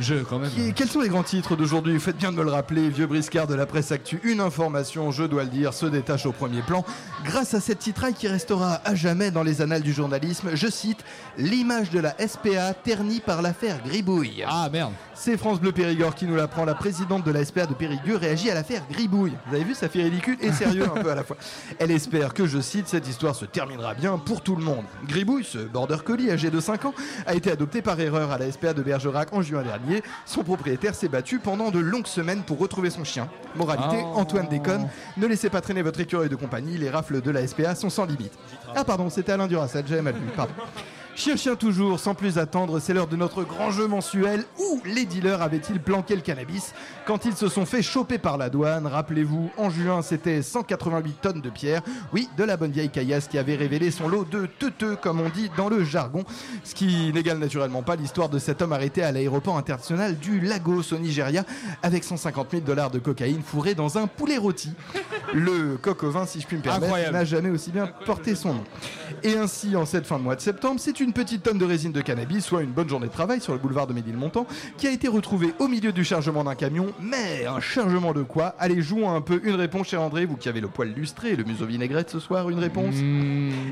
[0.01, 0.51] Je, quand même.
[0.51, 1.99] Qui- quels sont les grands titres d'aujourd'hui?
[2.01, 4.21] Faites bien de me le rappeler, vieux briscard de la presse actu.
[4.25, 6.85] Une information, je dois le dire, se détache au premier plan.
[7.25, 10.99] Grâce à cette titraille qui restera à jamais dans les annales du journalisme, je cite
[11.39, 14.45] L'image de la SPA ternie par l'affaire Gribouille.
[14.47, 14.93] Ah merde.
[15.15, 16.65] C'est France Bleu Périgord qui nous l'apprend.
[16.65, 19.33] La présidente de la SPA de Périgueux réagit à l'affaire Gribouille.
[19.49, 21.37] Vous avez vu, ça fait ridicule et sérieux un peu à la fois.
[21.79, 24.85] Elle espère que, je cite, cette histoire se terminera bien pour tout le monde.
[25.07, 26.95] Gribouille, ce border collie âgé de 5 ans,
[27.27, 30.03] a été adopté par erreur à la SPA de Bergerac en juin dernier.
[30.27, 33.29] Son propriétaire s'est battu pendant de longues semaines pour retrouver son chien.
[33.57, 34.19] Moralité, Oh.
[34.19, 34.89] Antoine déconne.
[35.17, 38.05] Ne laissez pas traîner votre écureuil de compagnie, les rafles de la SPA sont sans
[38.05, 38.33] limite.
[38.75, 40.53] Ah pardon, c'était Alain Duracell, j'avais mal vu, pardon.
[41.15, 45.05] Chien chien toujours, sans plus attendre, c'est l'heure de notre grand jeu mensuel où les
[45.05, 46.73] dealers avaient-ils planqué le cannabis?
[47.07, 51.41] Quand ils se sont fait choper par la douane Rappelez-vous, en juin c'était 188 tonnes
[51.41, 51.83] de pierre,
[52.13, 55.29] oui, de la bonne vieille caillasse qui avait révélé son lot de teuteux comme on
[55.29, 56.25] dit dans le jargon,
[56.65, 60.93] ce qui n'égale naturellement pas l'histoire de cet homme arrêté à l'aéroport international du Lagos
[60.93, 61.45] au Nigeria
[61.83, 64.73] avec 150 000 dollars de cocaïne fourré dans un poulet rôti.
[65.35, 68.55] Le coq au vin, si je puis me permettre, n'a jamais aussi bien porté son
[68.55, 68.65] nom.
[69.23, 71.93] Et ainsi, en cette fin de mois de septembre, c'est une petite tonne de résine
[71.93, 74.47] de cannabis, soit une bonne journée de travail sur le boulevard de Ménilmontant,
[74.77, 76.92] qui a été retrouvée au milieu du chargement d'un camion.
[77.01, 80.49] Mais un chargement de quoi Allez, jouons un peu une réponse, cher André, vous qui
[80.49, 82.95] avez le poil lustré et le museau vinaigrette ce soir, une réponse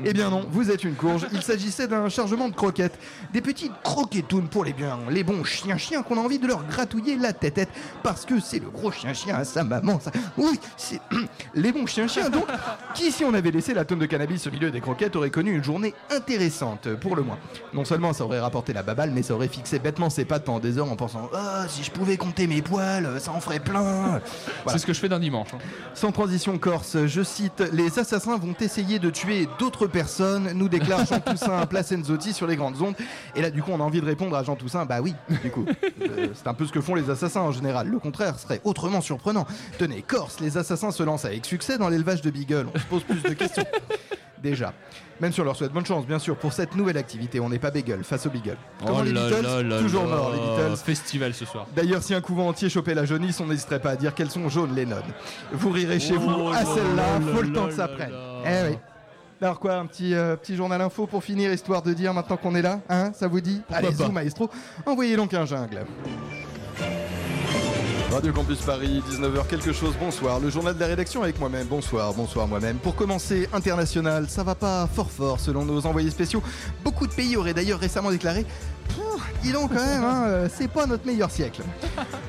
[0.05, 1.27] Eh bien non, vous êtes une courge.
[1.31, 2.97] Il s'agissait d'un chargement de croquettes.
[3.33, 7.17] Des petites croquetounes pour les biens, les bons chiens-chiens qu'on a envie de leur gratouiller
[7.17, 7.69] la tête-tête,
[8.03, 10.11] parce que c'est le gros chien-chien à sa maman, ça.
[10.37, 11.01] Oui, c'est
[11.55, 12.45] les bons chiens-chiens, donc,
[12.93, 15.55] qui, si on avait laissé la tonne de cannabis au milieu des croquettes, aurait connu
[15.55, 17.37] une journée intéressante, pour le moins.
[17.73, 20.59] Non seulement ça aurait rapporté la baballe, mais ça aurait fixé bêtement ses pattes pendant
[20.59, 24.21] des heures en pensant Ah, si je pouvais compter mes poils, ça en ferait plein.
[24.67, 25.49] C'est ce que je fais d'un dimanche.
[25.53, 25.57] hein.
[25.93, 31.05] Sans transition corse, je cite Les assassins vont essayer de tuer d'autres personnes, nous déclare
[31.05, 32.95] Jean Toussaint Placenzotti sur les grandes ondes.
[33.35, 35.49] Et là, du coup, on a envie de répondre à Jean Toussaint Bah oui, du
[35.51, 35.65] coup.
[36.01, 37.87] Euh, c'est un peu ce que font les assassins en général.
[37.87, 39.45] Le contraire serait autrement surprenant.
[39.77, 42.67] Tenez, Corse, les assassins se lancent avec succès dans l'élevage de beagle.
[42.73, 43.65] On se pose plus de questions.
[44.41, 44.73] Déjà.
[45.21, 47.39] Même si on leur souhaite bonne chance, bien sûr, pour cette nouvelle activité.
[47.39, 48.57] On n'est pas beagle face aux beagle.
[48.83, 50.15] Comment Oh les Beatles là Toujours là.
[50.15, 50.77] mort, les Beatles.
[50.83, 51.67] Festival ce soir.
[51.75, 54.49] D'ailleurs, si un couvent entier chopait la jaunisse, on n'hésiterait pas à dire qu'elles sont
[54.49, 55.03] jaunes, les nonnes.
[55.53, 58.11] Vous rirez chez vous Oh à là celle-là, là faut le temps que ça prenne.
[58.45, 58.77] Eh oui.
[59.43, 62.53] Alors quoi, un petit, euh, petit journal info pour finir, histoire de dire maintenant qu'on
[62.55, 63.61] est là Hein Ça vous dit?
[63.71, 64.49] Allez, pas zou, maestro,
[64.85, 65.85] envoyez donc un jungle.
[68.11, 70.41] Radio Campus Paris, 19h quelque chose, bonsoir.
[70.41, 72.75] Le journal de la rédaction avec moi-même, bonsoir, bonsoir moi-même.
[72.77, 76.43] Pour commencer, international, ça va pas fort fort selon nos envoyés spéciaux.
[76.83, 78.45] Beaucoup de pays auraient d'ailleurs récemment déclaré
[79.41, 81.63] Dis donc quand même, hein, euh, c'est pas notre meilleur siècle.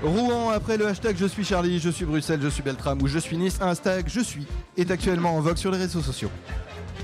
[0.02, 3.18] Rouen, après le hashtag Je suis Charlie, je suis Bruxelles, je suis Beltram ou je
[3.18, 6.30] suis Nice, un hashtag Je suis est actuellement en vogue sur les réseaux sociaux.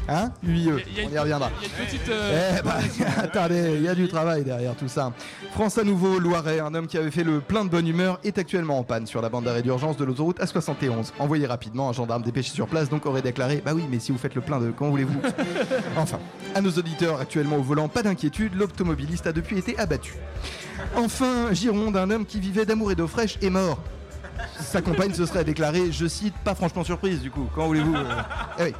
[0.08, 0.70] Hein UIE,
[1.06, 1.50] on y reviendra.
[1.78, 2.08] Petite.
[2.08, 2.76] euh, Eh bah,
[3.18, 5.12] attendez, il y a du travail derrière tout ça.
[5.52, 8.38] France à nouveau, Loiret, un homme qui avait fait le plein de bonne humeur, est
[8.38, 11.12] actuellement en panne sur la bande d'arrêt d'urgence de l'autoroute A71.
[11.18, 14.18] Envoyé rapidement, un gendarme dépêché sur place donc aurait déclaré Bah oui, mais si vous
[14.18, 14.70] faites le plein de.
[14.70, 15.20] Comment voulez-vous?
[15.96, 16.18] Enfin,
[16.54, 20.14] à nos auditeurs actuellement au volant, pas d'inquiétude, l'automobiliste a depuis été abattu.
[20.96, 23.78] Enfin, Gironde, un homme qui vivait d'amour et d'eau fraîche est mort.
[24.60, 27.48] Sa compagne se serait déclarée, je cite, pas franchement surprise du coup.
[27.54, 28.04] Comment voulez-vous euh,
[28.60, 28.74] eh oui.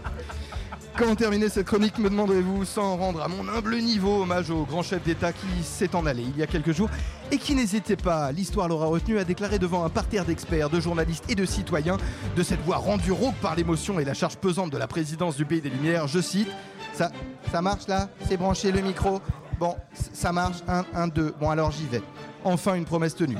[0.99, 4.83] Comment terminer cette chronique, me demanderez-vous, sans rendre à mon humble niveau hommage au grand
[4.83, 6.91] chef d'État qui s'est en allé il y a quelques jours
[7.31, 11.23] et qui n'hésitait pas, l'histoire l'aura retenu, à déclarer devant un parterre d'experts, de journalistes
[11.29, 11.99] et de citoyens,
[12.35, 15.45] de cette voix rendue rauque par l'émotion et la charge pesante de la présidence du
[15.45, 16.49] Pays des Lumières, je cite,
[16.95, 17.13] ça,
[17.53, 18.09] ça marche là?
[18.29, 19.21] C'est branché le micro
[19.59, 19.75] Bon,
[20.13, 22.03] ça marche, 1, 1, 2, bon alors j'y vais.
[22.45, 23.37] Enfin une promesse tenue.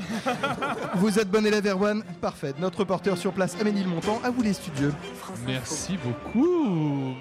[0.95, 2.53] Vous êtes bon élève Erwan Parfait.
[2.59, 4.93] Notre reporter sur place, Amélie Montant, à vous les studieux.
[5.47, 6.45] Merci beaucoup,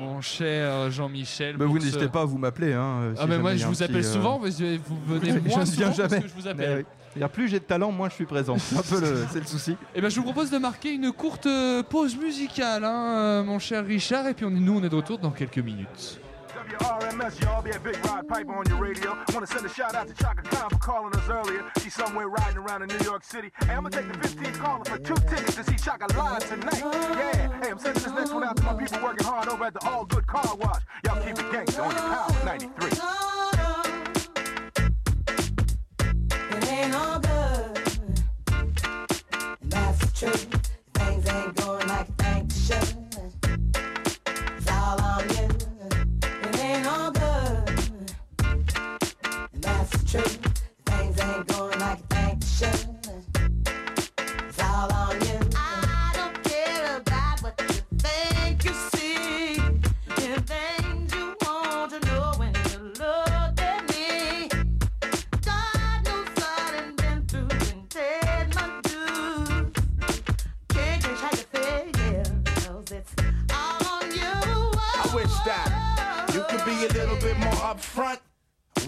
[0.01, 1.57] mon cher Jean-Michel.
[1.57, 2.73] Bah, vous ce- n'hésitez pas à vous m'appeler.
[2.73, 5.49] Hein, euh, si Ah, mais moi, je vous appelle euh, souvent, je- vous venez je
[5.49, 6.09] moins ne viens souvent jamais.
[6.09, 6.69] parce que je vous appelle.
[6.71, 6.85] Mais oui.
[7.15, 8.57] C'est-à-dire, plus j'ai de talent, moins je suis présent.
[8.59, 9.77] C'est un peu le, le souci.
[9.95, 13.61] Eh ben, je vous propose de marquer une courte euh, pause musicale, hein, euh, mon
[13.61, 16.21] cher Richard, et puis on, nous, on est de retour dans quelques minutes.
[16.79, 19.17] RMS, y'all be a big ride piper on your radio.
[19.33, 21.65] Wanna send a shout out to Chaka Khan for calling us earlier.
[21.83, 23.51] She's somewhere riding around in New York City.
[23.61, 26.81] Hey, I'm gonna take the 15th caller for two tickets to see Chaka live tonight.
[26.81, 29.75] Yeah, hey, I'm sending this next one out to my people working hard over at
[29.75, 30.83] the All Good Car Wash.
[31.05, 32.91] Y'all keep it gangsta on your power 93.
[36.57, 37.79] It ain't all good.
[39.63, 40.73] And that's the truth.
[40.95, 43.08] Things ain't going like they should.
[50.11, 50.39] Truth.
[50.87, 52.88] Things ain't going like you think they should.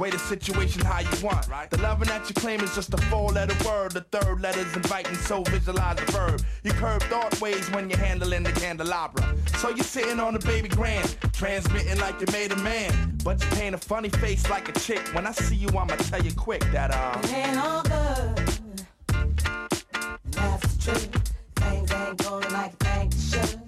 [0.01, 1.47] Way the situation how you want.
[1.69, 3.93] The loving that you claim is just a four letter word.
[3.93, 6.43] The third letter's inviting, so visualize the verb.
[6.65, 9.37] You curve thought ways when you're handling the candelabra.
[9.59, 13.19] So you're sitting on the baby grand, transmitting like you made a man.
[13.23, 15.07] But you paint a funny face like a chick.
[15.13, 17.21] When I see you, I'ma tell you quick that, uh.
[17.23, 18.53] It ain't all good.
[20.31, 21.21] That's true.
[21.57, 23.61] Things ain't going like they should.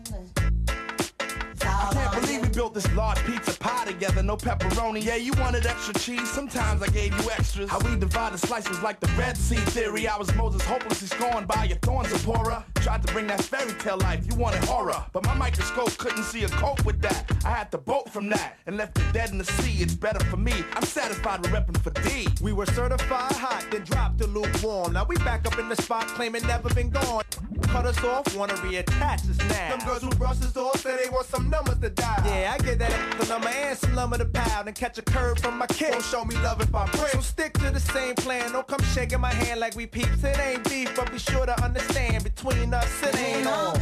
[1.52, 5.04] It's all I can't on believe we built this large pizza pie together, no pepperoni.
[5.04, 7.68] Yeah, you wanted extra cheese, sometimes I gave you extras.
[7.68, 10.06] How we divided slices like the Red Sea theory.
[10.08, 12.64] I was Moses hopelessly scorned by your thorns, Zipporah.
[12.76, 15.04] Tried to bring that fairy tale life, you wanted horror.
[15.12, 17.30] But my microscope couldn't see a cope with that.
[17.44, 19.82] I had to bolt from that and left it dead in the sea.
[19.82, 20.52] It's better for me.
[20.74, 22.28] I'm satisfied with repping for D.
[22.40, 24.92] We were certified hot, then dropped the lukewarm.
[24.94, 27.24] Now we back up in the spot, claiming never been gone.
[27.68, 29.76] Cut us off, wanna reattach us now.
[29.76, 32.11] Them girls who brush us off say they want some numbers to dial.
[32.24, 35.38] Yeah, I get that extra number and some lumber to pound and catch a curve
[35.38, 35.92] from my kid.
[35.92, 37.12] Don't show me love if I break.
[37.12, 38.52] So stick to the same plan.
[38.52, 40.22] Don't come shaking my hand like we peeps.
[40.22, 43.76] It ain't beef, but be sure to understand between us it ain't all.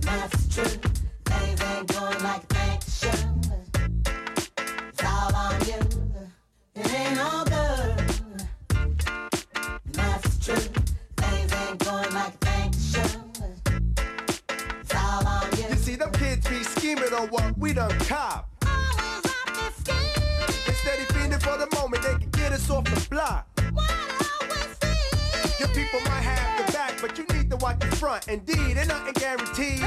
[0.00, 0.64] That's true.
[1.24, 3.14] Things ain't going like they should.
[4.88, 5.80] It's all on you.
[6.74, 7.51] It ain't all
[17.72, 18.50] we done cop.
[18.60, 23.48] They steady fiending for the moment they can get us off the block.
[25.58, 28.28] Your people might have the back, but you need to watch the front.
[28.28, 29.80] Indeed, ain't nothing guaranteed.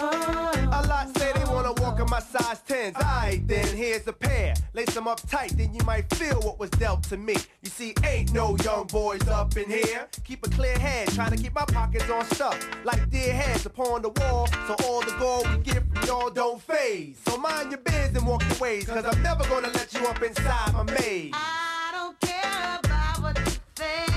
[0.00, 1.32] A lot say
[1.72, 2.96] wanna walk in my size 10s.
[2.96, 4.54] Alright, then here's a pair.
[4.74, 7.36] Lace them up tight, then you might feel what was dealt to me.
[7.62, 10.08] You see, ain't no young boys up in here.
[10.24, 12.58] Keep a clear head, trying to keep my pockets on stuff.
[12.84, 16.60] Like dear heads upon the wall, so all the gold we get from y'all don't
[16.60, 17.18] phase.
[17.26, 20.22] So mind your biz and walk your ways, cause I'm never gonna let you up
[20.22, 21.32] inside my maze.
[21.34, 24.11] I don't care about what you think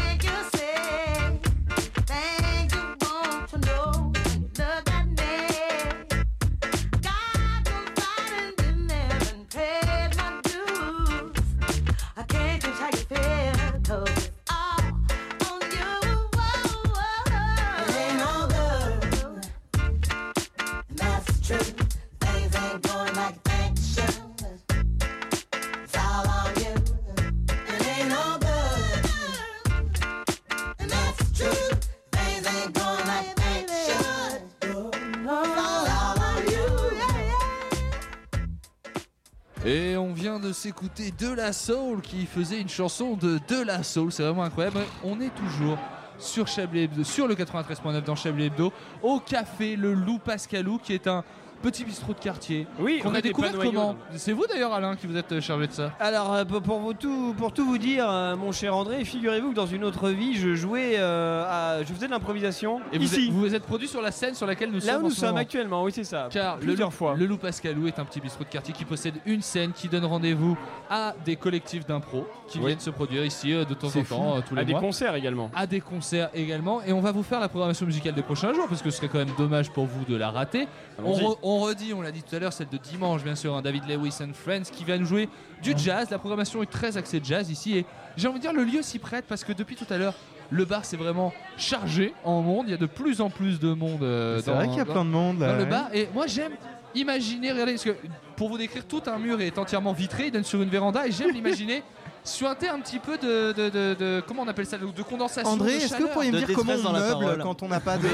[39.66, 43.82] Et on vient de s'écouter De La Soul qui faisait une chanson de De La
[43.82, 44.78] Soul, c'est vraiment incroyable.
[45.04, 45.80] On est toujours
[46.20, 51.08] sur Chablis sur le 93.9 dans Chablis Hebdo, au café Le Loup Pascalou qui est
[51.08, 51.24] un
[51.62, 52.68] petit bistrot de quartier.
[52.80, 53.72] Oui, qu'on rue a des découvert Panoyaux.
[53.72, 56.80] comment C'est vous d'ailleurs Alain qui vous êtes euh, chargé de ça Alors, euh, pour,
[56.80, 60.10] vous tout, pour tout vous dire, euh, mon cher André, figurez-vous que dans une autre
[60.10, 61.44] vie, je jouais, euh,
[61.80, 63.26] à- je faisais de l'improvisation Et vous ici.
[63.28, 65.10] êtes, vous vous êtes produit sur la scène sur laquelle nous Là sommes où en
[65.10, 65.42] nous sommes moment.
[65.42, 66.28] actuellement, oui, c'est ça.
[66.32, 67.16] Car le, Loup- fois.
[67.18, 70.06] le Loup Pascalou est un petit bistrot de quartier qui possède une scène qui donne
[70.06, 70.58] rendez-vous
[70.90, 72.68] à des collectifs d'impro qui Oui.
[72.68, 74.42] viennent se produire ici de temps en temps, fou.
[74.48, 74.82] tous les À des mois.
[74.82, 75.50] concerts également.
[75.56, 76.82] À des concerts également.
[76.84, 79.08] Et on va vous faire la programmation musicale des prochains jours parce que ce serait
[79.08, 80.68] quand même dommage pour vous de la rater.
[81.04, 83.56] On, re- on redit, on l'a dit tout à l'heure, celle de dimanche, bien sûr,
[83.56, 85.30] hein, David Lewis and Friends qui va nous jouer
[85.62, 86.10] du jazz.
[86.10, 87.86] La programmation est très axée jazz ici et
[88.18, 90.16] j'ai envie de dire le lieu s'y prête parce que depuis tout à l'heure,
[90.50, 92.66] le bar s'est vraiment chargé en monde.
[92.68, 94.02] Il y a de plus en plus de monde.
[94.04, 95.90] euh, C'est dans- vrai qu'il y a dans- plein de monde, là, dans le bar.
[95.94, 96.54] Et moi j'aime
[96.96, 97.96] imaginer, regardez, parce que
[98.38, 101.12] pour vous décrire, tout un mur est entièrement vitré, il donne sur une véranda et
[101.12, 101.84] j'aime l'imaginer.
[102.26, 105.76] Suinter un petit peu de, de, de- de- comment on appelle ça de condensation André,
[105.76, 108.08] est-ce que vous pourriez me dire comment on meuble quand on n'a pas de.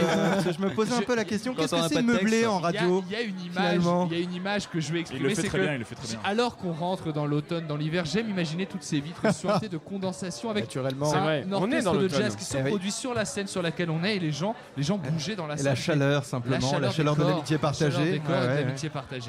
[0.52, 3.14] Je me posais un peu la question qu'est-ce on que c'est meubler en radio Il
[3.14, 3.82] y a, une image,
[4.12, 5.24] il y a une image que je vais exprimer.
[5.24, 6.20] Il le fait c'est très que bien, il le fait très bien.
[6.24, 10.50] Alors qu'on rentre dans l'automne, dans l'hiver, j'aime imaginer toutes ces vitres suintées de condensation
[10.50, 11.06] avec Naturellement.
[11.06, 13.26] C'est vrai, un on est orchestre dans de jazz qui se Eh produit sur la
[13.26, 15.66] scène sur laquelle on est et les gens, les gens bougeaient dans la scène.
[15.66, 18.22] la chaleur simplement, la chaleur, de l'amitié partagée.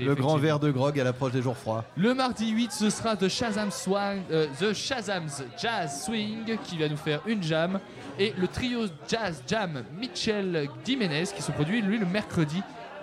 [0.05, 1.85] Le grand verre de grog à l'approche des jours froids.
[1.97, 6.97] Le mardi 8, ce sera The Shazam Swing, euh, Shazam's Jazz Swing qui va nous
[6.97, 7.81] faire une jam.
[8.19, 12.63] Et le trio Jazz Jam Mitchell Jiménez qui se produit lui le mercredi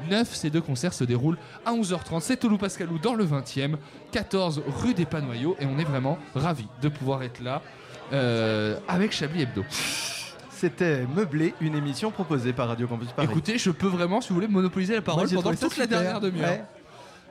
[0.09, 0.33] 9.
[0.33, 2.21] Ces deux concerts se déroulent à 11h30.
[2.21, 3.75] C'est au Loup Pascalou dans le 20e,
[4.11, 5.55] 14 rue des Panoyaux.
[5.59, 7.61] Et on est vraiment ravis de pouvoir être là
[8.13, 9.63] euh, avec Chablis Hebdo.
[10.51, 13.29] C'était Meublé, une émission proposée par Radio Campus Paris.
[13.31, 16.19] Écoutez, je peux vraiment, si vous voulez, monopoliser la parole Moi, pendant toute la dernière
[16.19, 16.49] demi-heure.
[16.49, 16.63] Ouais.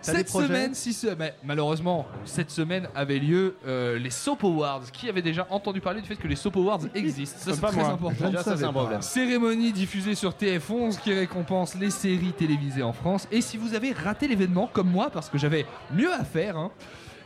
[0.00, 4.90] Cette semaine, si ce- mais malheureusement, cette semaine avait lieu euh, les Soap Awards.
[4.92, 7.38] Qui avait déjà entendu parler du fait que les Soap Awards existent?
[7.40, 7.90] Ça, c'est Pas très moi.
[7.90, 8.26] important.
[8.26, 9.02] Déjà, ça, c'est un problème.
[9.02, 13.26] Cérémonie diffusée sur TF11 qui récompense les séries télévisées en France.
[13.32, 16.70] Et si vous avez raté l'événement, comme moi, parce que j'avais mieux à faire, hein,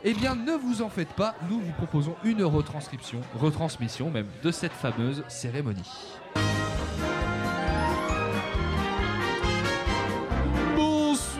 [0.03, 4.51] eh bien ne vous en faites pas, nous vous proposons une retranscription, retransmission même, de
[4.51, 5.89] cette fameuse cérémonie.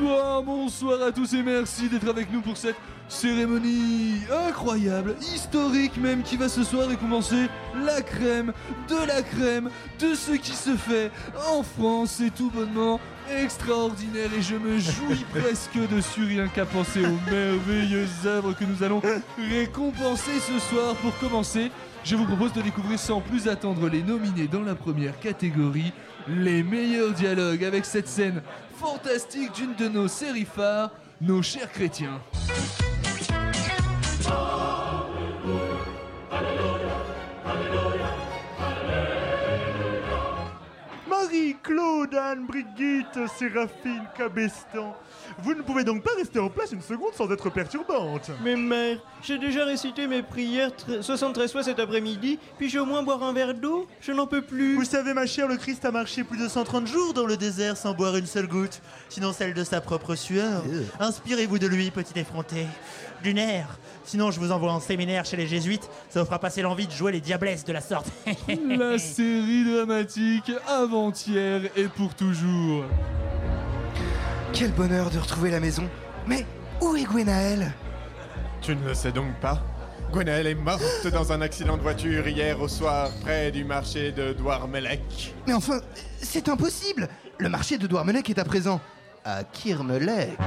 [0.04, 2.76] Bonsoir, bonsoir à tous et merci d'être avec nous pour cette
[3.08, 4.16] cérémonie
[4.50, 7.48] incroyable, historique même, qui va ce soir récompenser
[7.86, 8.52] la crème
[8.90, 9.70] de la crème
[10.02, 11.10] de ce qui se fait
[11.50, 12.16] en France.
[12.18, 13.00] C'est tout bonnement
[13.32, 18.84] extraordinaire et je me jouis presque dessus rien qu'à penser aux merveilleuses œuvres que nous
[18.84, 19.02] allons
[19.38, 20.96] récompenser ce soir.
[20.96, 21.72] Pour commencer,
[22.04, 25.94] je vous propose de découvrir sans plus attendre les nominés dans la première catégorie,
[26.28, 28.42] les meilleurs dialogues avec cette scène
[28.84, 30.92] fantastique d'une de nos séries phares,
[31.22, 32.22] nos chers chrétiens.
[41.08, 44.94] Marie-Claude, Anne, Brigitte, Séraphine, Cabestan.
[45.42, 48.30] Vous ne pouvez donc pas rester en place une seconde sans être perturbante.
[48.44, 52.86] Mais mère, j'ai déjà récité mes prières tr- 73 fois cet après-midi, puis j'ai au
[52.86, 53.88] moins boire un verre d'eau?
[54.02, 54.76] Je n'en peux plus.
[54.76, 57.78] Vous savez, ma chère, le Christ a marché plus de 130 jours dans le désert
[57.78, 60.64] sans boire une seule goutte, sinon celle de sa propre sueur.
[61.00, 62.66] Inspirez-vous de lui, petit effronté.
[63.26, 63.80] Nerf.
[64.04, 66.92] Sinon, je vous envoie en séminaire chez les jésuites, ça vous fera passer l'envie de
[66.92, 68.08] jouer les diablesses de la sorte.
[68.68, 72.84] La série dramatique avant-hier et pour toujours.
[74.54, 75.90] Quel bonheur de retrouver la maison.
[76.28, 76.46] Mais
[76.80, 77.74] où est Gwenaël
[78.62, 79.64] Tu ne le sais donc pas
[80.12, 84.32] Gwenaël est morte dans un accident de voiture hier au soir près du marché de
[84.34, 85.34] Douarmelec.
[85.48, 85.80] Mais enfin,
[86.22, 87.10] c'est impossible
[87.40, 88.80] Le marché de Douarmelec est à présent
[89.26, 90.38] à Kirmelec.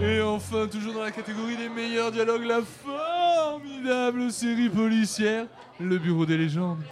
[0.00, 5.44] Et enfin, toujours dans la catégorie des meilleurs dialogues, la formidable série policière,
[5.78, 6.82] Le Bureau des légendes.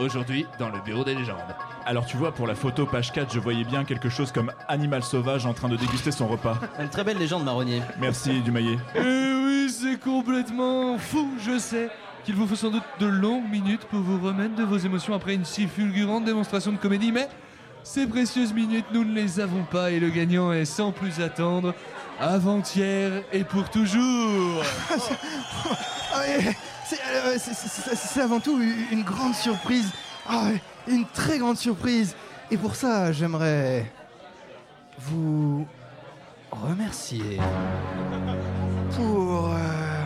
[0.00, 1.36] Aujourd'hui, dans le Bureau des légendes.
[1.84, 5.02] Alors tu vois, pour la photo page 4, je voyais bien quelque chose comme animal
[5.02, 6.58] sauvage en train de déguster son repas.
[6.80, 7.82] Une très belle légende marronnier.
[7.98, 8.78] Merci Dumaillet.
[8.94, 11.90] Et oui, c'est complètement fou, je sais
[12.24, 15.34] qu'il vous faut sans doute de longues minutes pour vous remettre de vos émotions après
[15.34, 17.28] une si fulgurante démonstration de comédie, mais
[17.82, 21.74] ces précieuses minutes, nous ne les avons pas et le gagnant est sans plus attendre
[22.18, 24.62] avant-hier et pour toujours.
[26.92, 28.60] Euh, c'est- avant tout
[28.90, 29.90] une grande surprise.
[30.28, 30.48] Ah
[30.88, 32.14] une très grande surprise.
[32.50, 33.90] Et pour ça, j'aimerais
[34.98, 35.66] vous
[36.50, 37.38] remercier
[38.96, 39.50] pour...
[39.54, 40.04] euh,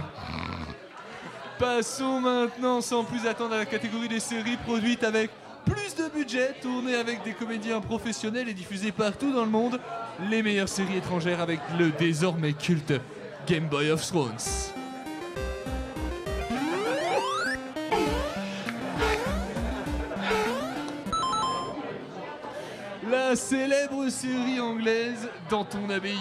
[1.58, 5.30] Passons maintenant sans plus attendre à la catégorie des séries produites avec
[5.64, 9.80] plus de budget, tournées avec des comédiens professionnels et diffusées partout dans le monde.
[10.28, 12.92] Les meilleures séries étrangères avec le désormais culte
[13.46, 14.32] Game Boy of Thrones.
[23.10, 26.14] La célèbre série anglaise Dans ton abbaye.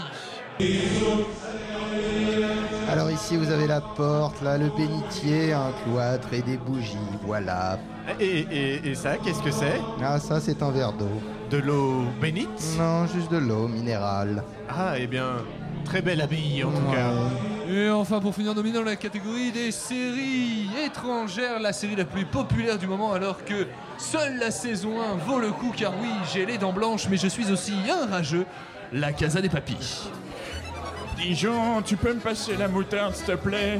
[2.92, 7.80] Alors ici, vous avez la porte, là, le bénitier, un cloître et des bougies, voilà.
[8.20, 9.80] Et, et- et ça, qu'est-ce que c'est?
[10.04, 11.10] Ah, ça, c'est un verre d'eau.
[11.50, 12.50] De l'eau bénite?
[12.78, 14.44] Non, juste de l'eau minérale.
[14.70, 15.38] Ah, eh bien,
[15.84, 17.12] très belle abbaye en tout cas.
[17.70, 22.26] Et enfin, pour finir nominé dans la catégorie des séries étrangères, la série la plus
[22.26, 26.46] populaire du moment, alors que seule la saison 1 vaut le coup, car oui, j'ai
[26.46, 28.46] les dents blanches, mais je suis aussi un rageux,
[28.92, 30.10] la Casa des Papis.
[31.16, 33.80] Dijon, tu peux me passer la moutarde s'il te plaît?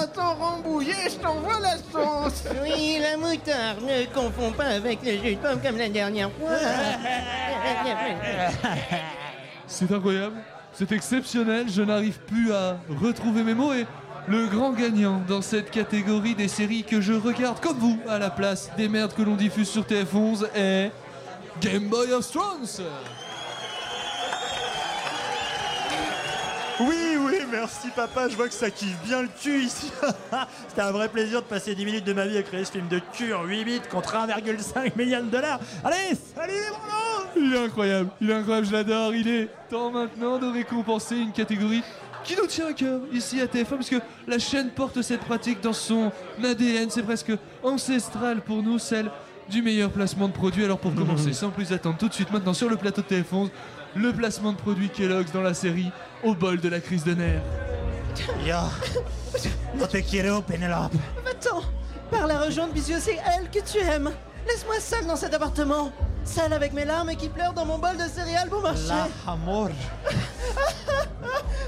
[0.00, 5.36] Attends, Rambouillet, je t'envoie la sauce Oui, la moutarde, ne confonds pas avec le jus
[5.36, 6.56] de pomme comme la dernière fois.
[9.66, 10.36] C'est incroyable,
[10.74, 13.86] c'est exceptionnel, je n'arrive plus à retrouver mes mots et
[14.26, 18.30] le grand gagnant dans cette catégorie des séries que je regarde comme vous à la
[18.30, 20.90] place des merdes que l'on diffuse sur TF11 est
[21.60, 22.84] Game Boy of Thrones.
[26.80, 29.92] Oui, oui, merci papa, je vois que ça kiffe bien le cul ici.
[30.68, 32.88] C'était un vrai plaisir de passer 10 minutes de ma vie à créer ce film
[32.88, 35.60] de cul en 8 bits contre 1,5 million de dollars.
[35.84, 37.03] Allez, salut les
[37.36, 39.14] Il est incroyable, il est incroyable, je l'adore.
[39.14, 41.82] Il est temps maintenant de récompenser une catégorie
[42.22, 45.60] qui nous tient à cœur ici à TF1 parce que la chaîne porte cette pratique
[45.60, 46.10] dans son
[46.42, 46.90] ADN.
[46.90, 47.32] C'est presque
[47.62, 49.10] ancestral pour nous, celle
[49.50, 50.64] du meilleur placement de produit.
[50.64, 53.50] Alors pour commencer, sans plus attendre, tout de suite maintenant sur le plateau de TF11,
[53.96, 55.90] le placement de produit Kellogg's dans la série
[56.22, 57.42] Au bol de la crise de nerfs.
[58.46, 58.56] Yo,
[59.76, 60.94] no te quiero, Penelope.
[61.24, 61.62] Va-t'en
[62.10, 64.10] Par la rejoindre, puisque c'est elle que tu aimes
[64.46, 65.90] Laisse-moi seul dans cet appartement
[66.24, 68.88] Celle avec mes larmes et qui pleure dans mon bol de céréales bon marché.
[68.88, 69.68] La amor.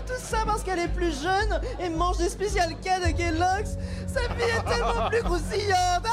[0.07, 3.77] Tout ça parce qu'elle est plus jeune et mange des spécial cas de Kellogg's.
[4.07, 6.07] Sa vie est tellement plus croustillante.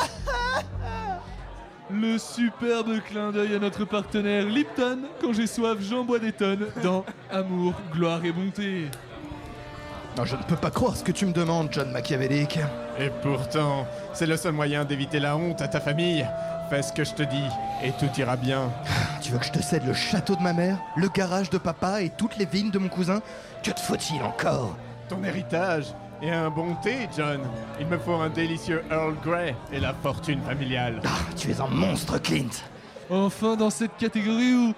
[1.89, 4.99] Le superbe clin d'œil à notre partenaire Lipton.
[5.21, 8.89] Quand j'ai soif, j'en bois des tonnes dans Amour, gloire et bonté.
[10.17, 12.59] Non, je ne peux pas croire ce que tu me demandes, John machiavélique.
[12.99, 16.27] Et pourtant, c'est le seul moyen d'éviter la honte à ta famille.
[16.69, 17.43] Fais ce que je te dis
[17.83, 18.71] et tout ira bien.
[19.21, 22.01] Tu veux que je te cède le château de ma mère, le garage de papa
[22.01, 23.21] et toutes les vignes de mon cousin?
[23.61, 24.75] Que te faut-il encore?
[25.09, 27.41] Ton héritage et un bon thé, John.
[27.79, 31.01] Il me faut un délicieux Earl Grey et la fortune familiale.
[31.37, 32.63] Tu es un monstre, Clint.
[33.09, 34.73] Enfin, dans cette catégorie où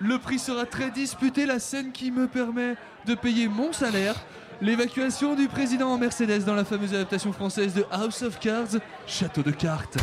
[0.00, 2.74] le prix sera très disputé, la scène qui me permet
[3.06, 4.16] de payer mon salaire,
[4.60, 9.42] l'évacuation du président en Mercedes dans la fameuse adaptation française de House of Cards, Château
[9.42, 9.96] de cartes.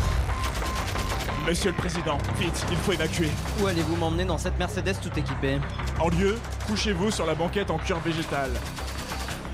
[1.48, 3.30] Monsieur le Président, vite, il faut évacuer.
[3.62, 5.60] Où allez-vous m'emmener dans cette Mercedes tout équipée
[6.00, 8.50] En lieu, couchez-vous sur la banquette en cuir végétal.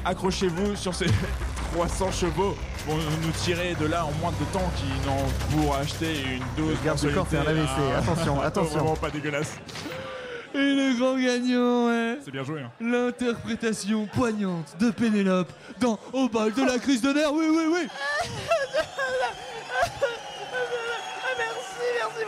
[0.06, 1.08] Accrochez-vous sur ces
[1.74, 2.56] 300 chevaux
[2.86, 6.78] pour nous tirer de là en moins de temps qu'ils n'ont pour acheter une dose
[6.84, 7.42] garde du corps fait un.
[7.42, 8.78] AVC, attention, pas attention.
[8.80, 9.58] Vraiment pas dégueulasse.
[10.54, 12.20] Et le grand gagnant est...
[12.26, 12.62] C'est bien joué.
[12.62, 12.72] Hein.
[12.82, 17.88] L'interprétation poignante de Pénélope dans Au bal de la crise de nerfs, oui, oui, oui
[17.90, 18.26] Ah,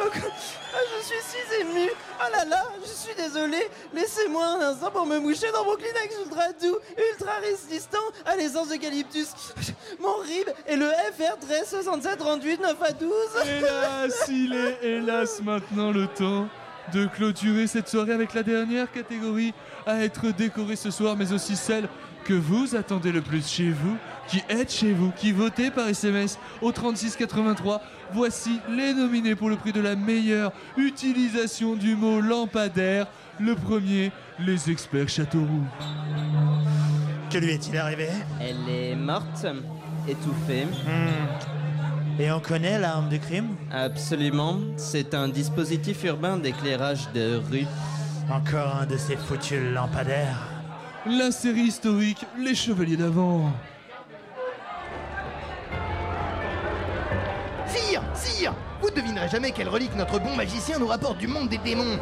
[0.02, 1.90] Ah, je suis si ému.
[2.20, 3.70] Oh là là, je suis désolé.
[3.94, 6.78] Laissez-moi un instant pour me moucher dans mon Kleenex ultra doux,
[7.12, 9.30] ultra résistant à l'essence d'eucalyptus.
[10.00, 13.14] Mon rib est le FR 13 67 38 9 à 12.
[13.46, 16.48] Hélas, il est hélas maintenant le temps
[16.92, 19.54] de clôturer cette soirée avec la dernière catégorie
[19.86, 21.88] à être décorée ce soir, mais aussi celle
[22.26, 23.98] que vous attendez le plus chez vous,
[24.34, 27.82] qui êtes chez vous, qui votez par SMS au 3683.
[28.14, 33.06] Voici les nominés pour le prix de la meilleure utilisation du mot lampadaire.
[33.40, 35.66] Le premier, les experts Châteauroux.
[37.30, 38.08] Que lui est-il arrivé?
[38.42, 39.46] Elle est morte,
[40.08, 40.66] étouffée.
[42.18, 43.50] Et on connaît l'arme du crime?
[43.72, 44.58] Absolument.
[44.78, 47.68] C'est un dispositif urbain d'éclairage de rue.
[48.32, 50.48] Encore un de ces foutus lampadaires.
[51.06, 53.52] La série historique Les Chevaliers d'avant.
[58.24, 62.00] Sire Vous devinerez jamais quelle relique notre bon magicien nous rapporte du monde des démons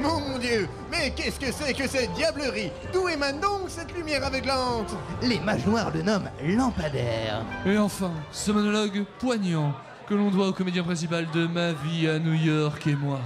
[0.00, 2.70] Mon Dieu, mais qu'est-ce que c'est que cette diablerie?
[2.92, 4.96] D'où émane donc cette lumière aveuglante?
[5.22, 7.42] Les mages noirs le nomment lampadaire.
[7.66, 9.74] Et enfin, ce monologue poignant
[10.08, 13.20] que l'on doit au comédien principal de Ma vie à New York et moi.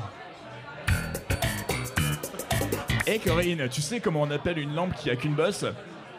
[3.06, 5.64] Hé Corinne, tu sais comment on appelle une lampe qui a qu'une bosse?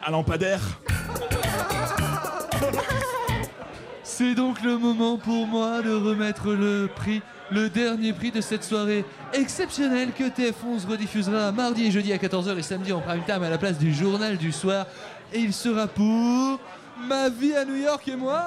[0.06, 0.60] Un lampadaire.
[4.18, 7.20] C'est donc le moment pour moi de remettre le prix,
[7.50, 12.56] le dernier prix de cette soirée exceptionnelle que TF11 rediffusera mardi et jeudi à 14h
[12.56, 14.86] et samedi en prime time à la place du journal du soir.
[15.34, 16.58] Et il sera pour
[17.06, 18.40] Ma vie à New York et moi.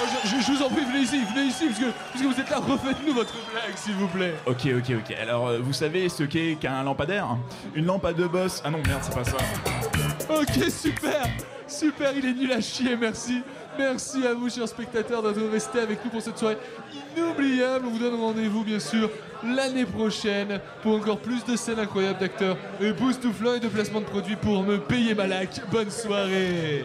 [0.00, 2.26] Oh, je, je- je vous en prie, venez ici, venez ici, parce que, parce que
[2.34, 4.34] vous êtes là, refaites-nous votre blague, s'il vous plaît.
[4.46, 5.16] Ok, ok, ok.
[5.20, 7.36] Alors, euh, vous savez ce qu'est qu'un lampadaire?
[7.74, 8.62] Une lampe à deux bosses.
[8.64, 9.36] Ah non, merde, c'est pas ça.
[10.30, 11.26] Ok, super
[11.66, 13.42] Super, il est nul à chier, merci.
[13.78, 16.56] Merci à vous, chers spectateurs, d'être restés avec nous pour cette soirée
[17.14, 17.84] inoubliable.
[17.86, 19.10] On vous donne rendez-vous, bien sûr,
[19.44, 24.36] l'année prochaine pour encore plus de scènes incroyables d'acteurs époustouflants et de placements de produits
[24.36, 25.60] pour me payer ma lac.
[25.70, 26.84] Bonne soirée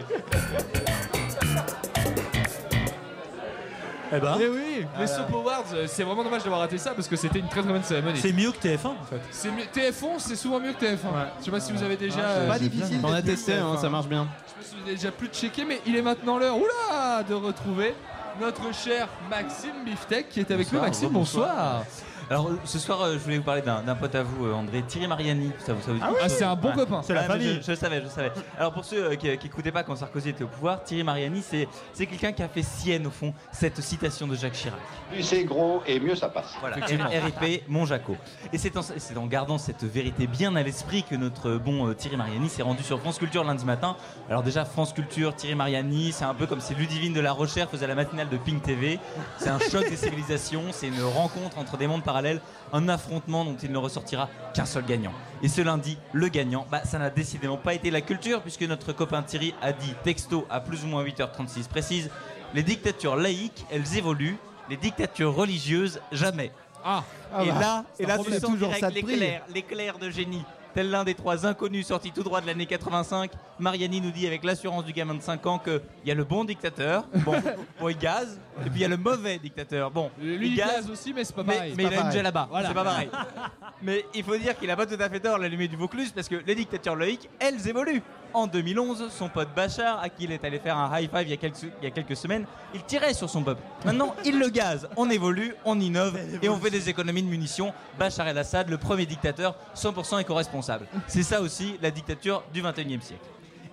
[4.16, 4.36] Eh ben.
[4.40, 5.06] Eh oui, les Voilà.
[5.06, 7.72] Soap Awards, euh, c'est vraiment dommage d'avoir raté ça parce que c'était une très très
[7.72, 8.18] bonne cérémonie.
[8.20, 9.20] C'est mieux que TF1 en fait.
[9.30, 11.28] C'est mieux- TF11, c'est souvent mieux que TF1.
[11.40, 12.20] Je sais pas si vous avez déjà.
[12.20, 13.80] euh, Pas difficile On a d'être testé, hein, TF1.
[13.80, 14.26] ça marche bien.
[14.60, 17.94] Je me suis déjà plus checké, mais il est maintenant l'heure, oula, de retrouver
[18.40, 20.80] notre cher Maxime Biftec qui est avec nous.
[20.80, 21.82] Maxime, bonsoir.
[22.30, 24.82] Alors ce soir, euh, je voulais vous parler d'un d'un pote à vous, euh, André
[24.82, 25.50] Thierry Mariani.
[25.58, 27.00] Ça, vous, ça vous dit Ah quelque Ah, chose c'est un bon copain.
[27.02, 27.56] C'est la mais famille.
[27.60, 28.32] Je, je le savais, je le savais.
[28.58, 31.68] Alors pour ceux euh, qui n'écoutaient pas quand Sarkozy était au pouvoir, Thierry Mariani, c'est
[31.92, 34.78] c'est quelqu'un qui a fait sienne au fond cette citation de Jacques Chirac.
[35.12, 36.54] Plus c'est gros et mieux ça passe.
[36.60, 37.08] Voilà, Effectivement.
[37.40, 38.16] RIP, mon Jaco.
[38.52, 41.94] Et c'est en, c'est en gardant cette vérité bien à l'esprit que notre bon euh,
[41.94, 43.96] Thierry Mariani s'est rendu sur France Culture lundi matin.
[44.30, 47.68] Alors déjà, France Culture, Thierry Mariani, c'est un peu comme si Ludivine de la Rochère
[47.68, 48.98] faisait la matinale de Pink TV.
[49.38, 52.02] C'est un choc des civilisations, c'est une rencontre entre des mondes
[52.72, 55.12] un affrontement dont il ne ressortira qu'un seul gagnant.
[55.42, 58.92] Et ce lundi, le gagnant, bah, ça n'a décidément pas été la culture, puisque notre
[58.92, 62.10] copain Thierry a dit texto à plus ou moins 8h36 précise,
[62.54, 64.38] les dictatures laïques, elles évoluent,
[64.70, 66.52] les dictatures religieuses, jamais.
[66.84, 67.02] Ah,
[67.42, 68.56] et bah, là, c'est et là, tu sens
[68.92, 70.44] l'éclair, l'éclair de génie.
[70.74, 73.30] Tel l'un des trois inconnus sortis tout droit de l'année 85,
[73.60, 76.42] Mariani nous dit avec l'assurance du gamin de 5 ans qu'il y a le bon
[76.42, 77.40] dictateur, bon,
[77.80, 79.90] bon il gaze, et puis il y a le mauvais dictateur.
[79.90, 81.74] Bon, Lui, il gaze aussi, mais c'est pas pareil.
[81.76, 82.22] mais il a une pareil.
[82.22, 82.68] là-bas, Voilà.
[82.68, 83.08] c'est pas pareil.
[83.82, 86.28] mais il faut dire qu'il a pas tout à fait tort, l'allumé du Vaucluse, parce
[86.28, 88.02] que les dictatures laïques, elles évoluent.
[88.32, 91.30] En 2011, son pote Bachar, à qui il est allé faire un high five il
[91.30, 93.62] y a quelques, il y a quelques semaines, il tirait sur son peuple.
[93.84, 94.88] Maintenant, il le gaze.
[94.96, 97.72] On évolue, on innove et on fait des économies de munitions.
[97.96, 100.86] Bachar el-Assad, le premier dictateur 100% éco-responsable.
[101.06, 103.22] C'est ça aussi la dictature du 21e siècle.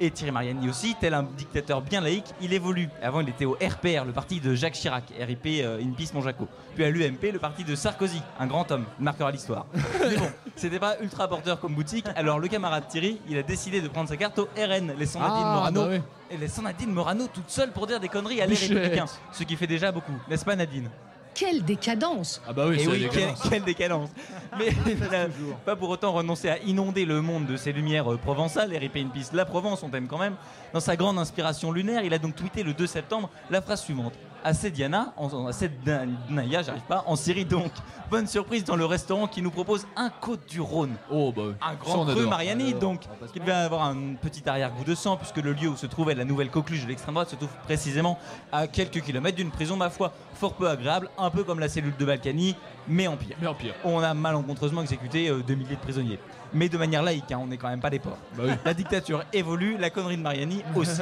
[0.04, 2.90] Et Thierry Mariani aussi, tel un dictateur bien laïque, il évolue.
[3.04, 6.48] Avant, il était au RPR, le parti de Jacques Chirac, RIP euh, In Peace Monjaco.
[6.74, 9.68] Puis à l'UMP, le parti de Sarkozy, un grand homme, marquera l'histoire.
[9.76, 10.26] Mais bon,
[10.56, 14.10] c'était pas ultra porteur comme boutique, alors le camarade Thierry, il a décidé de prendre
[14.10, 15.82] sa carte au RN, laissant Nadine Ah, Morano.
[15.84, 16.02] bah oui.
[16.32, 19.06] Et laissant Nadine Morano toute seule pour dire des conneries à les républicains.
[19.32, 20.90] Ce qui fait déjà beaucoup, n'est-ce pas Nadine?
[21.34, 23.50] Quelle décadence Ah bah oui, et c'est oui, quelle, décadence.
[23.50, 24.10] quelle décadence.
[24.60, 24.72] Mais
[25.10, 25.28] n'a
[25.66, 29.32] pas pour autant renoncé à inonder le monde de ses lumières euh, provençales, in Peace,
[29.34, 30.36] la Provence, on t'aime quand même.
[30.74, 34.14] Dans sa grande inspiration lunaire, il a donc tweeté le 2 septembre la phrase suivante.
[34.44, 37.72] À Sediana, en, à Sednaya, j'arrive pas, en Syrie donc.
[38.10, 40.96] Bonne surprise dans le restaurant qui nous propose un Côte du Rhône.
[41.10, 41.54] Oh bah oui.
[41.62, 42.30] Un Ça, grand on adore.
[42.30, 43.02] Mariani, On donc.
[43.22, 46.16] On qui devait avoir un petit arrière-goût de sang, puisque le lieu où se trouvait
[46.16, 48.18] la nouvelle coqueluche de l'extrême droite se trouve précisément
[48.52, 51.94] à quelques kilomètres d'une prison, ma foi, fort peu agréable, un peu comme la cellule
[51.98, 52.56] de Balkany,
[52.88, 53.38] mais en pire.
[53.40, 53.76] Mais en pire.
[53.86, 56.20] On a malencontreusement exécuté euh, des milliers de prisonniers.
[56.54, 58.18] Mais de manière laïque, hein, on n'est quand même pas des porcs.
[58.36, 58.52] Bah oui.
[58.66, 61.02] La dictature évolue, la connerie de Mariani aussi.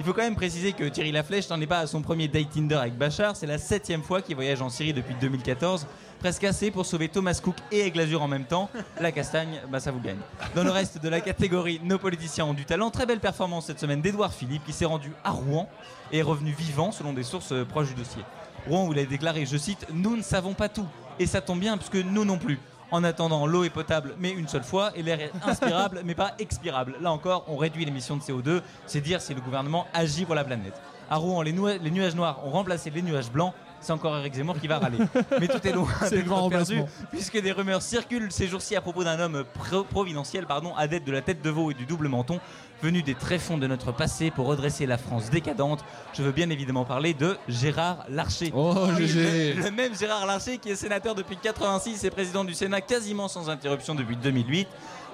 [0.00, 2.50] Il faut quand même préciser que Thierry Laflèche n'en est pas à son premier date
[2.50, 3.34] Tinder avec Bachar.
[3.34, 5.86] C'est la septième fois qu'il voyage en Syrie depuis 2014.
[6.20, 8.70] Presque assez pour sauver Thomas Cook et Aigle Azur en même temps.
[9.00, 10.18] La castagne, bah ça vous gagne.
[10.54, 12.90] Dans le reste de la catégorie, nos politiciens ont du talent.
[12.90, 15.68] Très belle performance cette semaine d'Edouard Philippe qui s'est rendu à Rouen
[16.12, 18.22] et est revenu vivant selon des sources euh, proches du dossier.
[18.68, 20.86] Rouen où il a déclaré, je cite, Nous ne savons pas tout.
[21.18, 22.58] Et ça tombe bien puisque nous non plus.
[22.90, 26.32] En attendant, l'eau est potable, mais une seule fois, et l'air est inspirable, mais pas
[26.38, 26.96] expirable.
[27.02, 30.42] Là encore, on réduit l'émission de CO2, c'est dire si le gouvernement agit pour la
[30.44, 30.72] planète.
[31.10, 33.52] À Rouen, les, nua- les nuages noirs ont remplacé les nuages blancs.
[33.80, 34.98] C'est encore Eric Zemmour qui va râler.
[35.40, 37.06] Mais tout est loin C'est grand perdu, remplacement.
[37.10, 41.12] puisque des rumeurs circulent ces jours-ci à propos d'un homme pro- providentiel, pardon, adepte de
[41.12, 42.40] la tête de veau et du double menton,
[42.82, 45.84] venu des tréfonds de notre passé pour redresser la France décadente.
[46.14, 48.52] Je veux bien évidemment parler de Gérard Larcher.
[48.54, 49.54] Oh, GG.
[49.54, 53.28] le, le même Gérard Larcher qui est sénateur depuis 86 et président du Sénat quasiment
[53.28, 54.68] sans interruption depuis 2008.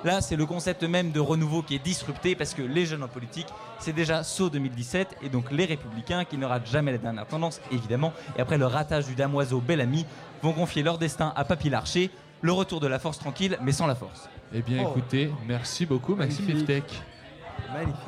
[0.05, 3.09] Là, c'est le concept même de renouveau qui est disrupté parce que les jeunes en
[3.09, 3.47] politique,
[3.79, 7.59] c'est déjà saut 2017 et donc les républicains qui ne ratent jamais la dernière tendance,
[7.73, 10.05] évidemment, et après le ratage du damoiseau Bellamy,
[10.43, 12.11] vont confier leur destin à Papy Larcher,
[12.43, 14.29] le retour de la force tranquille mais sans la force.
[14.53, 14.91] Eh bien, Oh.
[14.91, 17.03] écoutez, merci beaucoup, Maxime Magnifique.
[17.75, 17.99] Magnifique.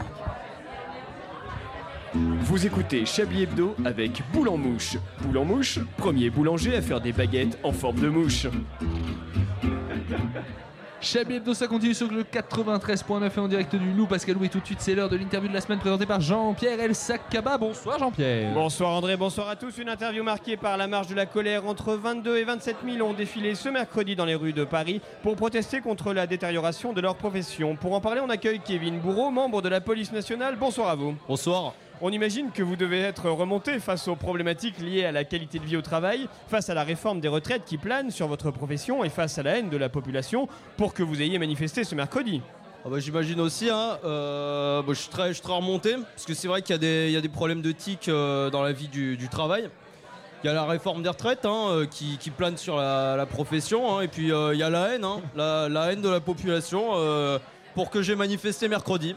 [2.14, 4.96] Vous écoutez Chablis Hebdo avec Boule en Mouche.
[5.22, 8.46] Boule en Mouche, premier boulanger à faire des baguettes en forme de mouche.
[11.06, 14.08] Chablis Hebdo, ça continue sur le 93.9 et en direct du Loup.
[14.08, 16.20] Pascal Lou et tout de suite, c'est l'heure de l'interview de la semaine présentée par
[16.20, 17.58] Jean-Pierre El Sakaba.
[17.58, 18.52] Bonsoir Jean-Pierre.
[18.52, 19.78] Bonsoir André, bonsoir à tous.
[19.78, 21.64] Une interview marquée par la marche de la colère.
[21.64, 25.36] Entre 22 et 27 000 ont défilé ce mercredi dans les rues de Paris pour
[25.36, 27.76] protester contre la détérioration de leur profession.
[27.76, 30.56] Pour en parler, on accueille Kevin Bourreau, membre de la police nationale.
[30.56, 31.14] Bonsoir à vous.
[31.28, 31.74] Bonsoir.
[32.02, 35.64] On imagine que vous devez être remonté face aux problématiques liées à la qualité de
[35.64, 39.08] vie au travail, face à la réforme des retraites qui plane sur votre profession et
[39.08, 40.46] face à la haine de la population
[40.76, 42.42] pour que vous ayez manifesté ce mercredi.
[42.84, 46.74] Ah bah, J'imagine aussi, hein, euh, bah, je, suis remonté, parce que c'est vrai qu'il
[46.74, 49.70] y, a des- problèmes de tic euh, dans la vie du, travail.
[50.44, 54.02] Il y a la réforme des retraites hein, euh, qui, plane sur la, profession, hein,
[54.02, 56.90] et puis il y a la haine, la, haine de la population
[57.74, 59.16] pour que j'ai manifesté mercredi.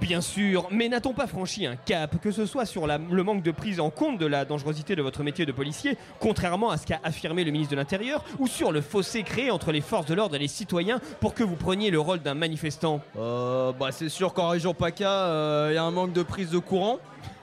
[0.00, 3.42] Bien sûr, mais n'a-t-on pas franchi un cap, que ce soit sur la- le manque
[3.42, 6.86] de prise en compte de la dangerosité de votre métier de policier, contrairement à ce
[6.86, 10.14] qu'a affirmé le ministre de l'Intérieur, ou sur le fossé créé entre les forces de
[10.14, 13.00] l'ordre et les citoyens pour que vous preniez le rôle d'un manifestant?
[13.16, 16.50] Euh, bah, c'est sûr qu'en région PACA, euh, il y a un manque de prise
[16.50, 16.98] de courant.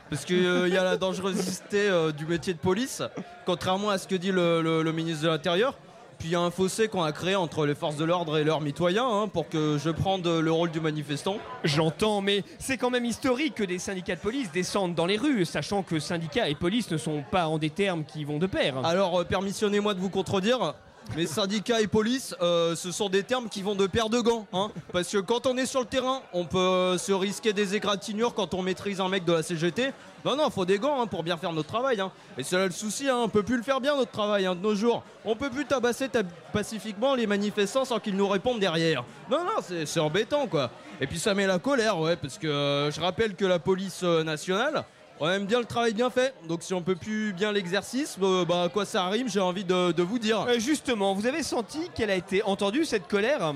[0.10, 3.02] Parce qu'il y a la dangerosité euh, du métier de police,
[3.46, 5.78] contrairement à ce que dit le, le- le ministre de l'Intérieur.
[6.22, 8.44] Puis il y a un fossé qu'on a créé entre les forces de l'ordre et
[8.44, 11.38] leurs mitoyens hein, pour que je prenne le rôle du manifestant.
[11.64, 15.46] J'entends, mais c'est quand même historique que des syndicats de police descendent dans les rues,
[15.46, 18.86] sachant que syndicats et police ne sont pas en des termes qui vont de pair.
[18.86, 20.76] Alors euh, permissionnez-moi de vous contredire.
[21.18, 24.48] Mais syndicats et police, euh, ce sont des termes qui vont de paire de gants.
[24.54, 24.72] hein.
[24.94, 28.34] Parce que quand on est sur le terrain, on peut euh, se risquer des égratignures
[28.34, 29.92] quand on maîtrise un mec de la CGT.
[30.24, 32.00] Non, non, faut des gants hein, pour bien faire notre travail.
[32.00, 32.12] hein.
[32.38, 34.74] Et c'est là le souci, on peut plus le faire bien notre travail de nos
[34.74, 35.04] jours.
[35.26, 36.24] On peut plus tabasser ta-
[36.54, 39.04] pacifiquement les manifestants sans qu'ils nous répondent derrière.
[39.30, 40.70] Non, non, c'est embêtant quoi.
[41.02, 44.04] Et puis ça met la colère, ouais, parce que euh, je rappelle que la police
[44.04, 44.86] nationale,
[45.22, 46.34] on aime bien le travail bien fait.
[46.50, 49.64] Donc si on peut plus bien l'exercice, euh, bah à quoi ça arrive, j'ai envie
[49.64, 50.42] de, de vous dire.
[50.42, 53.54] Euh, justement, vous avez senti qu'elle a été entendue, cette colère?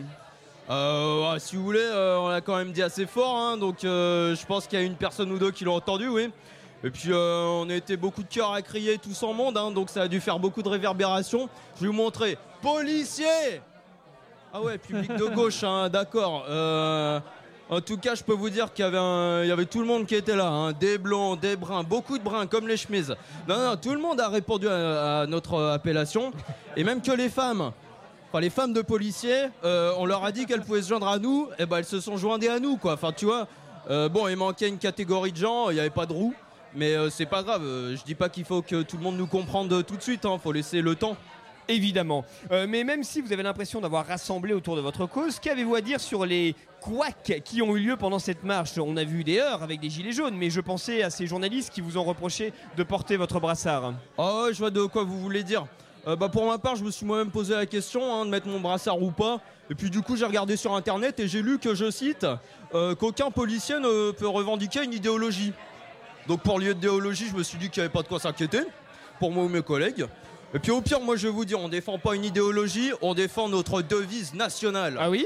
[0.69, 3.77] Euh, ouais, si vous voulez, euh, on l'a quand même dit assez fort, hein, donc
[3.81, 6.31] je pense qu'il y a une personne ou deux qui l'ont entendu, oui.
[6.83, 9.71] Et puis euh, on a été beaucoup de cœurs à crier tous en monde, hein,
[9.71, 11.49] donc ça a dû faire beaucoup de réverbération.
[11.77, 12.37] Je vais vous montrer.
[12.61, 13.61] Policiers
[14.53, 16.45] Ah ouais, public de gauche, hein, d'accord.
[16.47, 17.19] Euh,
[17.69, 20.35] en tout cas, je peux vous dire qu'il y avait, tout le monde qui était
[20.35, 23.15] là, hein, des blonds, des bruns, beaucoup de bruns, comme les chemises.
[23.47, 26.31] Non, non, tout le monde a répondu à, notre euh, appellation,
[26.75, 27.71] et même que les femmes.
[28.29, 31.17] Enfin, les femmes de policiers, euh, on leur a dit qu'elles pouvaient se joindre à
[31.17, 32.93] nous, et ben elles se sont jointes à nous, quoi.
[32.93, 33.47] Enfin, tu vois,
[33.89, 36.35] euh, bon, il manquait une catégorie de gens, il n'y avait pas de roue,
[36.75, 37.63] mais c'est pas grave.
[37.63, 40.37] je dis pas qu'il faut que tout le monde nous comprenne tout de suite, hein,
[40.43, 41.17] faut laisser le temps.
[41.67, 42.25] Évidemment.
[42.51, 45.81] Euh, mais même si vous avez l'impression d'avoir rassemblé autour de votre cause, qu'avez-vous à
[45.81, 48.77] dire sur les couacs qui ont eu lieu pendant cette marche?
[48.77, 51.73] On a vu des heures avec des gilets jaunes, mais je pensais à ces journalistes
[51.73, 53.93] qui vous ont reproché de porter votre brassard.
[54.17, 55.65] Ouais, je vois de quoi vous voulez dire.
[56.07, 58.47] Euh, bah pour ma part, je me suis moi-même posé la question hein, de mettre
[58.47, 59.41] mon brassard ou pas.
[59.71, 62.27] Et puis du coup, j'ai regardé sur internet et j'ai lu que, je cite,
[62.75, 65.51] euh, qu'aucun policier ne peut revendiquer une idéologie.
[66.27, 68.61] Donc pour l'idéologie, je me suis dit qu'il n'y avait pas de quoi s'inquiéter,
[69.19, 70.05] pour moi ou mes collègues.
[70.55, 73.13] Et puis au pire, moi je vais vous dire, on défend pas une idéologie, on
[73.13, 74.95] défend notre devise nationale.
[74.97, 75.25] Ah oui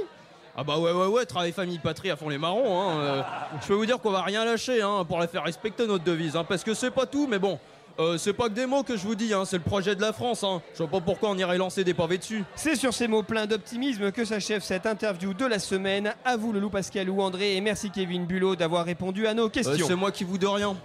[0.57, 2.81] Ah bah ouais ouais ouais, travail, famille, patrie à fond les marrons.
[2.81, 2.99] Hein.
[2.99, 3.21] Euh,
[3.61, 6.35] je peux vous dire qu'on va rien lâcher hein, pour la faire respecter notre devise,
[6.35, 7.59] hein, parce que c'est pas tout, mais bon.
[7.99, 10.01] euh, c'est pas que des mots que je vous dis, hein, c'est le projet de
[10.01, 10.43] la France.
[10.43, 10.63] Hein.
[10.73, 12.43] Je vois pas pourquoi on irait lancer des pavés dessus.
[12.55, 16.11] C'est sur ces mots pleins d'optimisme que s'achève cette interview de la semaine.
[16.25, 19.49] À vous, le loup Pascal ou André, et merci Kevin Bulot d'avoir répondu à nos
[19.49, 19.73] questions.
[19.73, 20.75] Euh, c'est moi qui vous de rien.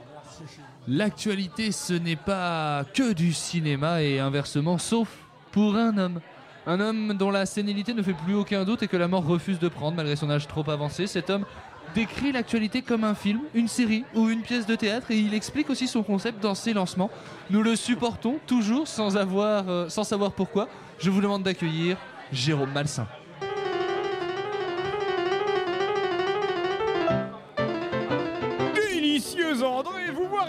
[0.86, 5.08] L'actualité, ce n'est pas que du cinéma et inversement, sauf
[5.50, 6.20] pour un homme.
[6.66, 9.58] Un homme dont la sénilité ne fait plus aucun doute et que la mort refuse
[9.58, 11.06] de prendre malgré son âge trop avancé.
[11.06, 11.46] Cet homme
[11.94, 15.70] décrit l'actualité comme un film, une série ou une pièce de théâtre et il explique
[15.70, 17.10] aussi son concept dans ses lancements.
[17.50, 20.68] Nous le supportons toujours sans, euh, savoir pourquoi.
[20.98, 21.96] Je vous demande d'accueillir
[22.32, 23.06] Jérôme Malsain.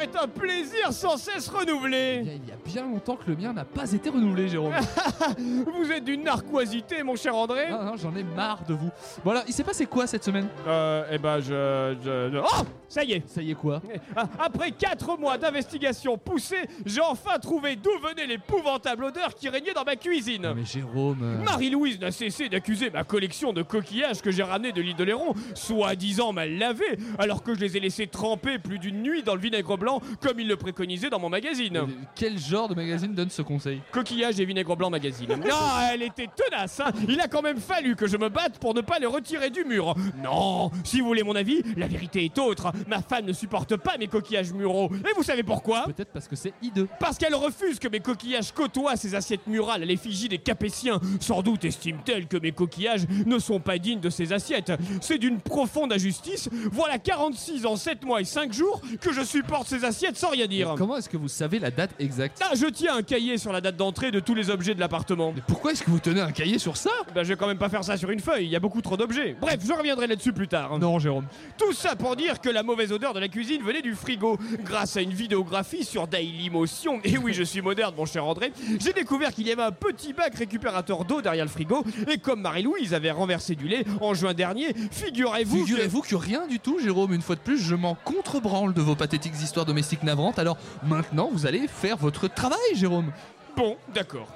[0.01, 2.21] Est un plaisir sans cesse renouvelé.
[2.25, 4.73] Il y a bien longtemps que le mien n'a pas été renouvelé, Jérôme.
[5.37, 7.69] vous êtes d'une narquoisité, mon cher André.
[7.71, 8.89] Non, non, j'en ai marre de vous.
[9.23, 10.47] Voilà, il s'est passé quoi cette semaine?
[10.67, 13.81] Euh, eh ben, je, je- je- Oh Ça y est Ça y est quoi?
[14.15, 19.73] Ah, Après 4 mois d'investigation poussée, j'ai enfin trouvé d'où venait l'épouvantable odeur qui régnait
[19.73, 20.53] dans ma cuisine.
[20.55, 21.19] Mais Jérôme.
[21.23, 25.03] euh, Marie-Louise n'a cessé d'accuser ma collection de coquillages que j'ai ramenés de l'île de
[25.03, 29.33] Léron, soi-disant mal lavés, alors que je les ai laissés tremper plus d'une nuit dans
[29.35, 31.81] le vinaigre blanc, comme il le préconisait dans mon magazine.
[32.15, 33.81] Quel genre de magazine donne ce conseil?
[33.91, 35.29] Coquillage et vinaigre blanc magazine.
[35.57, 36.91] Ah, elle était tenace, hein.
[37.07, 39.63] Il a quand même fallu que je me batte pour ne pas les retirer du
[39.63, 39.95] mur.
[40.21, 42.71] Non, si vous voulez mon avis, la vérité est autre.
[42.87, 44.89] Ma femme ne supporte pas mes coquillages muraux.
[44.93, 45.83] Et vous savez pourquoi?
[45.85, 46.87] Peut-être parce que c'est hideux.
[46.99, 50.99] Parce qu'elle refuse que mes coquillages côtoient ces assiettes murales à l'effigie des Capétiens.
[51.19, 54.71] Sans doute estime-t-elle que mes coquillages ne sont pas dignes de ces assiettes.
[55.01, 56.49] C'est d'une profonde injustice.
[56.71, 60.47] Voilà 46 ans, 7 mois et 5 jours que je supporte ces assiettes sans rien
[60.47, 60.73] dire.
[60.77, 63.61] Comment est-ce que vous savez la date exacte Ah, je tiens un cahier sur la
[63.61, 65.31] date d'entrée de tous les objets de l'appartement.
[65.35, 67.57] Mais pourquoi est-ce que vous tenez un cahier sur ça Ben, je vais quand même
[67.57, 69.35] pas faire ça sur une feuille, il y a beaucoup trop d'objets.
[69.39, 70.77] Bref, je reviendrai là-dessus plus tard.
[70.79, 71.25] Non, Jérôme.
[71.57, 74.37] Tout ça pour dire que la mauvaise odeur de la cuisine venait du frigo.
[74.63, 78.93] Grâce à une vidéographie sur Dailymotion, et oui, je suis moderne, mon cher André, j'ai
[78.93, 81.83] découvert qu'il y avait un petit bac récupérateur d'eau derrière le frigo.
[82.11, 85.59] Et comme Marie-Louise avait renversé du lait en juin dernier, figurez-vous.
[85.61, 87.13] que- Figurez-vous que rien du tout, Jérôme.
[87.13, 90.39] Une fois de plus, je m'en contrebranle de vos pathétiques histoires domestiques navrantes.
[90.39, 93.13] Alors maintenant, vous allez faire votre travail, Jérôme.
[93.55, 94.27] Bon, d'accord.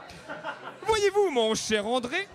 [0.87, 2.27] Voyez-vous, mon cher André,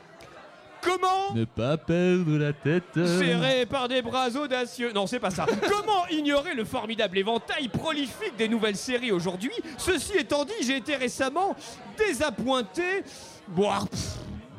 [0.82, 2.84] comment Ne pas perdre la tête.
[2.94, 4.92] Serré par des bras audacieux.
[4.92, 5.46] Non, c'est pas ça.
[5.68, 9.52] Comment ignorer le formidable éventail prolifique des nouvelles séries aujourd'hui?
[9.78, 11.56] Ceci étant dit, j'ai été récemment
[11.96, 13.02] désappointé.
[13.48, 13.86] Boire.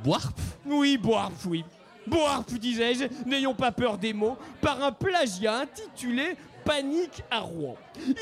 [0.03, 0.31] Boire
[0.65, 1.63] Oui, boire, oui.
[2.07, 6.35] Boire, disais-je, n'ayons pas peur des mots, par un plagiat intitulé
[6.65, 7.77] Panique à Rouen.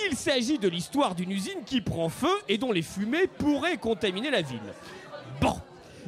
[0.10, 4.30] Il s'agit de l'histoire d'une usine qui prend feu et dont les fumées pourraient contaminer
[4.30, 4.60] la ville.
[5.42, 5.56] Bon,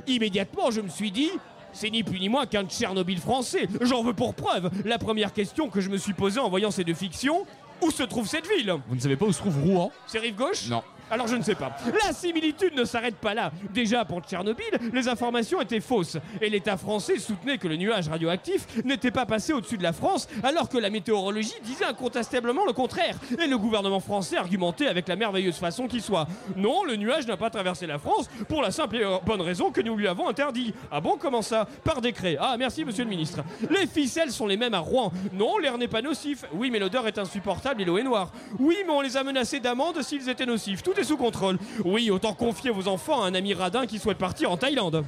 [0.05, 1.31] immédiatement je me suis dit,
[1.71, 3.67] c'est ni plus ni moins qu'un Tchernobyl français.
[3.81, 6.83] J'en veux pour preuve la première question que je me suis posée en voyant ces
[6.83, 7.45] deux fictions.
[7.81, 8.73] Où se trouve cette ville?
[8.87, 9.91] Vous ne savez pas où se trouve Rouen?
[10.07, 10.69] C'est rive gauche?
[10.69, 10.81] Non.
[11.09, 11.71] Alors je ne sais pas.
[12.05, 13.51] La similitude ne s'arrête pas là.
[13.73, 16.17] Déjà pour Tchernobyl, les informations étaient fausses.
[16.41, 20.27] Et l'État français soutenait que le nuage radioactif n'était pas passé au-dessus de la France,
[20.43, 23.17] alors que la météorologie disait incontestablement le contraire.
[23.39, 26.27] Et le gouvernement français argumentait avec la merveilleuse façon qui soit.
[26.55, 29.81] Non, le nuage n'a pas traversé la France pour la simple et bonne raison que
[29.81, 30.73] nous lui avons interdit.
[30.91, 31.67] Ah bon, comment ça?
[31.83, 32.37] Par décret.
[32.39, 33.43] Ah merci monsieur le ministre.
[33.69, 35.11] Les ficelles sont les mêmes à Rouen.
[35.33, 36.45] Non, l'air n'est pas nocif.
[36.53, 38.31] Oui, mais l'odeur est insupportable et l'eau est noire.
[38.59, 40.81] Oui, mais on les a menacés d'amende s'ils étaient nocifs.
[40.99, 41.57] Est sous contrôle.
[41.83, 45.05] Oui, autant confier vos enfants à un ami radin qui souhaite partir en Thaïlande.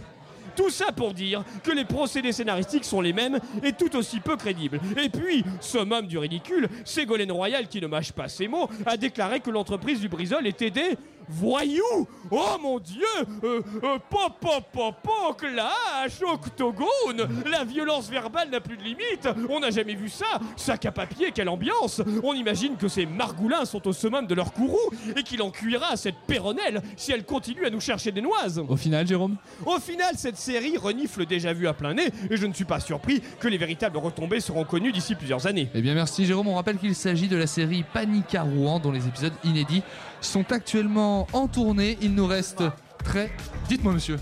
[0.56, 4.36] Tout ça pour dire que les procédés scénaristiques sont les mêmes et tout aussi peu
[4.36, 4.80] crédibles.
[5.02, 9.40] Et puis, summum du ridicule, Ségolène Royal, qui ne mâche pas ses mots, a déclaré
[9.40, 10.98] que l'entreprise du Brisol était des
[11.30, 13.04] voyous Oh mon dieu!
[13.44, 17.28] Euh, euh, Pop, pop, pop, pop, clash, octogone!
[17.50, 19.28] La violence verbale n'a plus de limite!
[19.50, 20.26] On n'a jamais vu ça!
[20.56, 22.02] Sac à papier, quelle ambiance!
[22.24, 24.78] On imagine que ces margoulins sont au summum de leur courroux
[25.16, 28.62] et qu'il en cuira cette péronnelle si elle continue à nous chercher des noises!
[28.68, 29.38] Au final, Jérôme?
[29.66, 32.80] Au final, cette série renifle déjà vu à plein nez et je ne suis pas
[32.80, 35.70] surpris que les véritables retombées seront connues d'ici plusieurs années.
[35.74, 39.08] Eh bien merci Jérôme, on rappelle qu'il s'agit de la série Panica Rouen dont les
[39.08, 39.84] épisodes inédits
[40.22, 41.98] sont actuellement en tournée.
[42.02, 42.64] Il nous reste
[43.04, 43.32] très...
[43.68, 44.18] Dites-moi monsieur,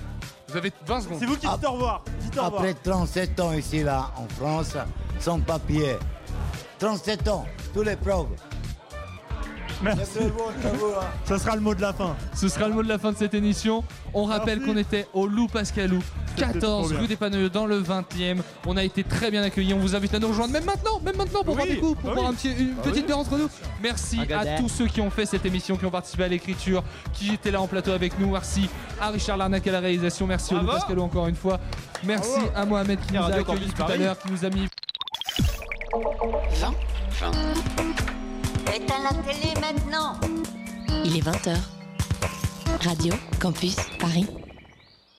[0.48, 1.18] vous avez 20 secondes.
[1.20, 2.04] C'est vous qui dites au revoir.
[2.22, 2.62] Dites au revoir.
[2.62, 4.76] Après 37 ans ici, là, en France,
[5.20, 5.98] sans papier.
[6.80, 8.28] 37 ans, tous les preuves.
[9.81, 10.19] Merci.
[11.27, 12.15] Ce sera le mot de la fin.
[12.34, 13.84] Ce sera le mot de la fin de cette émission.
[14.14, 16.99] On rappelle qu'on était au Loup Pascalou, C'était 14 trop bien.
[17.02, 18.38] rue des Paneux dans le 20e.
[18.65, 19.73] On a été très bien accueillis.
[19.73, 22.11] On vous invite à nous rejoindre même maintenant, même maintenant pour boire des coups, pour
[22.14, 22.31] boire oui.
[22.31, 23.03] un petit- une Bah petite oui.
[23.03, 23.49] bière entre nous.
[23.84, 26.84] Merci à tous ceux qui ont fait cette émission, qui ont participé à l'écriture,
[27.14, 28.31] qui étaient là en plateau avec nous.
[28.31, 28.69] Merci
[29.02, 30.26] à Richard Larnac à la réalisation.
[30.27, 30.68] Merci au Loup.
[30.68, 31.60] Pascalou encore une fois.
[32.03, 32.52] Merci Bravo.
[32.56, 34.68] à Mohamed qui nous a accueillis tout à l'heure, qui nous a mis
[38.74, 40.16] Éteins la télé maintenant
[41.04, 41.56] Il est 20h.
[42.84, 44.28] Radio Campus Paris.